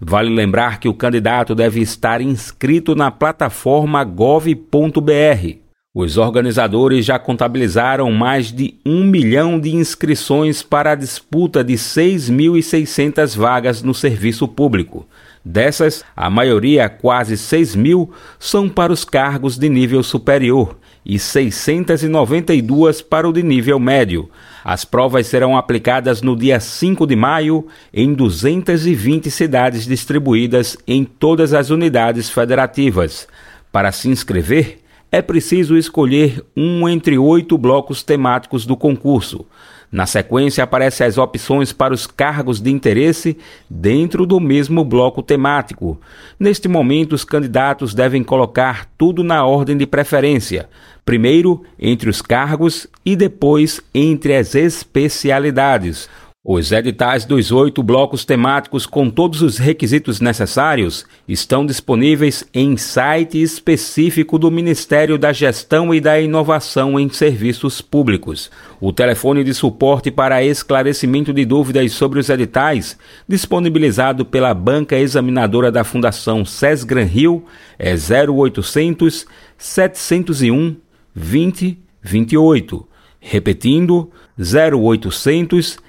Vale 0.00 0.30
lembrar 0.30 0.78
que 0.78 0.88
o 0.88 0.94
candidato 0.94 1.54
deve 1.54 1.80
estar 1.80 2.20
inscrito 2.20 2.94
na 2.94 3.10
plataforma 3.10 4.04
gov.br. 4.04 5.67
Os 5.94 6.18
organizadores 6.18 7.06
já 7.06 7.18
contabilizaram 7.18 8.12
mais 8.12 8.52
de 8.52 8.74
um 8.84 9.04
milhão 9.04 9.58
de 9.58 9.74
inscrições 9.74 10.62
para 10.62 10.92
a 10.92 10.94
disputa 10.94 11.64
de 11.64 11.74
6.600 11.74 13.34
vagas 13.34 13.82
no 13.82 13.94
serviço 13.94 14.46
público. 14.46 15.06
Dessas, 15.42 16.04
a 16.14 16.28
maioria, 16.28 16.90
quase 16.90 17.38
6 17.38 17.74
mil, 17.74 18.12
são 18.38 18.68
para 18.68 18.92
os 18.92 19.02
cargos 19.02 19.56
de 19.56 19.66
nível 19.70 20.02
superior 20.02 20.76
e 21.06 21.18
692 21.18 23.00
para 23.00 23.26
o 23.26 23.32
de 23.32 23.42
nível 23.42 23.80
médio. 23.80 24.28
As 24.62 24.84
provas 24.84 25.26
serão 25.26 25.56
aplicadas 25.56 26.20
no 26.20 26.36
dia 26.36 26.60
5 26.60 27.06
de 27.06 27.16
maio 27.16 27.66
em 27.94 28.12
220 28.12 29.30
cidades 29.30 29.86
distribuídas 29.86 30.76
em 30.86 31.02
todas 31.02 31.54
as 31.54 31.70
unidades 31.70 32.28
federativas. 32.28 33.26
Para 33.72 33.90
se 33.90 34.10
inscrever, 34.10 34.80
é 35.10 35.22
preciso 35.22 35.76
escolher 35.76 36.44
um 36.56 36.88
entre 36.88 37.18
oito 37.18 37.56
blocos 37.56 38.02
temáticos 38.02 38.66
do 38.66 38.76
concurso. 38.76 39.46
Na 39.90 40.04
sequência, 40.04 40.62
aparecem 40.62 41.06
as 41.06 41.16
opções 41.16 41.72
para 41.72 41.94
os 41.94 42.06
cargos 42.06 42.60
de 42.60 42.70
interesse 42.70 43.38
dentro 43.70 44.26
do 44.26 44.38
mesmo 44.38 44.84
bloco 44.84 45.22
temático. 45.22 45.98
Neste 46.38 46.68
momento, 46.68 47.14
os 47.14 47.24
candidatos 47.24 47.94
devem 47.94 48.22
colocar 48.22 48.86
tudo 48.98 49.24
na 49.24 49.46
ordem 49.46 49.78
de 49.78 49.86
preferência. 49.86 50.68
Primeiro, 51.06 51.62
entre 51.78 52.10
os 52.10 52.20
cargos 52.20 52.86
e 53.02 53.16
depois 53.16 53.80
entre 53.94 54.36
as 54.36 54.54
especialidades. 54.54 56.06
Os 56.50 56.72
editais 56.72 57.26
dos 57.26 57.52
oito 57.52 57.82
blocos 57.82 58.24
temáticos 58.24 58.86
com 58.86 59.10
todos 59.10 59.42
os 59.42 59.58
requisitos 59.58 60.18
necessários 60.18 61.04
estão 61.28 61.66
disponíveis 61.66 62.42
em 62.54 62.74
site 62.74 63.42
específico 63.42 64.38
do 64.38 64.50
Ministério 64.50 65.18
da 65.18 65.30
Gestão 65.30 65.94
e 65.94 66.00
da 66.00 66.18
Inovação 66.18 66.98
em 66.98 67.06
Serviços 67.10 67.82
Públicos. 67.82 68.50
O 68.80 68.94
telefone 68.94 69.44
de 69.44 69.52
suporte 69.52 70.10
para 70.10 70.42
esclarecimento 70.42 71.34
de 71.34 71.44
dúvidas 71.44 71.92
sobre 71.92 72.18
os 72.18 72.30
editais, 72.30 72.96
disponibilizado 73.28 74.24
pela 74.24 74.54
banca 74.54 74.96
examinadora 74.96 75.70
da 75.70 75.84
Fundação 75.84 76.46
Sesgran 76.46 77.04
Rio, 77.04 77.44
é 77.78 77.92
0800 77.92 79.26
701 79.58 80.76
2028. 81.14 82.88
Repetindo, 83.20 84.10
0800 84.38 85.72
701 85.72 85.87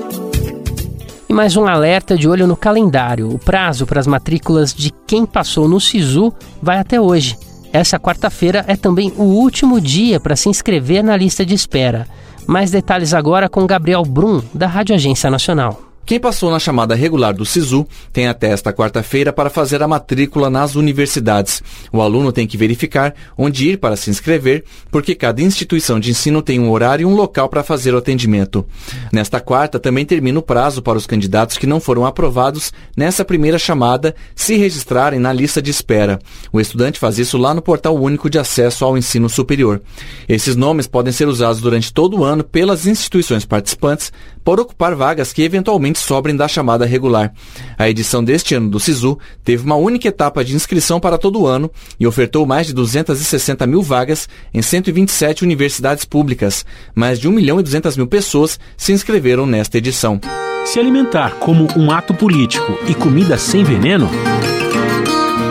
E 1.32 1.34
mais 1.34 1.56
um 1.56 1.66
alerta 1.66 2.14
de 2.14 2.28
olho 2.28 2.46
no 2.46 2.54
calendário. 2.54 3.30
O 3.30 3.38
prazo 3.38 3.86
para 3.86 3.98
as 3.98 4.06
matrículas 4.06 4.74
de 4.74 4.92
quem 5.06 5.24
passou 5.24 5.66
no 5.66 5.80
SISU 5.80 6.30
vai 6.60 6.76
até 6.76 7.00
hoje. 7.00 7.38
Essa 7.72 7.98
quarta-feira 7.98 8.62
é 8.68 8.76
também 8.76 9.10
o 9.16 9.22
último 9.22 9.80
dia 9.80 10.20
para 10.20 10.36
se 10.36 10.50
inscrever 10.50 11.02
na 11.02 11.16
lista 11.16 11.42
de 11.42 11.54
espera. 11.54 12.06
Mais 12.46 12.70
detalhes 12.70 13.14
agora 13.14 13.48
com 13.48 13.66
Gabriel 13.66 14.02
Brum, 14.02 14.42
da 14.52 14.66
Rádio 14.66 14.94
Agência 14.94 15.30
Nacional. 15.30 15.91
Quem 16.04 16.18
passou 16.18 16.50
na 16.50 16.58
chamada 16.58 16.96
regular 16.96 17.32
do 17.32 17.46
SISU 17.46 17.86
tem 18.12 18.26
até 18.26 18.48
esta 18.48 18.72
quarta-feira 18.72 19.32
para 19.32 19.48
fazer 19.48 19.82
a 19.82 19.88
matrícula 19.88 20.50
nas 20.50 20.74
universidades. 20.74 21.62
O 21.92 22.02
aluno 22.02 22.32
tem 22.32 22.44
que 22.46 22.56
verificar 22.56 23.14
onde 23.38 23.70
ir 23.70 23.78
para 23.78 23.94
se 23.94 24.10
inscrever, 24.10 24.64
porque 24.90 25.14
cada 25.14 25.40
instituição 25.40 26.00
de 26.00 26.10
ensino 26.10 26.42
tem 26.42 26.58
um 26.58 26.70
horário 26.70 27.04
e 27.04 27.06
um 27.06 27.14
local 27.14 27.48
para 27.48 27.62
fazer 27.62 27.94
o 27.94 27.98
atendimento. 27.98 28.66
Nesta 29.12 29.40
quarta 29.40 29.78
também 29.78 30.04
termina 30.04 30.40
o 30.40 30.42
prazo 30.42 30.82
para 30.82 30.98
os 30.98 31.06
candidatos 31.06 31.56
que 31.56 31.68
não 31.68 31.80
foram 31.80 32.04
aprovados 32.04 32.72
nessa 32.96 33.24
primeira 33.24 33.58
chamada 33.58 34.14
se 34.34 34.56
registrarem 34.56 35.20
na 35.20 35.32
lista 35.32 35.62
de 35.62 35.70
espera. 35.70 36.18
O 36.52 36.60
estudante 36.60 36.98
faz 36.98 37.18
isso 37.18 37.38
lá 37.38 37.54
no 37.54 37.62
Portal 37.62 37.94
Único 37.96 38.28
de 38.28 38.40
Acesso 38.40 38.84
ao 38.84 38.98
Ensino 38.98 39.28
Superior. 39.28 39.80
Esses 40.28 40.56
nomes 40.56 40.88
podem 40.88 41.12
ser 41.12 41.28
usados 41.28 41.60
durante 41.60 41.92
todo 41.92 42.18
o 42.18 42.24
ano 42.24 42.42
pelas 42.42 42.86
instituições 42.88 43.44
participantes 43.44 44.12
por 44.44 44.58
ocupar 44.58 44.94
vagas 44.94 45.32
que 45.32 45.42
eventualmente 45.42 45.91
sobrem 45.98 46.36
da 46.36 46.48
chamada 46.48 46.84
regular. 46.84 47.32
A 47.78 47.88
edição 47.88 48.22
deste 48.22 48.54
ano 48.54 48.68
do 48.70 48.80
SISU 48.80 49.18
teve 49.44 49.64
uma 49.64 49.76
única 49.76 50.08
etapa 50.08 50.44
de 50.44 50.54
inscrição 50.54 51.00
para 51.00 51.18
todo 51.18 51.40
o 51.40 51.46
ano 51.46 51.70
e 51.98 52.06
ofertou 52.06 52.46
mais 52.46 52.66
de 52.66 52.72
260 52.72 53.66
mil 53.66 53.82
vagas 53.82 54.28
em 54.52 54.62
127 54.62 55.42
universidades 55.42 56.04
públicas. 56.04 56.64
Mais 56.94 57.18
de 57.18 57.28
1 57.28 57.32
milhão 57.32 57.60
e 57.60 57.62
200 57.62 57.96
mil 57.96 58.06
pessoas 58.06 58.58
se 58.76 58.92
inscreveram 58.92 59.46
nesta 59.46 59.78
edição. 59.78 60.20
Se 60.64 60.78
alimentar 60.78 61.36
como 61.40 61.66
um 61.76 61.90
ato 61.90 62.14
político 62.14 62.78
e 62.88 62.94
comida 62.94 63.36
sem 63.36 63.64
veneno? 63.64 64.08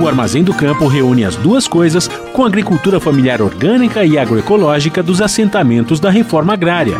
O 0.01 0.07
Armazém 0.07 0.43
do 0.43 0.53
Campo 0.53 0.87
reúne 0.87 1.23
as 1.23 1.35
duas 1.35 1.67
coisas 1.67 2.07
com 2.33 2.43
a 2.43 2.47
agricultura 2.47 2.99
familiar 2.99 3.39
orgânica 3.39 4.03
e 4.03 4.17
agroecológica 4.17 5.03
dos 5.03 5.21
assentamentos 5.21 5.99
da 5.99 6.09
reforma 6.09 6.53
agrária. 6.53 6.97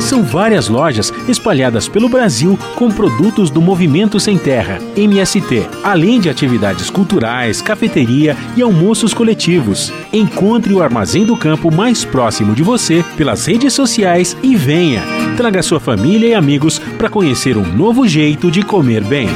São 0.00 0.22
várias 0.24 0.68
lojas 0.68 1.12
espalhadas 1.28 1.86
pelo 1.86 2.08
Brasil 2.08 2.58
com 2.74 2.90
produtos 2.90 3.50
do 3.50 3.60
Movimento 3.60 4.18
Sem 4.18 4.38
Terra, 4.38 4.78
MST, 4.96 5.68
além 5.84 6.18
de 6.18 6.28
atividades 6.28 6.90
culturais, 6.90 7.60
cafeteria 7.60 8.36
e 8.56 8.62
almoços 8.62 9.12
coletivos. 9.12 9.92
Encontre 10.12 10.72
o 10.72 10.82
Armazém 10.82 11.24
do 11.24 11.36
Campo 11.36 11.70
mais 11.70 12.04
próximo 12.04 12.54
de 12.54 12.62
você 12.62 13.04
pelas 13.16 13.46
redes 13.46 13.72
sociais 13.72 14.36
e 14.42 14.56
venha. 14.56 15.02
Traga 15.36 15.62
sua 15.62 15.78
família 15.78 16.28
e 16.28 16.34
amigos 16.34 16.78
para 16.98 17.10
conhecer 17.10 17.56
um 17.56 17.66
novo 17.66 18.08
jeito 18.08 18.50
de 18.50 18.62
comer 18.62 19.04
bem. 19.04 19.28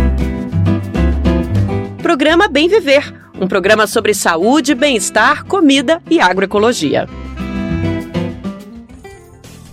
Programa 2.02 2.48
Bem 2.48 2.68
Viver 2.68 3.22
um 3.42 3.48
programa 3.48 3.88
sobre 3.88 4.14
saúde, 4.14 4.76
bem-estar, 4.76 5.46
comida 5.46 6.00
e 6.08 6.22
agroecologia. 6.22 7.10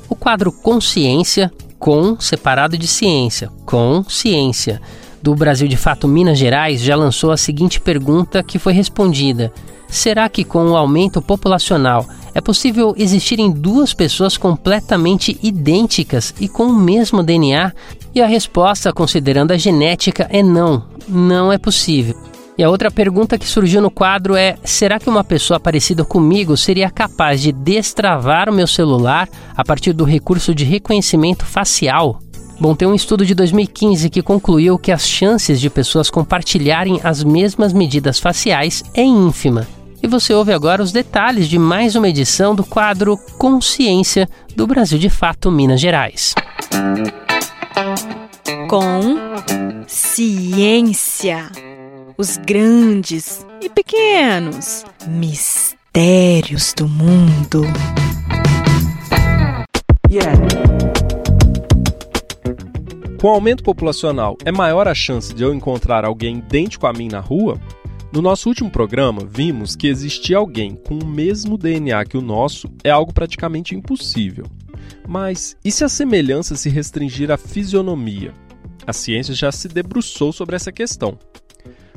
O 0.09 0.17
quadro 0.17 0.51
Consciência, 0.51 1.53
com 1.79 2.19
separado 2.19 2.79
de 2.79 2.89
ciência, 2.89 3.51
com 3.67 4.03
ciência 4.09 4.81
do 5.23 5.35
Brasil 5.35 5.69
de 5.69 5.77
Fato 5.77 6.07
Minas 6.07 6.39
Gerais 6.39 6.81
já 6.81 6.97
lançou 6.97 7.31
a 7.31 7.37
seguinte 7.37 7.81
pergunta 7.81 8.43
que 8.43 8.59
foi 8.59 8.73
respondida: 8.73 9.53
Será 9.89 10.29
que 10.29 10.45
com 10.45 10.67
o 10.69 10.77
aumento 10.77 11.23
populacional 11.23 12.07
É 12.35 12.41
possível 12.41 12.95
existirem 12.97 13.51
duas 13.51 13.95
pessoas 13.95 14.37
completamente 14.37 15.39
idênticas 15.43 16.35
e 16.39 16.49
com 16.49 16.65
o 16.65 16.77
mesmo 16.77 17.23
DNA? 17.23 17.73
E 18.15 18.21
a 18.21 18.27
resposta, 18.27 18.93
considerando 18.93 19.53
a 19.53 19.57
genética, 19.57 20.29
é 20.31 20.43
não. 20.43 20.85
Não 21.09 21.53
é 21.53 21.59
possível. 21.59 22.17
E 22.57 22.63
a 22.65 22.69
outra 22.69 22.91
pergunta 22.91 23.39
que 23.39 23.47
surgiu 23.47 23.81
no 23.81 23.91
quadro 23.91 24.35
é: 24.35 24.57
será 24.65 24.99
que 24.99 25.09
uma 25.09 25.25
pessoa 25.25 25.61
parecida 25.61 26.05
comigo 26.05 26.57
seria 26.57 26.91
capaz 26.91 27.41
de 27.41 27.53
destravar 27.53 28.49
o 28.49 28.53
meu 28.53 28.67
celular 28.67 29.29
a 29.57 29.65
partir 29.65 29.93
do 29.93 30.05
recurso 30.05 30.55
de 30.55 30.65
reconhecimento 30.65 31.47
facial? 31.47 32.21
Bom, 32.61 32.75
tem 32.75 32.89
um 32.89 32.95
estudo 32.95 33.25
de 33.25 33.35
2015 33.35 34.11
que 34.11 34.21
concluiu 34.21 34.79
que 34.79 34.91
as 34.91 35.07
chances 35.07 35.61
de 35.61 35.71
pessoas 35.71 36.11
compartilharem 36.11 37.01
as 37.05 37.23
mesmas 37.23 37.73
medidas 37.73 38.19
faciais 38.19 38.83
é 38.95 39.03
ínfima. 39.03 39.67
E 40.03 40.09
você 40.09 40.35
ouve 40.35 40.53
agora 40.53 40.83
os 40.83 40.91
detalhes 40.91 41.49
de 41.49 41.59
mais 41.59 41.95
uma 41.95 42.09
edição 42.09 42.55
do 42.55 42.65
quadro 42.65 43.17
Consciência 43.39 44.29
do 44.57 44.67
Brasil 44.67 44.99
de 44.99 45.09
Fato 45.09 45.51
Minas 45.51 45.81
Gerais. 45.81 46.35
Com 48.69 49.01
ciência 49.87 51.51
os 52.17 52.37
grandes 52.39 53.47
e 53.61 53.69
pequenos 53.69 54.85
mistérios 55.07 56.75
do 56.75 56.89
mundo. 56.89 57.63
Yeah. 60.11 60.68
Com 63.21 63.27
o 63.27 63.31
aumento 63.31 63.65
populacional, 63.65 64.39
é 64.45 64.53
maior 64.53 64.87
a 64.87 64.95
chance 64.95 65.35
de 65.35 65.43
eu 65.43 65.53
encontrar 65.53 66.05
alguém 66.05 66.39
idêntico 66.39 66.87
a 66.87 66.93
mim 66.93 67.09
na 67.09 67.19
rua? 67.19 67.61
No 68.13 68.23
nosso 68.23 68.49
último 68.49 68.71
programa, 68.71 69.27
vimos 69.29 69.75
que 69.75 69.89
existir 69.89 70.37
alguém 70.37 70.77
com 70.77 70.95
o 70.95 71.05
mesmo 71.05 71.59
DNA 71.59 72.05
que 72.05 72.17
o 72.17 72.23
nosso 72.23 72.71
é 72.85 72.91
algo 72.91 73.13
praticamente 73.13 73.75
impossível. 73.75 74.45
Mas 75.05 75.57
e 75.65 75.73
se 75.73 75.83
a 75.83 75.89
semelhança 75.89 76.55
se 76.55 76.69
restringir 76.69 77.33
à 77.33 77.37
fisionomia? 77.37 78.33
A 78.87 78.93
ciência 78.93 79.35
já 79.35 79.51
se 79.51 79.67
debruçou 79.67 80.33
sobre 80.33 80.55
essa 80.55 80.71
questão. 80.71 81.19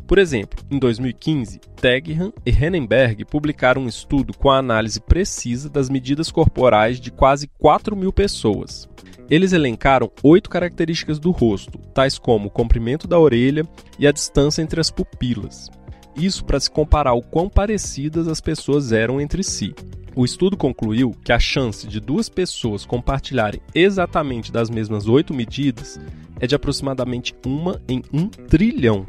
Por 0.07 0.17
exemplo, 0.17 0.59
em 0.71 0.79
2015, 0.79 1.61
Tegham 1.75 2.33
e 2.43 2.49
Henenberg 2.49 3.25
publicaram 3.25 3.83
um 3.83 3.87
estudo 3.87 4.33
com 4.35 4.49
a 4.49 4.57
análise 4.57 4.99
precisa 4.99 5.69
das 5.69 5.87
medidas 5.87 6.31
corporais 6.31 6.99
de 6.99 7.11
quase 7.11 7.47
4 7.59 7.95
mil 7.95 8.11
pessoas. 8.11 8.89
Eles 9.29 9.53
elencaram 9.53 10.11
oito 10.23 10.49
características 10.49 11.19
do 11.19 11.31
rosto, 11.31 11.77
tais 11.93 12.17
como 12.17 12.47
o 12.47 12.51
comprimento 12.51 13.07
da 13.07 13.19
orelha 13.19 13.65
e 13.97 14.07
a 14.07 14.11
distância 14.11 14.61
entre 14.61 14.79
as 14.79 14.91
pupilas. 14.91 15.69
Isso 16.15 16.43
para 16.43 16.59
se 16.59 16.69
comparar 16.69 17.13
o 17.13 17.21
quão 17.21 17.49
parecidas 17.49 18.27
as 18.27 18.41
pessoas 18.41 18.91
eram 18.91 19.21
entre 19.21 19.43
si. 19.43 19.73
O 20.13 20.25
estudo 20.25 20.57
concluiu 20.57 21.15
que 21.23 21.31
a 21.31 21.39
chance 21.39 21.87
de 21.87 22.01
duas 22.01 22.27
pessoas 22.27 22.85
compartilharem 22.85 23.61
exatamente 23.73 24.51
das 24.51 24.69
mesmas 24.69 25.07
oito 25.07 25.33
medidas 25.33 25.99
é 26.39 26.45
de 26.45 26.53
aproximadamente 26.53 27.33
uma 27.45 27.81
em 27.87 28.03
um 28.11 28.27
trilhão. 28.27 29.05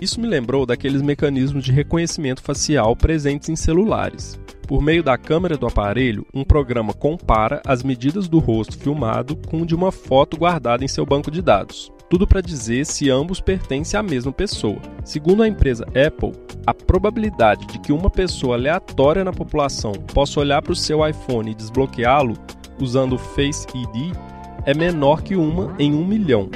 Isso 0.00 0.20
me 0.20 0.26
lembrou 0.26 0.66
daqueles 0.66 1.00
mecanismos 1.00 1.62
de 1.62 1.70
reconhecimento 1.70 2.42
facial 2.42 2.96
presentes 2.96 3.48
em 3.48 3.54
celulares. 3.54 4.36
Por 4.72 4.80
meio 4.80 5.02
da 5.02 5.18
câmera 5.18 5.54
do 5.54 5.66
aparelho, 5.66 6.26
um 6.32 6.42
programa 6.44 6.94
compara 6.94 7.60
as 7.66 7.82
medidas 7.82 8.26
do 8.26 8.38
rosto 8.38 8.78
filmado 8.78 9.36
com 9.36 9.66
de 9.66 9.74
uma 9.74 9.92
foto 9.92 10.34
guardada 10.34 10.82
em 10.82 10.88
seu 10.88 11.04
banco 11.04 11.30
de 11.30 11.42
dados. 11.42 11.92
Tudo 12.08 12.26
para 12.26 12.40
dizer 12.40 12.86
se 12.86 13.10
ambos 13.10 13.38
pertencem 13.38 14.00
à 14.00 14.02
mesma 14.02 14.32
pessoa. 14.32 14.78
Segundo 15.04 15.42
a 15.42 15.46
empresa 15.46 15.84
Apple, 15.88 16.32
a 16.66 16.72
probabilidade 16.72 17.66
de 17.66 17.78
que 17.80 17.92
uma 17.92 18.08
pessoa 18.08 18.56
aleatória 18.56 19.22
na 19.22 19.30
população 19.30 19.92
possa 19.92 20.40
olhar 20.40 20.62
para 20.62 20.72
o 20.72 20.76
seu 20.76 21.06
iPhone 21.06 21.50
e 21.50 21.54
desbloqueá-lo 21.54 22.38
usando 22.80 23.16
o 23.16 23.18
Face 23.18 23.66
ID 23.74 24.16
é 24.64 24.72
menor 24.72 25.22
que 25.22 25.36
uma 25.36 25.76
em 25.78 25.94
um 25.94 26.06
milhão. 26.06 26.48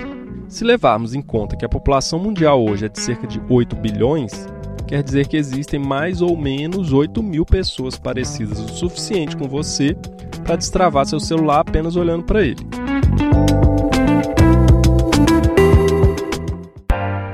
Se 0.48 0.64
levarmos 0.64 1.14
em 1.14 1.20
conta 1.20 1.54
que 1.54 1.66
a 1.66 1.68
população 1.68 2.18
mundial 2.18 2.64
hoje 2.64 2.86
é 2.86 2.88
de 2.88 2.98
cerca 2.98 3.26
de 3.26 3.42
8 3.46 3.76
bilhões, 3.76 4.46
quer 4.87 5.03
dizer 5.03 5.29
que 5.29 5.37
existem 5.37 5.79
mais 5.79 6.20
ou 6.20 6.37
menos 6.37 6.93
8 6.93 7.22
mil 7.22 7.45
pessoas 7.45 7.99
parecidas 7.99 8.59
o 8.59 8.68
suficiente 8.68 9.37
com 9.37 9.49
você 9.49 9.97
para 10.45 10.57
destravar 10.57 11.07
seu 11.07 11.20
celular 11.20 11.61
apenas 11.61 11.97
olhando 11.97 12.24
para 12.24 12.43
ele. 12.43 12.66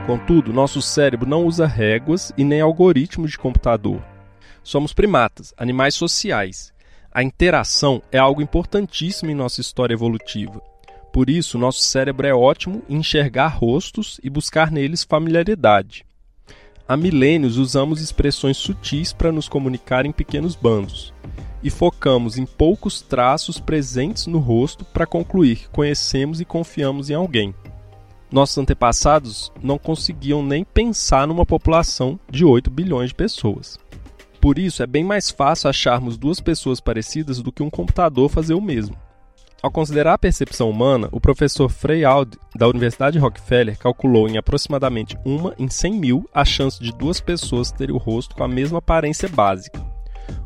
Contudo, 0.07 0.53
nosso 0.53 0.83
cérebro 0.83 1.29
não 1.29 1.47
usa 1.47 1.67
réguas 1.67 2.33
e 2.37 2.45
nem 2.45 2.61
algoritmos 2.61 3.31
de 3.31 3.39
computador. 3.39 4.03
Somos 4.63 4.93
primatas, 4.93 5.55
animais 5.57 5.95
sociais. 5.95 6.73
A 7.11 7.23
interação 7.23 8.03
é 8.13 8.19
algo 8.19 8.43
importantíssimo 8.43 9.31
em 9.31 9.35
nossa 9.35 9.61
história 9.61 9.95
evolutiva. 9.95 10.61
Por 11.13 11.29
isso, 11.29 11.59
nosso 11.59 11.81
cérebro 11.81 12.27
é 12.27 12.35
ótimo 12.35 12.83
em 12.89 12.97
enxergar 12.97 13.49
rostos 13.49 14.19
e 14.23 14.31
buscar 14.31 14.71
neles 14.71 15.05
familiaridade. 15.05 16.07
Há 16.93 16.97
milênios 16.99 17.57
usamos 17.57 18.03
expressões 18.03 18.59
sutis 18.59 19.15
para 19.15 19.33
nos 19.33 19.49
comunicar 19.49 20.05
em 20.05 20.13
pequenos 20.13 20.55
bandos 20.55 21.11
e 21.63 21.71
focamos 21.71 22.37
em 22.37 22.45
poucos 22.45 23.01
traços 23.01 23.59
presentes 23.59 24.27
no 24.27 24.39
rosto 24.39 24.85
para 24.85 25.07
concluir 25.07 25.57
que 25.57 25.69
conhecemos 25.71 26.39
e 26.39 26.45
confiamos 26.45 27.09
em 27.09 27.15
alguém. 27.15 27.55
Nossos 28.31 28.59
antepassados 28.59 29.51
não 29.63 29.79
conseguiam 29.79 30.43
nem 30.43 30.65
pensar 30.65 31.27
numa 31.27 31.47
população 31.47 32.21
de 32.31 32.45
8 32.45 32.71
bilhões 32.71 33.09
de 33.09 33.15
pessoas. 33.15 33.79
Por 34.39 34.59
isso, 34.59 34.83
é 34.83 34.87
bem 34.87 35.03
mais 35.03 35.31
fácil 35.31 35.71
acharmos 35.71 36.19
duas 36.19 36.41
pessoas 36.41 36.79
parecidas 36.79 37.41
do 37.41 37.51
que 37.51 37.63
um 37.63 37.71
computador 37.71 38.29
fazer 38.29 38.53
o 38.53 38.61
mesmo. 38.61 38.95
Ao 39.63 39.71
considerar 39.71 40.15
a 40.15 40.19
percepção 40.19 40.69
humana, 40.69 41.09
o 41.13 41.21
professor 41.21 41.69
Frey 41.69 42.05
Aud, 42.05 42.37
da 42.53 42.67
Universidade 42.67 43.17
Rockefeller, 43.17 43.79
calculou 43.79 44.29
em 44.29 44.37
aproximadamente 44.37 45.17
uma 45.25 45.55
em 45.57 45.69
100 45.69 45.93
mil 46.01 46.29
a 46.35 46.45
chance 46.45 46.83
de 46.83 46.91
duas 46.91 47.21
pessoas 47.21 47.71
terem 47.71 47.95
o 47.95 47.99
rosto 47.99 48.35
com 48.35 48.43
a 48.43 48.49
mesma 48.49 48.79
aparência 48.79 49.29
básica. 49.29 49.81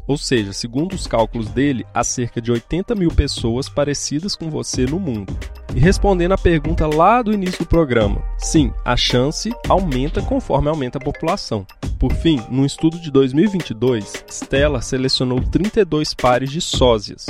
Ou 0.06 0.18
seja, 0.18 0.52
segundo 0.52 0.92
os 0.92 1.06
cálculos 1.06 1.48
dele, 1.48 1.86
há 1.94 2.04
cerca 2.04 2.42
de 2.42 2.52
80 2.52 2.94
mil 2.94 3.10
pessoas 3.10 3.70
parecidas 3.70 4.36
com 4.36 4.50
você 4.50 4.84
no 4.84 5.00
mundo. 5.00 5.34
E 5.74 5.80
respondendo 5.80 6.32
à 6.32 6.38
pergunta 6.38 6.86
lá 6.86 7.22
do 7.22 7.32
início 7.32 7.60
do 7.60 7.68
programa, 7.68 8.22
sim, 8.36 8.70
a 8.84 8.98
chance 8.98 9.50
aumenta 9.66 10.20
conforme 10.20 10.68
aumenta 10.68 10.98
a 10.98 11.04
população. 11.04 11.66
Por 11.98 12.12
fim, 12.12 12.38
num 12.50 12.66
estudo 12.66 13.00
de 13.00 13.10
2022, 13.10 14.26
Stella 14.28 14.82
selecionou 14.82 15.40
32 15.40 16.12
pares 16.12 16.50
de 16.50 16.60
sósias, 16.60 17.26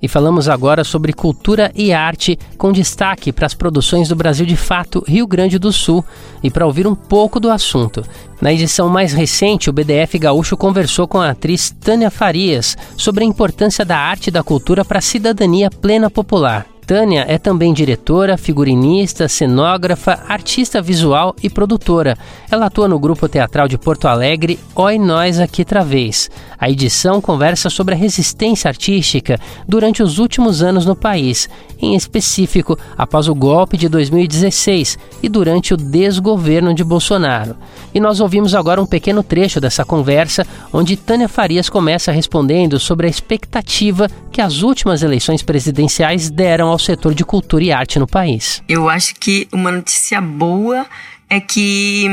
E 0.00 0.06
falamos 0.06 0.48
agora 0.48 0.84
sobre 0.84 1.12
cultura 1.12 1.72
e 1.74 1.92
arte, 1.92 2.38
com 2.56 2.72
destaque 2.72 3.32
para 3.32 3.46
as 3.46 3.54
produções 3.54 4.08
do 4.08 4.16
Brasil 4.16 4.46
de 4.46 4.56
Fato 4.56 5.02
Rio 5.06 5.26
Grande 5.26 5.58
do 5.58 5.72
Sul. 5.72 6.04
E 6.42 6.50
para 6.50 6.66
ouvir 6.66 6.86
um 6.86 6.94
pouco 6.94 7.40
do 7.40 7.50
assunto, 7.50 8.04
na 8.40 8.52
edição 8.52 8.88
mais 8.88 9.12
recente, 9.12 9.68
o 9.68 9.72
BDF 9.72 10.18
Gaúcho 10.18 10.56
conversou 10.56 11.08
com 11.08 11.18
a 11.18 11.30
atriz 11.30 11.70
Tânia 11.70 12.10
Farias 12.10 12.76
sobre 12.96 13.24
a 13.24 13.26
importância 13.26 13.84
da 13.84 13.98
arte 13.98 14.28
e 14.28 14.30
da 14.30 14.42
cultura 14.42 14.84
para 14.84 14.98
a 14.98 15.02
cidadania 15.02 15.70
plena 15.70 16.08
popular. 16.08 16.77
Tânia 16.88 17.26
é 17.28 17.36
também 17.36 17.74
diretora, 17.74 18.38
figurinista, 18.38 19.28
cenógrafa, 19.28 20.24
artista 20.26 20.80
visual 20.80 21.36
e 21.42 21.50
produtora. 21.50 22.16
Ela 22.50 22.64
atua 22.64 22.88
no 22.88 22.98
grupo 22.98 23.28
teatral 23.28 23.68
de 23.68 23.76
Porto 23.76 24.08
Alegre 24.08 24.58
Oi 24.74 24.98
Nós 24.98 25.38
Aqui 25.38 25.66
Travês. 25.66 26.30
A 26.58 26.70
edição 26.70 27.20
conversa 27.20 27.68
sobre 27.68 27.94
a 27.94 27.96
resistência 27.96 28.70
artística 28.70 29.38
durante 29.68 30.02
os 30.02 30.18
últimos 30.18 30.62
anos 30.62 30.86
no 30.86 30.96
país, 30.96 31.46
em 31.78 31.94
específico 31.94 32.78
após 32.96 33.28
o 33.28 33.34
golpe 33.34 33.76
de 33.76 33.86
2016 33.86 34.98
e 35.22 35.28
durante 35.28 35.74
o 35.74 35.76
desgoverno 35.76 36.72
de 36.72 36.82
Bolsonaro. 36.82 37.54
E 37.92 38.00
nós 38.00 38.18
ouvimos 38.18 38.54
agora 38.54 38.80
um 38.80 38.86
pequeno 38.86 39.22
trecho 39.22 39.60
dessa 39.60 39.84
conversa, 39.84 40.46
onde 40.72 40.96
Tânia 40.96 41.28
Farias 41.28 41.68
começa 41.68 42.10
respondendo 42.10 42.80
sobre 42.80 43.06
a 43.06 43.10
expectativa 43.10 44.08
que 44.32 44.40
as 44.40 44.62
últimas 44.62 45.02
eleições 45.02 45.42
presidenciais 45.42 46.30
deram 46.30 46.68
ao 46.68 46.77
setor 46.78 47.14
de 47.14 47.24
cultura 47.24 47.64
e 47.64 47.72
arte 47.72 47.98
no 47.98 48.06
país. 48.06 48.62
Eu 48.68 48.88
acho 48.88 49.14
que 49.14 49.48
uma 49.52 49.70
notícia 49.70 50.20
boa 50.20 50.86
é 51.28 51.40
que, 51.40 52.06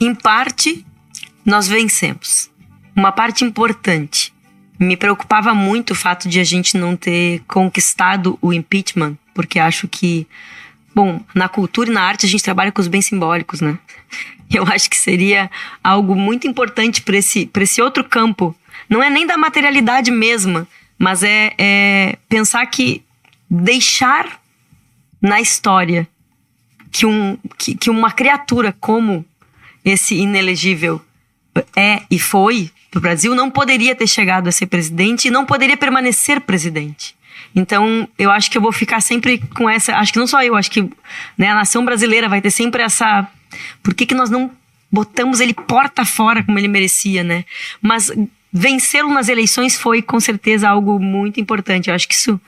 em 0.00 0.14
parte, 0.14 0.84
nós 1.44 1.68
vencemos. 1.68 2.50
Uma 2.94 3.12
parte 3.12 3.44
importante. 3.44 4.32
Me 4.78 4.96
preocupava 4.96 5.54
muito 5.54 5.90
o 5.90 5.94
fato 5.94 6.28
de 6.28 6.40
a 6.40 6.44
gente 6.44 6.76
não 6.76 6.96
ter 6.96 7.42
conquistado 7.46 8.38
o 8.40 8.52
impeachment, 8.52 9.16
porque 9.34 9.58
acho 9.58 9.86
que, 9.86 10.26
bom, 10.94 11.20
na 11.34 11.48
cultura 11.48 11.90
e 11.90 11.92
na 11.92 12.02
arte 12.02 12.24
a 12.26 12.28
gente 12.28 12.42
trabalha 12.42 12.72
com 12.72 12.80
os 12.80 12.88
bens 12.88 13.06
simbólicos, 13.06 13.60
né? 13.60 13.78
Eu 14.52 14.64
acho 14.64 14.90
que 14.90 14.96
seria 14.96 15.48
algo 15.84 16.16
muito 16.16 16.48
importante 16.48 17.02
para 17.02 17.16
esse, 17.16 17.48
esse 17.60 17.80
outro 17.80 18.02
campo. 18.02 18.56
Não 18.88 19.00
é 19.00 19.08
nem 19.08 19.24
da 19.24 19.36
materialidade 19.36 20.10
mesma, 20.10 20.66
mas 20.98 21.22
é, 21.22 21.52
é 21.56 22.18
pensar 22.28 22.66
que 22.66 23.02
deixar 23.50 24.40
na 25.20 25.40
história 25.40 26.08
que, 26.92 27.04
um, 27.04 27.36
que, 27.58 27.74
que 27.74 27.90
uma 27.90 28.10
criatura 28.10 28.74
como 28.78 29.24
esse 29.84 30.14
inelegível 30.14 31.00
é 31.76 32.02
e 32.10 32.18
foi 32.18 32.70
para 32.90 32.98
o 32.98 33.00
Brasil 33.00 33.34
não 33.34 33.50
poderia 33.50 33.94
ter 33.94 34.06
chegado 34.06 34.48
a 34.48 34.52
ser 34.52 34.66
presidente 34.66 35.28
e 35.28 35.30
não 35.30 35.46
poderia 35.46 35.76
permanecer 35.76 36.40
presidente. 36.40 37.14
Então, 37.54 38.08
eu 38.18 38.30
acho 38.30 38.50
que 38.50 38.58
eu 38.58 38.62
vou 38.62 38.72
ficar 38.72 39.00
sempre 39.00 39.38
com 39.38 39.68
essa. 39.68 39.96
Acho 39.96 40.12
que 40.12 40.18
não 40.18 40.26
só 40.26 40.42
eu, 40.42 40.54
acho 40.54 40.70
que 40.70 40.88
né, 41.36 41.48
a 41.48 41.54
nação 41.54 41.84
brasileira 41.84 42.28
vai 42.28 42.40
ter 42.40 42.50
sempre 42.50 42.82
essa. 42.82 43.26
Por 43.82 43.94
que, 43.94 44.06
que 44.06 44.14
nós 44.14 44.30
não 44.30 44.50
botamos 44.90 45.40
ele 45.40 45.54
porta 45.54 46.04
fora 46.04 46.42
como 46.44 46.58
ele 46.58 46.68
merecia, 46.68 47.22
né? 47.22 47.44
Mas 47.80 48.12
vencê-lo 48.52 49.12
nas 49.12 49.28
eleições 49.28 49.76
foi 49.76 50.02
com 50.02 50.18
certeza 50.18 50.68
algo 50.68 50.98
muito 50.98 51.40
importante. 51.40 51.88
Eu 51.88 51.94
acho 51.94 52.08
que 52.08 52.14
isso 52.14 52.40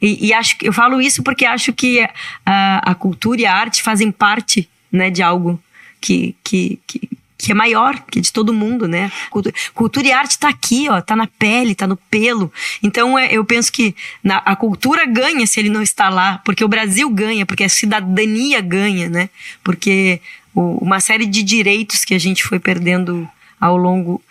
e, 0.00 0.28
e 0.28 0.32
acho 0.32 0.56
eu 0.62 0.72
falo 0.72 1.00
isso 1.00 1.22
porque 1.22 1.44
acho 1.44 1.72
que 1.72 2.06
a, 2.44 2.90
a 2.90 2.94
cultura 2.94 3.40
e 3.40 3.46
a 3.46 3.54
arte 3.54 3.82
fazem 3.82 4.10
parte, 4.10 4.68
né, 4.90 5.10
de 5.10 5.22
algo 5.22 5.62
que, 6.00 6.34
que, 6.42 6.78
que 6.86 7.08
que 7.40 7.52
é 7.52 7.54
maior 7.54 7.98
que 8.10 8.20
de 8.20 8.30
todo 8.30 8.52
mundo, 8.52 8.86
né? 8.86 9.10
Cultura, 9.30 9.54
cultura 9.74 10.06
e 10.06 10.12
arte 10.12 10.32
está 10.32 10.48
aqui, 10.48 10.88
ó, 10.90 10.98
está 10.98 11.16
na 11.16 11.26
pele, 11.26 11.72
está 11.72 11.86
no 11.86 11.96
pelo. 11.96 12.52
Então 12.82 13.18
é, 13.18 13.32
eu 13.32 13.44
penso 13.44 13.72
que 13.72 13.94
na, 14.22 14.36
a 14.38 14.54
cultura 14.54 15.06
ganha 15.06 15.46
se 15.46 15.58
ele 15.58 15.70
não 15.70 15.80
está 15.80 16.10
lá, 16.10 16.40
porque 16.44 16.62
o 16.62 16.68
Brasil 16.68 17.08
ganha, 17.08 17.46
porque 17.46 17.64
a 17.64 17.68
cidadania 17.68 18.60
ganha, 18.60 19.08
né? 19.08 19.30
Porque 19.64 20.20
o, 20.54 20.84
uma 20.84 21.00
série 21.00 21.24
de 21.24 21.42
direitos 21.42 22.04
que 22.04 22.14
a 22.14 22.18
gente 22.18 22.44
foi 22.44 22.58
perdendo 22.58 23.26
ao 23.58 23.76
longo 23.76 24.22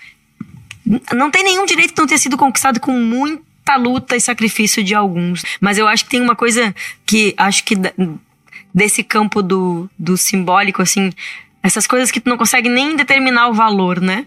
não 1.13 1.29
tem 1.29 1.43
nenhum 1.43 1.65
direito 1.65 1.93
que 1.93 1.99
não 1.99 2.07
tenha 2.07 2.17
sido 2.17 2.37
conquistado 2.37 2.79
com 2.79 2.91
muita 2.91 3.75
luta 3.75 4.15
e 4.15 4.21
sacrifício 4.21 4.83
de 4.83 4.95
alguns. 4.95 5.43
Mas 5.61 5.77
eu 5.77 5.87
acho 5.87 6.05
que 6.05 6.11
tem 6.11 6.21
uma 6.21 6.35
coisa 6.35 6.73
que 7.05 7.33
acho 7.37 7.63
que 7.63 7.75
desse 8.73 9.03
campo 9.03 9.43
do, 9.43 9.89
do 9.97 10.17
simbólico, 10.17 10.81
assim, 10.81 11.11
essas 11.61 11.85
coisas 11.85 12.09
que 12.11 12.19
tu 12.19 12.29
não 12.29 12.37
consegue 12.37 12.69
nem 12.69 12.95
determinar 12.95 13.49
o 13.49 13.53
valor, 13.53 14.01
né? 14.01 14.25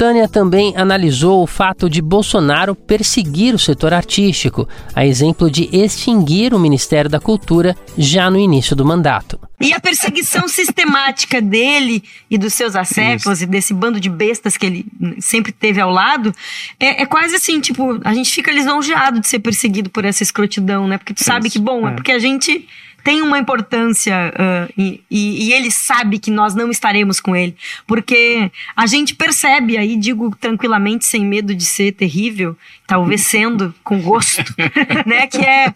Tânia 0.00 0.26
também 0.26 0.74
analisou 0.78 1.42
o 1.42 1.46
fato 1.46 1.86
de 1.86 2.00
Bolsonaro 2.00 2.74
perseguir 2.74 3.54
o 3.54 3.58
setor 3.58 3.92
artístico, 3.92 4.66
a 4.96 5.04
exemplo 5.04 5.50
de 5.50 5.68
extinguir 5.70 6.54
o 6.54 6.58
Ministério 6.58 7.10
da 7.10 7.20
Cultura 7.20 7.76
já 7.98 8.30
no 8.30 8.38
início 8.38 8.74
do 8.74 8.82
mandato. 8.82 9.38
E 9.60 9.74
a 9.74 9.78
perseguição 9.78 10.48
sistemática 10.48 11.38
dele 11.42 12.02
e 12.30 12.38
dos 12.38 12.54
seus 12.54 12.74
acéfalos 12.74 13.42
e 13.42 13.46
desse 13.46 13.74
bando 13.74 14.00
de 14.00 14.08
bestas 14.08 14.56
que 14.56 14.64
ele 14.64 14.86
sempre 15.18 15.52
teve 15.52 15.78
ao 15.82 15.90
lado, 15.90 16.34
é, 16.80 17.02
é, 17.02 17.04
quase 17.04 17.36
assim, 17.36 17.60
tipo, 17.60 18.00
a 18.02 18.14
gente 18.14 18.32
fica 18.32 18.50
lisonjeado 18.50 19.20
de 19.20 19.28
ser 19.28 19.40
perseguido 19.40 19.90
por 19.90 20.06
essa 20.06 20.22
escrotidão, 20.22 20.88
né? 20.88 20.96
Porque 20.96 21.12
tu 21.12 21.22
sabe 21.22 21.48
Isso, 21.48 21.58
que, 21.58 21.62
bom, 21.62 21.86
é. 21.86 21.92
é 21.92 21.94
porque 21.94 22.12
a 22.12 22.18
gente 22.18 22.66
tem 23.02 23.22
uma 23.22 23.38
importância 23.38 24.32
uh, 24.34 24.72
e, 24.76 25.02
e, 25.10 25.52
ele 25.52 25.70
sabe 25.70 26.18
que 26.18 26.30
nós 26.30 26.54
não 26.54 26.70
estaremos 26.70 27.20
com 27.20 27.34
ele. 27.34 27.56
Porque 27.86 28.50
a 28.76 28.86
gente 28.86 29.14
percebe, 29.14 29.76
aí 29.76 29.96
digo 29.96 30.34
tranquilamente, 30.40 31.04
sem 31.04 31.24
medo 31.24 31.54
de 31.54 31.64
ser 31.64 31.92
terrível, 31.92 32.56
talvez 32.86 33.22
sendo 33.22 33.74
com 33.82 34.00
gosto, 34.00 34.54
né? 35.06 35.26
Que 35.26 35.44
é. 35.44 35.74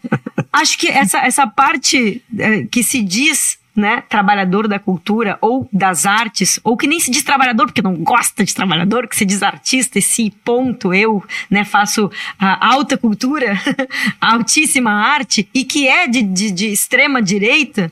Acho 0.53 0.79
que 0.79 0.89
essa, 0.89 1.19
essa 1.19 1.47
parte 1.47 2.23
uh, 2.33 2.69
que 2.69 2.83
se 2.83 3.03
diz 3.03 3.59
né, 3.75 4.03
trabalhador 4.09 4.69
da 4.69 4.79
cultura 4.79 5.37
ou 5.41 5.69
das 5.73 6.07
artes, 6.07 6.61
ou 6.63 6.77
que 6.77 6.87
nem 6.87 7.01
se 7.01 7.11
diz 7.11 7.23
trabalhador 7.23 7.67
porque 7.67 7.83
não 7.83 7.97
gosta 7.97 8.45
de 8.45 8.55
trabalhador, 8.55 9.09
que 9.09 9.17
se 9.17 9.25
diz 9.25 9.43
artista, 9.43 9.99
esse 9.99 10.31
ponto 10.45 10.95
eu, 10.95 11.23
né, 11.51 11.65
faço 11.65 12.11
alta 12.39 12.97
cultura, 12.97 13.61
altíssima 14.21 14.93
arte 14.93 15.49
e 15.53 15.65
que 15.65 15.89
é 15.89 16.07
de, 16.07 16.23
de, 16.23 16.51
de 16.51 16.67
extrema 16.69 17.21
direita, 17.21 17.91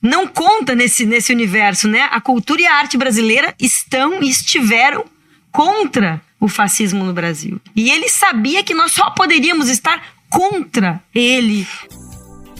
não 0.00 0.26
conta 0.26 0.74
nesse, 0.74 1.04
nesse 1.04 1.32
universo, 1.32 1.88
né? 1.88 2.08
A 2.12 2.20
cultura 2.20 2.62
e 2.62 2.66
a 2.66 2.74
arte 2.74 2.96
brasileira 2.96 3.54
estão 3.58 4.22
e 4.22 4.28
estiveram 4.28 5.04
contra 5.50 6.20
o 6.38 6.48
fascismo 6.48 7.04
no 7.04 7.12
Brasil. 7.12 7.60
E 7.74 7.90
ele 7.90 8.08
sabia 8.08 8.62
que 8.62 8.74
nós 8.74 8.92
só 8.92 9.10
poderíamos 9.10 9.68
estar 9.68 10.00
contra 10.30 11.02
ele. 11.14 11.66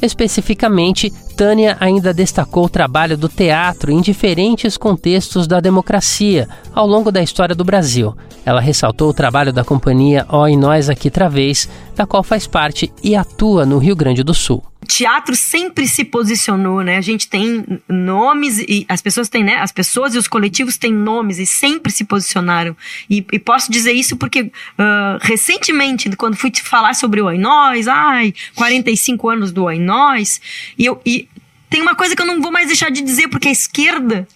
Especificamente, 0.01 1.13
Tânia 1.37 1.77
ainda 1.79 2.15
destacou 2.15 2.65
o 2.65 2.69
trabalho 2.69 3.15
do 3.15 3.29
teatro 3.29 3.93
em 3.93 4.01
diferentes 4.01 4.79
contextos 4.79 5.47
da 5.47 5.61
democracia 5.61 6.49
ao 6.75 6.87
longo 6.87 7.13
da 7.13 7.23
história 7.23 7.55
do 7.55 7.63
Brasil. 7.63 8.17
Ela 8.43 8.61
ressaltou 8.61 9.11
o 9.11 9.15
trabalho 9.15 9.53
da 9.53 9.63
companhia 9.63 10.25
Ó 10.31 10.49
e 10.49 10.57
Nós 10.57 10.89
Aqui 10.89 11.11
Travês, 11.11 11.69
da 11.95 12.07
qual 12.07 12.23
faz 12.23 12.47
parte 12.47 12.91
e 13.05 13.15
atua 13.15 13.67
no 13.67 13.77
Rio 13.77 13.95
Grande 13.95 14.23
do 14.23 14.33
Sul 14.33 14.63
teatro 14.87 15.37
sempre 15.37 15.87
se 15.87 16.05
posicionou, 16.05 16.83
né? 16.83 16.97
A 16.97 17.01
gente 17.01 17.29
tem 17.29 17.65
nomes 17.89 18.59
e 18.59 18.87
as 18.89 19.03
pessoas 19.03 19.29
têm, 19.29 19.45
né? 19.45 19.57
As 19.57 19.73
pessoas 19.73 20.15
e 20.15 20.19
os 20.19 20.29
coletivos 20.29 20.79
têm 20.79 20.93
nomes 20.93 21.39
e 21.39 21.45
sempre 21.45 21.93
se 21.93 22.05
posicionaram. 22.05 22.77
E, 23.11 23.25
e 23.33 23.39
posso 23.39 23.71
dizer 23.71 23.93
isso 23.93 24.17
porque 24.17 24.43
uh, 24.43 25.19
recentemente, 25.21 26.09
quando 26.17 26.37
fui 26.37 26.51
te 26.51 26.63
falar 26.63 26.95
sobre 26.95 27.21
o 27.21 27.27
Oi 27.27 27.37
Nós, 27.37 27.89
ai, 27.89 28.33
45 28.55 29.29
anos 29.29 29.53
do 29.53 29.65
Oi 29.65 29.79
Nós, 29.79 30.41
e, 30.79 30.87
eu, 30.87 31.01
e 31.05 31.29
tem 31.69 31.83
uma 31.83 31.95
coisa 31.95 32.15
que 32.15 32.23
eu 32.23 32.27
não 32.27 32.41
vou 32.41 32.53
mais 32.53 32.69
deixar 32.69 32.91
de 32.91 33.03
dizer, 33.03 33.29
porque 33.29 33.49
a 33.49 33.53
esquerda 33.53 34.27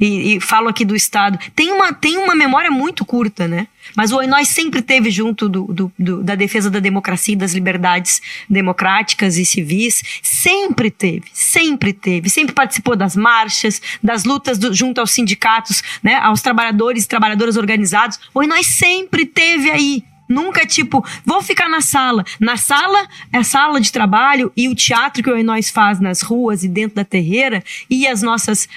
e, 0.00 0.34
e, 0.34 0.40
falo 0.40 0.68
aqui 0.68 0.84
do 0.84 0.96
Estado, 0.96 1.38
tem 1.54 1.70
uma, 1.70 1.92
tem 1.92 2.16
uma 2.16 2.34
memória 2.34 2.70
muito 2.70 3.04
curta, 3.04 3.46
né? 3.46 3.68
Mas 3.96 4.12
o 4.12 4.22
nós 4.22 4.48
sempre 4.48 4.82
teve 4.82 5.10
junto 5.10 5.48
do, 5.48 5.64
do, 5.64 5.92
do, 5.98 6.22
da 6.22 6.34
defesa 6.34 6.70
da 6.70 6.80
democracia 6.80 7.34
e 7.34 7.36
das 7.36 7.52
liberdades 7.52 8.20
democráticas 8.48 9.36
e 9.36 9.44
civis, 9.44 10.02
sempre 10.22 10.90
teve, 10.90 11.24
sempre 11.32 11.92
teve, 11.92 12.30
sempre 12.30 12.54
participou 12.54 12.96
das 12.96 13.16
marchas, 13.16 13.80
das 14.02 14.24
lutas 14.24 14.58
do, 14.58 14.72
junto 14.72 15.00
aos 15.00 15.10
sindicatos, 15.10 15.82
né, 16.02 16.16
aos 16.16 16.40
trabalhadores 16.40 17.04
e 17.04 17.08
trabalhadoras 17.08 17.56
organizados. 17.56 18.18
O 18.34 18.42
nós 18.42 18.66
sempre 18.66 19.26
teve 19.26 19.70
aí, 19.70 20.04
Nunca, 20.28 20.66
tipo, 20.66 21.04
vou 21.24 21.42
ficar 21.42 21.68
na 21.68 21.80
sala. 21.80 22.24
Na 22.40 22.56
sala 22.56 23.06
é 23.32 23.38
a 23.38 23.44
sala 23.44 23.80
de 23.80 23.92
trabalho 23.92 24.52
e 24.56 24.68
o 24.68 24.74
teatro 24.74 25.22
que 25.22 25.30
o 25.30 25.42
nós 25.42 25.70
faz 25.70 26.00
nas 26.00 26.22
ruas 26.22 26.62
e 26.62 26.68
dentro 26.68 26.96
da 26.96 27.04
terreira 27.04 27.62
e 27.90 28.06
as 28.06 28.22
nossas, 28.22 28.68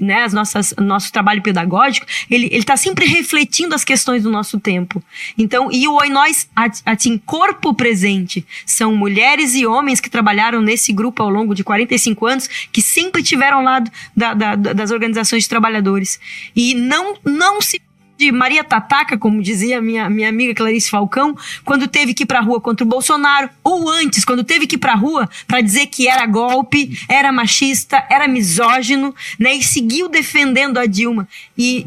né, 0.00 0.22
as 0.22 0.32
nossas, 0.32 0.74
nosso 0.78 1.12
trabalho 1.12 1.42
pedagógico, 1.42 2.06
ele, 2.30 2.48
ele 2.52 2.62
tá 2.62 2.76
sempre 2.76 3.04
refletindo 3.06 3.74
as 3.74 3.84
questões 3.84 4.22
do 4.22 4.30
nosso 4.30 4.60
tempo. 4.60 5.02
Então, 5.36 5.70
e 5.72 5.88
o 5.88 6.02
nós 6.08 6.48
assim, 6.84 7.18
corpo 7.18 7.74
presente, 7.74 8.46
são 8.66 8.94
mulheres 8.94 9.54
e 9.54 9.66
homens 9.66 10.00
que 10.00 10.10
trabalharam 10.10 10.60
nesse 10.60 10.92
grupo 10.92 11.22
ao 11.22 11.30
longo 11.30 11.54
de 11.54 11.64
45 11.64 12.26
anos, 12.26 12.48
que 12.70 12.82
sempre 12.82 13.22
tiveram 13.22 13.58
ao 13.58 13.64
lado 13.64 13.90
da, 14.16 14.34
da, 14.34 14.54
das 14.54 14.90
organizações 14.90 15.44
de 15.44 15.48
trabalhadores. 15.48 16.20
E 16.54 16.74
não, 16.74 17.16
não 17.24 17.60
se 17.60 17.80
de 18.16 18.30
Maria 18.30 18.62
Tataca, 18.62 19.18
como 19.18 19.42
dizia 19.42 19.80
minha, 19.80 20.08
minha 20.08 20.28
amiga 20.28 20.54
Clarice 20.54 20.90
Falcão, 20.90 21.36
quando 21.64 21.88
teve 21.88 22.14
que 22.14 22.22
ir 22.22 22.26
pra 22.26 22.40
rua 22.40 22.60
contra 22.60 22.84
o 22.84 22.88
Bolsonaro, 22.88 23.50
ou 23.64 23.88
antes, 23.88 24.24
quando 24.24 24.44
teve 24.44 24.66
que 24.66 24.76
ir 24.76 24.78
pra 24.78 24.94
rua 24.94 25.28
para 25.46 25.60
dizer 25.60 25.86
que 25.86 26.08
era 26.08 26.26
golpe, 26.26 26.98
era 27.08 27.32
machista, 27.32 28.04
era 28.08 28.28
misógino, 28.28 29.14
né? 29.38 29.54
E 29.54 29.62
seguiu 29.62 30.08
defendendo 30.08 30.78
a 30.78 30.86
Dilma. 30.86 31.28
E 31.56 31.86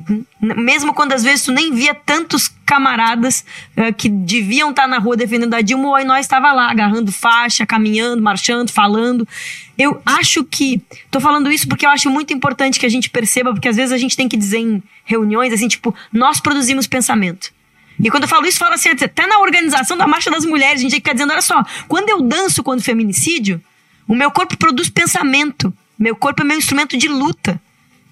mesmo 0.55 0.93
quando 0.93 1.13
às 1.13 1.23
vezes 1.23 1.45
tu 1.45 1.51
nem 1.51 1.73
via 1.73 1.93
tantos 1.93 2.51
camaradas 2.65 3.45
uh, 3.77 3.93
que 3.93 4.09
deviam 4.09 4.69
estar 4.69 4.83
tá 4.83 4.87
na 4.87 4.99
rua 4.99 5.15
defendendo 5.15 5.53
a 5.53 5.61
Dilma, 5.61 5.89
o 5.89 6.03
nós 6.03 6.25
estava 6.25 6.51
lá 6.51 6.69
agarrando 6.69 7.11
faixa, 7.11 7.65
caminhando, 7.65 8.21
marchando, 8.21 8.71
falando. 8.71 9.27
Eu 9.77 10.01
acho 10.05 10.43
que 10.43 10.81
tô 11.09 11.19
falando 11.19 11.51
isso 11.51 11.67
porque 11.67 11.85
eu 11.85 11.89
acho 11.89 12.09
muito 12.09 12.33
importante 12.33 12.79
que 12.79 12.85
a 12.85 12.89
gente 12.89 13.09
perceba, 13.09 13.51
porque 13.53 13.67
às 13.67 13.75
vezes 13.75 13.91
a 13.91 13.97
gente 13.97 14.15
tem 14.15 14.27
que 14.27 14.37
dizer 14.37 14.59
em 14.59 14.83
reuniões 15.03 15.53
assim, 15.53 15.67
tipo, 15.67 15.93
nós 16.11 16.39
produzimos 16.39 16.87
pensamento. 16.87 17.53
E 17.99 18.09
quando 18.09 18.23
eu 18.23 18.29
falo 18.29 18.45
isso, 18.45 18.57
falo 18.57 18.73
assim, 18.73 18.89
até 18.89 19.25
na 19.25 19.39
organização 19.39 19.97
da 19.97 20.05
Marcha 20.05 20.29
das 20.29 20.45
Mulheres, 20.45 20.79
a 20.79 20.83
gente 20.83 20.95
fica 20.95 21.13
dizendo, 21.13 21.31
olha 21.31 21.41
só, 21.41 21.63
quando 21.87 22.09
eu 22.09 22.21
danço 22.21 22.61
quando 22.61 22.81
feminicídio, 22.81 23.61
o 24.07 24.13
meu 24.13 24.29
corpo 24.31 24.57
produz 24.57 24.89
pensamento. 24.89 25.73
Meu 25.97 26.15
corpo 26.15 26.41
é 26.41 26.45
meu 26.45 26.57
instrumento 26.57 26.97
de 26.97 27.07
luta. 27.07 27.59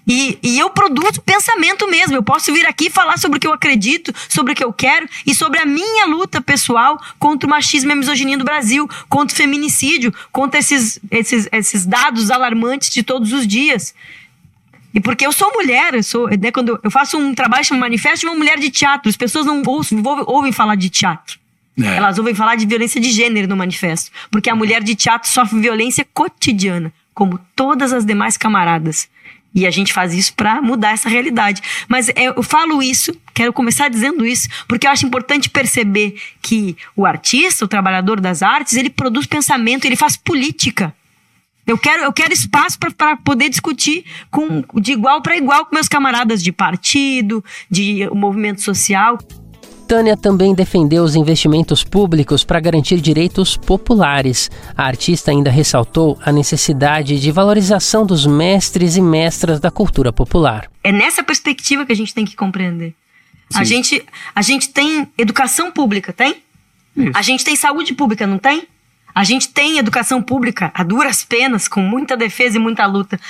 E, 0.06 0.38
e, 0.42 0.58
eu 0.58 0.68
produzo 0.70 1.22
pensamento 1.22 1.88
mesmo. 1.88 2.14
Eu 2.14 2.22
posso 2.22 2.52
vir 2.52 2.66
aqui 2.66 2.90
falar 2.90 3.16
sobre 3.18 3.38
o 3.38 3.40
que 3.40 3.46
eu 3.46 3.52
acredito, 3.52 4.12
sobre 4.28 4.52
o 4.52 4.54
que 4.54 4.62
eu 4.62 4.72
quero 4.72 5.08
e 5.26 5.34
sobre 5.34 5.58
a 5.58 5.64
minha 5.64 6.04
luta 6.06 6.40
pessoal 6.40 7.00
contra 7.18 7.46
o 7.46 7.50
machismo 7.50 7.90
e 7.90 7.92
a 7.92 7.96
misoginia 7.96 8.36
do 8.36 8.44
Brasil, 8.44 8.88
contra 9.08 9.32
o 9.32 9.36
feminicídio, 9.36 10.12
contra 10.30 10.60
esses, 10.60 10.98
esses, 11.10 11.48
esses 11.50 11.86
dados 11.86 12.30
alarmantes 12.30 12.90
de 12.90 13.02
todos 13.02 13.32
os 13.32 13.46
dias. 13.46 13.94
E 14.92 15.00
porque 15.00 15.26
eu 15.26 15.32
sou 15.32 15.50
mulher, 15.52 15.94
eu 15.94 16.02
sou, 16.02 16.28
né, 16.28 16.52
quando 16.52 16.78
eu 16.82 16.90
faço 16.90 17.18
um 17.18 17.34
trabalho 17.34 17.64
chamado 17.64 17.80
Manifesto 17.80 18.20
de 18.20 18.26
uma 18.26 18.36
mulher 18.36 18.58
de 18.58 18.70
teatro, 18.70 19.08
as 19.08 19.16
pessoas 19.16 19.46
não 19.46 19.62
ouvem, 19.66 20.02
ouvem 20.26 20.52
falar 20.52 20.76
de 20.76 20.88
teatro. 20.88 21.38
É. 21.82 21.96
Elas 21.96 22.18
ouvem 22.18 22.34
falar 22.34 22.54
de 22.54 22.66
violência 22.66 23.00
de 23.00 23.10
gênero 23.10 23.48
no 23.48 23.56
manifesto. 23.56 24.12
Porque 24.30 24.48
a 24.48 24.54
mulher 24.54 24.82
de 24.82 24.94
teatro 24.94 25.28
sofre 25.28 25.60
violência 25.60 26.06
cotidiana, 26.14 26.92
como 27.12 27.40
todas 27.56 27.92
as 27.92 28.04
demais 28.04 28.36
camaradas. 28.36 29.08
E 29.54 29.66
a 29.66 29.70
gente 29.70 29.92
faz 29.92 30.12
isso 30.12 30.34
para 30.34 30.60
mudar 30.60 30.92
essa 30.92 31.08
realidade. 31.08 31.62
Mas 31.88 32.08
é, 32.08 32.26
eu 32.26 32.42
falo 32.42 32.82
isso, 32.82 33.14
quero 33.32 33.52
começar 33.52 33.88
dizendo 33.88 34.26
isso, 34.26 34.48
porque 34.66 34.86
eu 34.86 34.90
acho 34.90 35.06
importante 35.06 35.48
perceber 35.48 36.20
que 36.42 36.76
o 36.96 37.06
artista, 37.06 37.64
o 37.64 37.68
trabalhador 37.68 38.20
das 38.20 38.42
artes, 38.42 38.74
ele 38.74 38.90
produz 38.90 39.26
pensamento, 39.26 39.84
ele 39.84 39.96
faz 39.96 40.16
política. 40.16 40.94
Eu 41.66 41.78
quero, 41.78 42.02
eu 42.02 42.12
quero 42.12 42.32
espaço 42.32 42.78
para 42.78 43.16
poder 43.16 43.48
discutir 43.48 44.04
com, 44.30 44.62
de 44.74 44.92
igual 44.92 45.22
para 45.22 45.36
igual 45.36 45.64
com 45.64 45.74
meus 45.74 45.88
camaradas 45.88 46.42
de 46.42 46.52
partido, 46.52 47.42
de 47.70 48.06
movimento 48.12 48.60
social. 48.60 49.18
Tânia 49.84 50.16
também 50.16 50.54
defendeu 50.54 51.04
os 51.04 51.14
investimentos 51.14 51.84
públicos 51.84 52.42
para 52.42 52.58
garantir 52.58 53.00
direitos 53.00 53.56
populares. 53.56 54.50
A 54.76 54.84
artista 54.84 55.30
ainda 55.30 55.50
ressaltou 55.50 56.18
a 56.24 56.32
necessidade 56.32 57.20
de 57.20 57.30
valorização 57.30 58.06
dos 58.06 58.26
mestres 58.26 58.96
e 58.96 59.02
mestras 59.02 59.60
da 59.60 59.70
cultura 59.70 60.12
popular. 60.12 60.70
É 60.82 60.90
nessa 60.90 61.22
perspectiva 61.22 61.84
que 61.84 61.92
a 61.92 61.96
gente 61.96 62.14
tem 62.14 62.24
que 62.24 62.34
compreender. 62.34 62.94
A 63.54 63.62
gente, 63.62 64.02
a 64.34 64.42
gente 64.42 64.70
tem 64.70 65.06
educação 65.18 65.70
pública, 65.70 66.12
tem? 66.12 66.42
Isso. 66.96 67.12
A 67.14 67.22
gente 67.22 67.44
tem 67.44 67.54
saúde 67.54 67.92
pública, 67.94 68.26
não 68.26 68.38
tem? 68.38 68.66
A 69.14 69.22
gente 69.22 69.48
tem 69.50 69.78
educação 69.78 70.22
pública 70.22 70.72
a 70.74 70.82
duras 70.82 71.22
penas, 71.22 71.68
com 71.68 71.80
muita 71.80 72.16
defesa 72.16 72.56
e 72.56 72.60
muita 72.60 72.86
luta. 72.86 73.20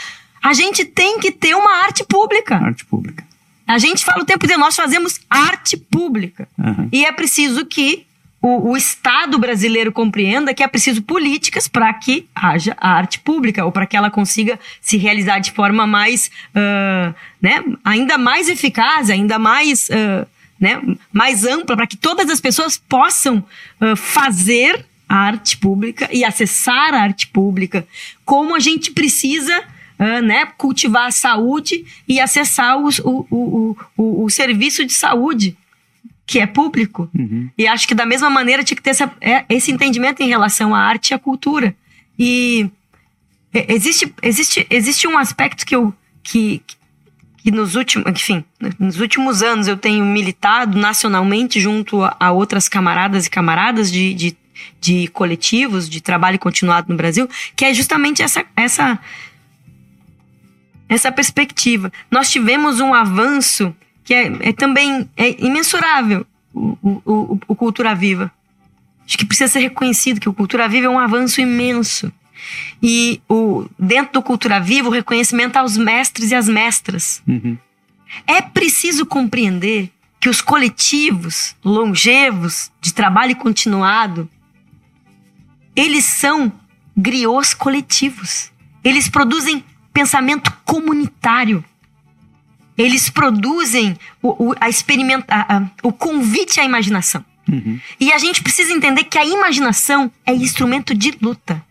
A 0.42 0.52
gente 0.52 0.84
tem 0.84 1.18
que 1.18 1.32
ter 1.32 1.54
uma 1.54 1.82
arte 1.84 2.04
pública. 2.04 2.56
Arte 2.56 2.84
pública. 2.84 3.24
A 3.66 3.78
gente 3.78 4.04
fala 4.04 4.22
o 4.22 4.26
tempo 4.26 4.44
inteiro, 4.44 4.60
nós 4.60 4.76
fazemos 4.76 5.20
arte 5.28 5.76
pública. 5.76 6.46
Uhum. 6.58 6.88
E 6.92 7.04
é 7.04 7.12
preciso 7.12 7.64
que 7.64 8.06
o, 8.44 8.72
o, 8.72 8.76
Estado 8.76 9.38
brasileiro 9.38 9.90
compreenda 9.90 10.52
que 10.52 10.62
é 10.62 10.68
preciso 10.68 11.00
políticas 11.00 11.66
para 11.66 11.92
que 11.94 12.28
haja 12.34 12.76
a 12.78 12.90
arte 12.90 13.18
pública, 13.20 13.64
ou 13.64 13.72
para 13.72 13.86
que 13.86 13.96
ela 13.96 14.10
consiga 14.10 14.60
se 14.82 14.98
realizar 14.98 15.38
de 15.38 15.50
forma 15.50 15.86
mais, 15.86 16.30
uh, 16.50 17.14
né, 17.40 17.64
ainda 17.82 18.18
mais 18.18 18.50
eficaz, 18.50 19.08
ainda 19.08 19.38
mais, 19.38 19.88
uh, 19.88 20.26
né, 20.60 20.78
mais 21.10 21.46
ampla, 21.46 21.74
para 21.74 21.86
que 21.86 21.96
todas 21.96 22.28
as 22.28 22.38
pessoas 22.38 22.76
possam 22.76 23.38
uh, 23.80 23.96
fazer 23.96 24.84
a 25.08 25.16
arte 25.16 25.56
pública 25.56 26.10
e 26.12 26.22
acessar 26.22 26.92
a 26.92 27.00
arte 27.00 27.28
pública, 27.28 27.86
como 28.26 28.54
a 28.54 28.60
gente 28.60 28.90
precisa 28.90 29.62
uh, 29.98 30.22
né, 30.22 30.46
cultivar 30.56 31.08
a 31.08 31.10
saúde 31.10 31.84
e 32.08 32.20
acessar 32.20 32.78
os, 32.78 32.98
o, 32.98 33.26
o, 33.30 33.76
o, 33.96 34.24
o, 34.24 34.30
serviço 34.30 34.84
de 34.84 34.92
saúde, 34.92 35.56
que 36.26 36.38
é 36.38 36.46
público. 36.46 37.08
Uhum. 37.14 37.50
E 37.56 37.66
acho 37.66 37.86
que 37.86 37.94
da 37.94 38.06
mesma 38.06 38.30
maneira 38.30 38.64
tinha 38.64 38.76
que 38.76 38.82
ter 38.82 38.90
essa, 38.90 39.12
é, 39.20 39.44
esse 39.48 39.70
entendimento 39.70 40.22
em 40.22 40.28
relação 40.28 40.74
à 40.74 40.80
arte 40.80 41.10
e 41.10 41.14
à 41.14 41.18
cultura. 41.18 41.74
E 42.18 42.70
existe, 43.52 44.12
existe, 44.22 44.66
existe 44.70 45.06
um 45.06 45.18
aspecto 45.18 45.64
que 45.64 45.74
eu. 45.74 45.94
Que, 46.22 46.62
que 47.44 47.50
nos 47.50 47.74
últimos, 47.74 48.10
enfim, 48.10 48.42
nos 48.78 48.98
últimos 48.98 49.42
anos 49.42 49.68
eu 49.68 49.76
tenho 49.76 50.02
militado 50.02 50.78
nacionalmente 50.78 51.60
junto 51.60 52.02
a, 52.02 52.16
a 52.18 52.32
outras 52.32 52.70
camaradas 52.70 53.26
e 53.26 53.30
camaradas 53.30 53.92
de, 53.92 54.14
de, 54.14 54.36
de, 54.80 55.08
coletivos 55.08 55.86
de 55.86 56.00
trabalho 56.00 56.38
continuado 56.38 56.86
no 56.88 56.96
Brasil, 56.96 57.28
que 57.54 57.66
é 57.66 57.74
justamente 57.74 58.22
essa, 58.22 58.46
essa 58.56 58.98
essa 60.88 61.10
perspectiva. 61.10 61.92
Nós 62.10 62.30
tivemos 62.30 62.80
um 62.80 62.92
avanço 62.94 63.74
que 64.04 64.12
é, 64.12 64.30
é 64.40 64.52
também 64.52 65.08
é 65.16 65.42
imensurável, 65.42 66.26
o, 66.52 66.76
o, 66.82 67.38
o, 67.48 67.56
Cultura 67.56 67.94
Viva. 67.94 68.30
Acho 69.06 69.18
que 69.18 69.24
precisa 69.24 69.50
ser 69.50 69.60
reconhecido 69.60 70.20
que 70.20 70.28
o 70.28 70.34
Cultura 70.34 70.68
Viva 70.68 70.86
é 70.86 70.90
um 70.90 70.98
avanço 70.98 71.40
imenso. 71.40 72.12
E 72.82 73.20
o, 73.28 73.66
dentro 73.78 74.14
do 74.14 74.22
Cultura 74.22 74.60
Viva, 74.60 74.88
o 74.88 74.92
reconhecimento 74.92 75.56
aos 75.56 75.76
mestres 75.76 76.30
e 76.30 76.34
às 76.34 76.48
mestras. 76.48 77.22
Uhum. 77.26 77.56
É 78.26 78.40
preciso 78.40 79.06
compreender 79.06 79.90
que 80.20 80.28
os 80.28 80.40
coletivos 80.40 81.56
longevos 81.64 82.70
de 82.80 82.94
trabalho 82.94 83.36
continuado, 83.36 84.28
eles 85.74 86.04
são 86.04 86.52
griots 86.96 87.52
coletivos. 87.52 88.52
Eles 88.82 89.08
produzem 89.08 89.64
pensamento 89.94 90.52
comunitário. 90.64 91.64
Eles 92.76 93.08
produzem 93.08 93.96
o, 94.20 94.50
o, 94.50 94.54
a 94.60 94.68
experimenta, 94.68 95.32
a, 95.32 95.58
a, 95.58 95.70
o 95.82 95.92
convite 95.92 96.60
à 96.60 96.64
imaginação. 96.64 97.24
Uhum. 97.48 97.80
E 98.00 98.12
a 98.12 98.18
gente 98.18 98.42
precisa 98.42 98.72
entender 98.72 99.04
que 99.04 99.16
a 99.16 99.24
imaginação 99.24 100.10
é 100.26 100.34
instrumento 100.34 100.94
de 100.94 101.16
luta. 101.22 101.64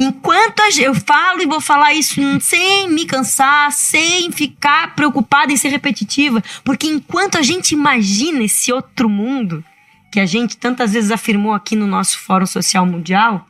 Enquanto 0.00 0.60
eu 0.80 0.92
falo 0.94 1.40
e 1.40 1.46
vou 1.46 1.60
falar 1.60 1.94
isso 1.94 2.20
sem 2.40 2.88
me 2.88 3.06
cansar, 3.06 3.70
sem 3.70 4.32
ficar 4.32 4.96
preocupada 4.96 5.52
em 5.52 5.56
ser 5.56 5.68
repetitiva, 5.68 6.42
porque 6.64 6.88
enquanto 6.88 7.38
a 7.38 7.42
gente 7.42 7.72
imagina 7.72 8.42
esse 8.42 8.72
outro 8.72 9.08
mundo 9.08 9.64
que 10.10 10.18
a 10.18 10.26
gente 10.26 10.56
tantas 10.56 10.92
vezes 10.92 11.12
afirmou 11.12 11.54
aqui 11.54 11.76
no 11.76 11.86
nosso 11.86 12.18
Fórum 12.18 12.46
Social 12.46 12.84
Mundial, 12.84 13.46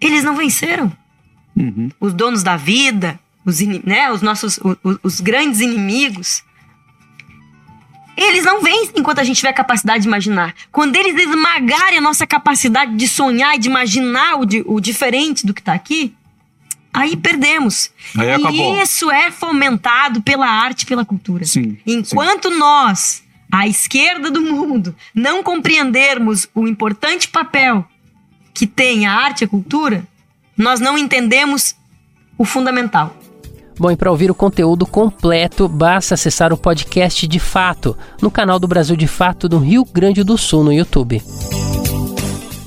eles 0.00 0.22
não 0.22 0.36
venceram. 0.36 0.92
Uhum. 1.56 1.88
Os 1.98 2.12
donos 2.12 2.42
da 2.42 2.56
vida, 2.56 3.18
os, 3.44 3.60
né, 3.60 4.10
os 4.12 4.20
nossos 4.20 4.58
os, 4.82 4.98
os 5.02 5.20
grandes 5.20 5.60
inimigos, 5.60 6.42
eles 8.16 8.44
não 8.44 8.62
vêm 8.62 8.90
enquanto 8.96 9.18
a 9.18 9.24
gente 9.24 9.36
tiver 9.36 9.52
capacidade 9.52 10.02
de 10.02 10.08
imaginar. 10.08 10.54
Quando 10.72 10.96
eles 10.96 11.14
esmagarem 11.14 11.98
a 11.98 12.00
nossa 12.00 12.26
capacidade 12.26 12.94
de 12.96 13.06
sonhar 13.06 13.54
e 13.54 13.58
de 13.58 13.68
imaginar 13.68 14.36
o, 14.36 14.46
de, 14.46 14.62
o 14.66 14.80
diferente 14.80 15.46
do 15.46 15.52
que 15.52 15.60
está 15.60 15.74
aqui, 15.74 16.14
aí 16.92 17.14
perdemos. 17.14 17.90
Aí 18.16 18.42
e 18.54 18.82
isso 18.82 19.10
é 19.10 19.30
fomentado 19.30 20.22
pela 20.22 20.48
arte 20.48 20.82
e 20.82 20.86
pela 20.86 21.04
cultura. 21.04 21.44
Sim, 21.44 21.76
enquanto 21.86 22.50
sim. 22.50 22.56
nós, 22.56 23.22
a 23.52 23.68
esquerda 23.68 24.30
do 24.30 24.40
mundo, 24.40 24.96
não 25.14 25.42
compreendermos 25.42 26.48
o 26.54 26.66
importante 26.66 27.28
papel 27.28 27.86
que 28.54 28.66
tem 28.66 29.06
a 29.06 29.12
arte 29.12 29.42
e 29.42 29.44
a 29.44 29.48
cultura, 29.48 30.08
nós 30.56 30.80
não 30.80 30.96
entendemos 30.96 31.74
o 32.38 32.44
fundamental. 32.44 33.14
Bom, 33.78 33.90
e 33.90 33.96
para 33.96 34.10
ouvir 34.10 34.30
o 34.30 34.34
conteúdo 34.34 34.86
completo, 34.86 35.68
basta 35.68 36.14
acessar 36.14 36.52
o 36.52 36.56
podcast 36.56 37.26
de 37.26 37.38
fato 37.38 37.96
no 38.22 38.30
canal 38.30 38.58
do 38.58 38.66
Brasil 38.66 38.96
de 38.96 39.06
Fato 39.06 39.48
do 39.48 39.58
Rio 39.58 39.84
Grande 39.84 40.24
do 40.24 40.38
Sul 40.38 40.64
no 40.64 40.72
YouTube. 40.72 41.22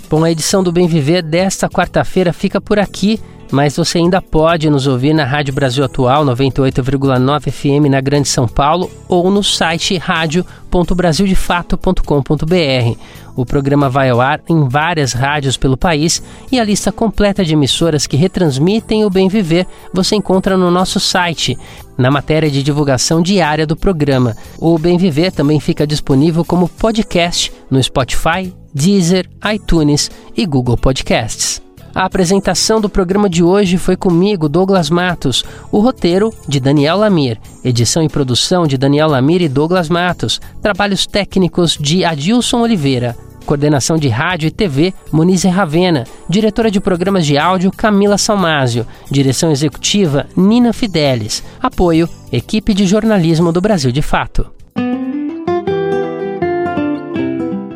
Bom, 0.07 0.23
a 0.23 0.31
edição 0.31 0.63
do 0.63 0.71
Bem 0.71 0.87
Viver 0.87 1.23
desta 1.23 1.67
quarta-feira 1.67 2.31
fica 2.31 2.61
por 2.61 2.77
aqui, 2.77 3.19
mas 3.51 3.75
você 3.75 3.97
ainda 3.97 4.21
pode 4.21 4.69
nos 4.69 4.87
ouvir 4.87 5.13
na 5.13 5.25
Rádio 5.25 5.53
Brasil 5.53 5.83
Atual 5.83 6.23
98,9 6.25 7.51
FM 7.51 7.89
na 7.89 7.99
Grande 8.01 8.27
São 8.27 8.47
Paulo 8.47 8.91
ou 9.07 9.31
no 9.31 9.43
site 9.43 9.97
radio.brasildefato.com.br. 9.97 12.97
O 13.35 13.45
programa 13.45 13.89
vai 13.89 14.09
ao 14.09 14.19
ar 14.19 14.41
em 14.49 14.67
várias 14.67 15.13
rádios 15.13 15.55
pelo 15.55 15.77
país 15.77 16.21
e 16.51 16.59
a 16.59 16.63
lista 16.63 16.91
completa 16.91 17.45
de 17.45 17.53
emissoras 17.53 18.05
que 18.05 18.17
retransmitem 18.17 19.05
o 19.05 19.09
Bem 19.09 19.29
Viver 19.29 19.65
você 19.93 20.15
encontra 20.15 20.57
no 20.57 20.69
nosso 20.69 20.99
site, 20.99 21.57
na 21.97 22.11
matéria 22.11 22.51
de 22.51 22.61
divulgação 22.61 23.21
diária 23.21 23.65
do 23.65 23.77
programa. 23.77 24.35
O 24.57 24.77
Bem 24.77 24.97
Viver 24.97 25.31
também 25.31 25.59
fica 25.59 25.87
disponível 25.87 26.43
como 26.43 26.67
podcast 26.67 27.51
no 27.71 27.81
Spotify, 27.81 28.53
Deezer, 28.73 29.29
iTunes 29.53 30.11
e 30.35 30.45
Google 30.45 30.77
Podcasts. 30.77 31.68
A 31.93 32.05
apresentação 32.05 32.79
do 32.79 32.87
programa 32.87 33.29
de 33.29 33.43
hoje 33.43 33.77
foi 33.77 33.95
comigo, 33.95 34.47
Douglas 34.47 34.89
Matos. 34.89 35.43
O 35.71 35.79
roteiro, 35.79 36.33
de 36.47 36.59
Daniel 36.59 36.97
Lamir. 36.97 37.39
Edição 37.63 38.03
e 38.03 38.09
produção 38.09 38.67
de 38.67 38.77
Daniel 38.77 39.09
Lamir 39.09 39.41
e 39.41 39.49
Douglas 39.49 39.89
Matos. 39.89 40.39
Trabalhos 40.61 41.07
técnicos 41.07 41.77
de 41.79 42.05
Adilson 42.05 42.61
Oliveira. 42.61 43.17
Coordenação 43.45 43.97
de 43.97 44.07
Rádio 44.07 44.47
e 44.47 44.51
TV, 44.51 44.93
Monize 45.11 45.47
Ravena. 45.47 46.03
Diretora 46.29 46.69
de 46.69 46.79
Programas 46.79 47.25
de 47.25 47.37
Áudio, 47.37 47.71
Camila 47.71 48.17
Salmásio. 48.17 48.85
Direção 49.09 49.51
Executiva, 49.51 50.27
Nina 50.37 50.71
Fidelis. 50.71 51.43
Apoio, 51.59 52.07
Equipe 52.31 52.73
de 52.73 52.85
Jornalismo 52.85 53.51
do 53.51 53.59
Brasil 53.59 53.91
de 53.91 54.03
Fato. 54.03 54.45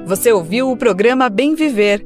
Você 0.06 0.32
ouviu 0.32 0.70
o 0.70 0.78
programa 0.78 1.28
Bem 1.28 1.56
Viver, 1.56 2.06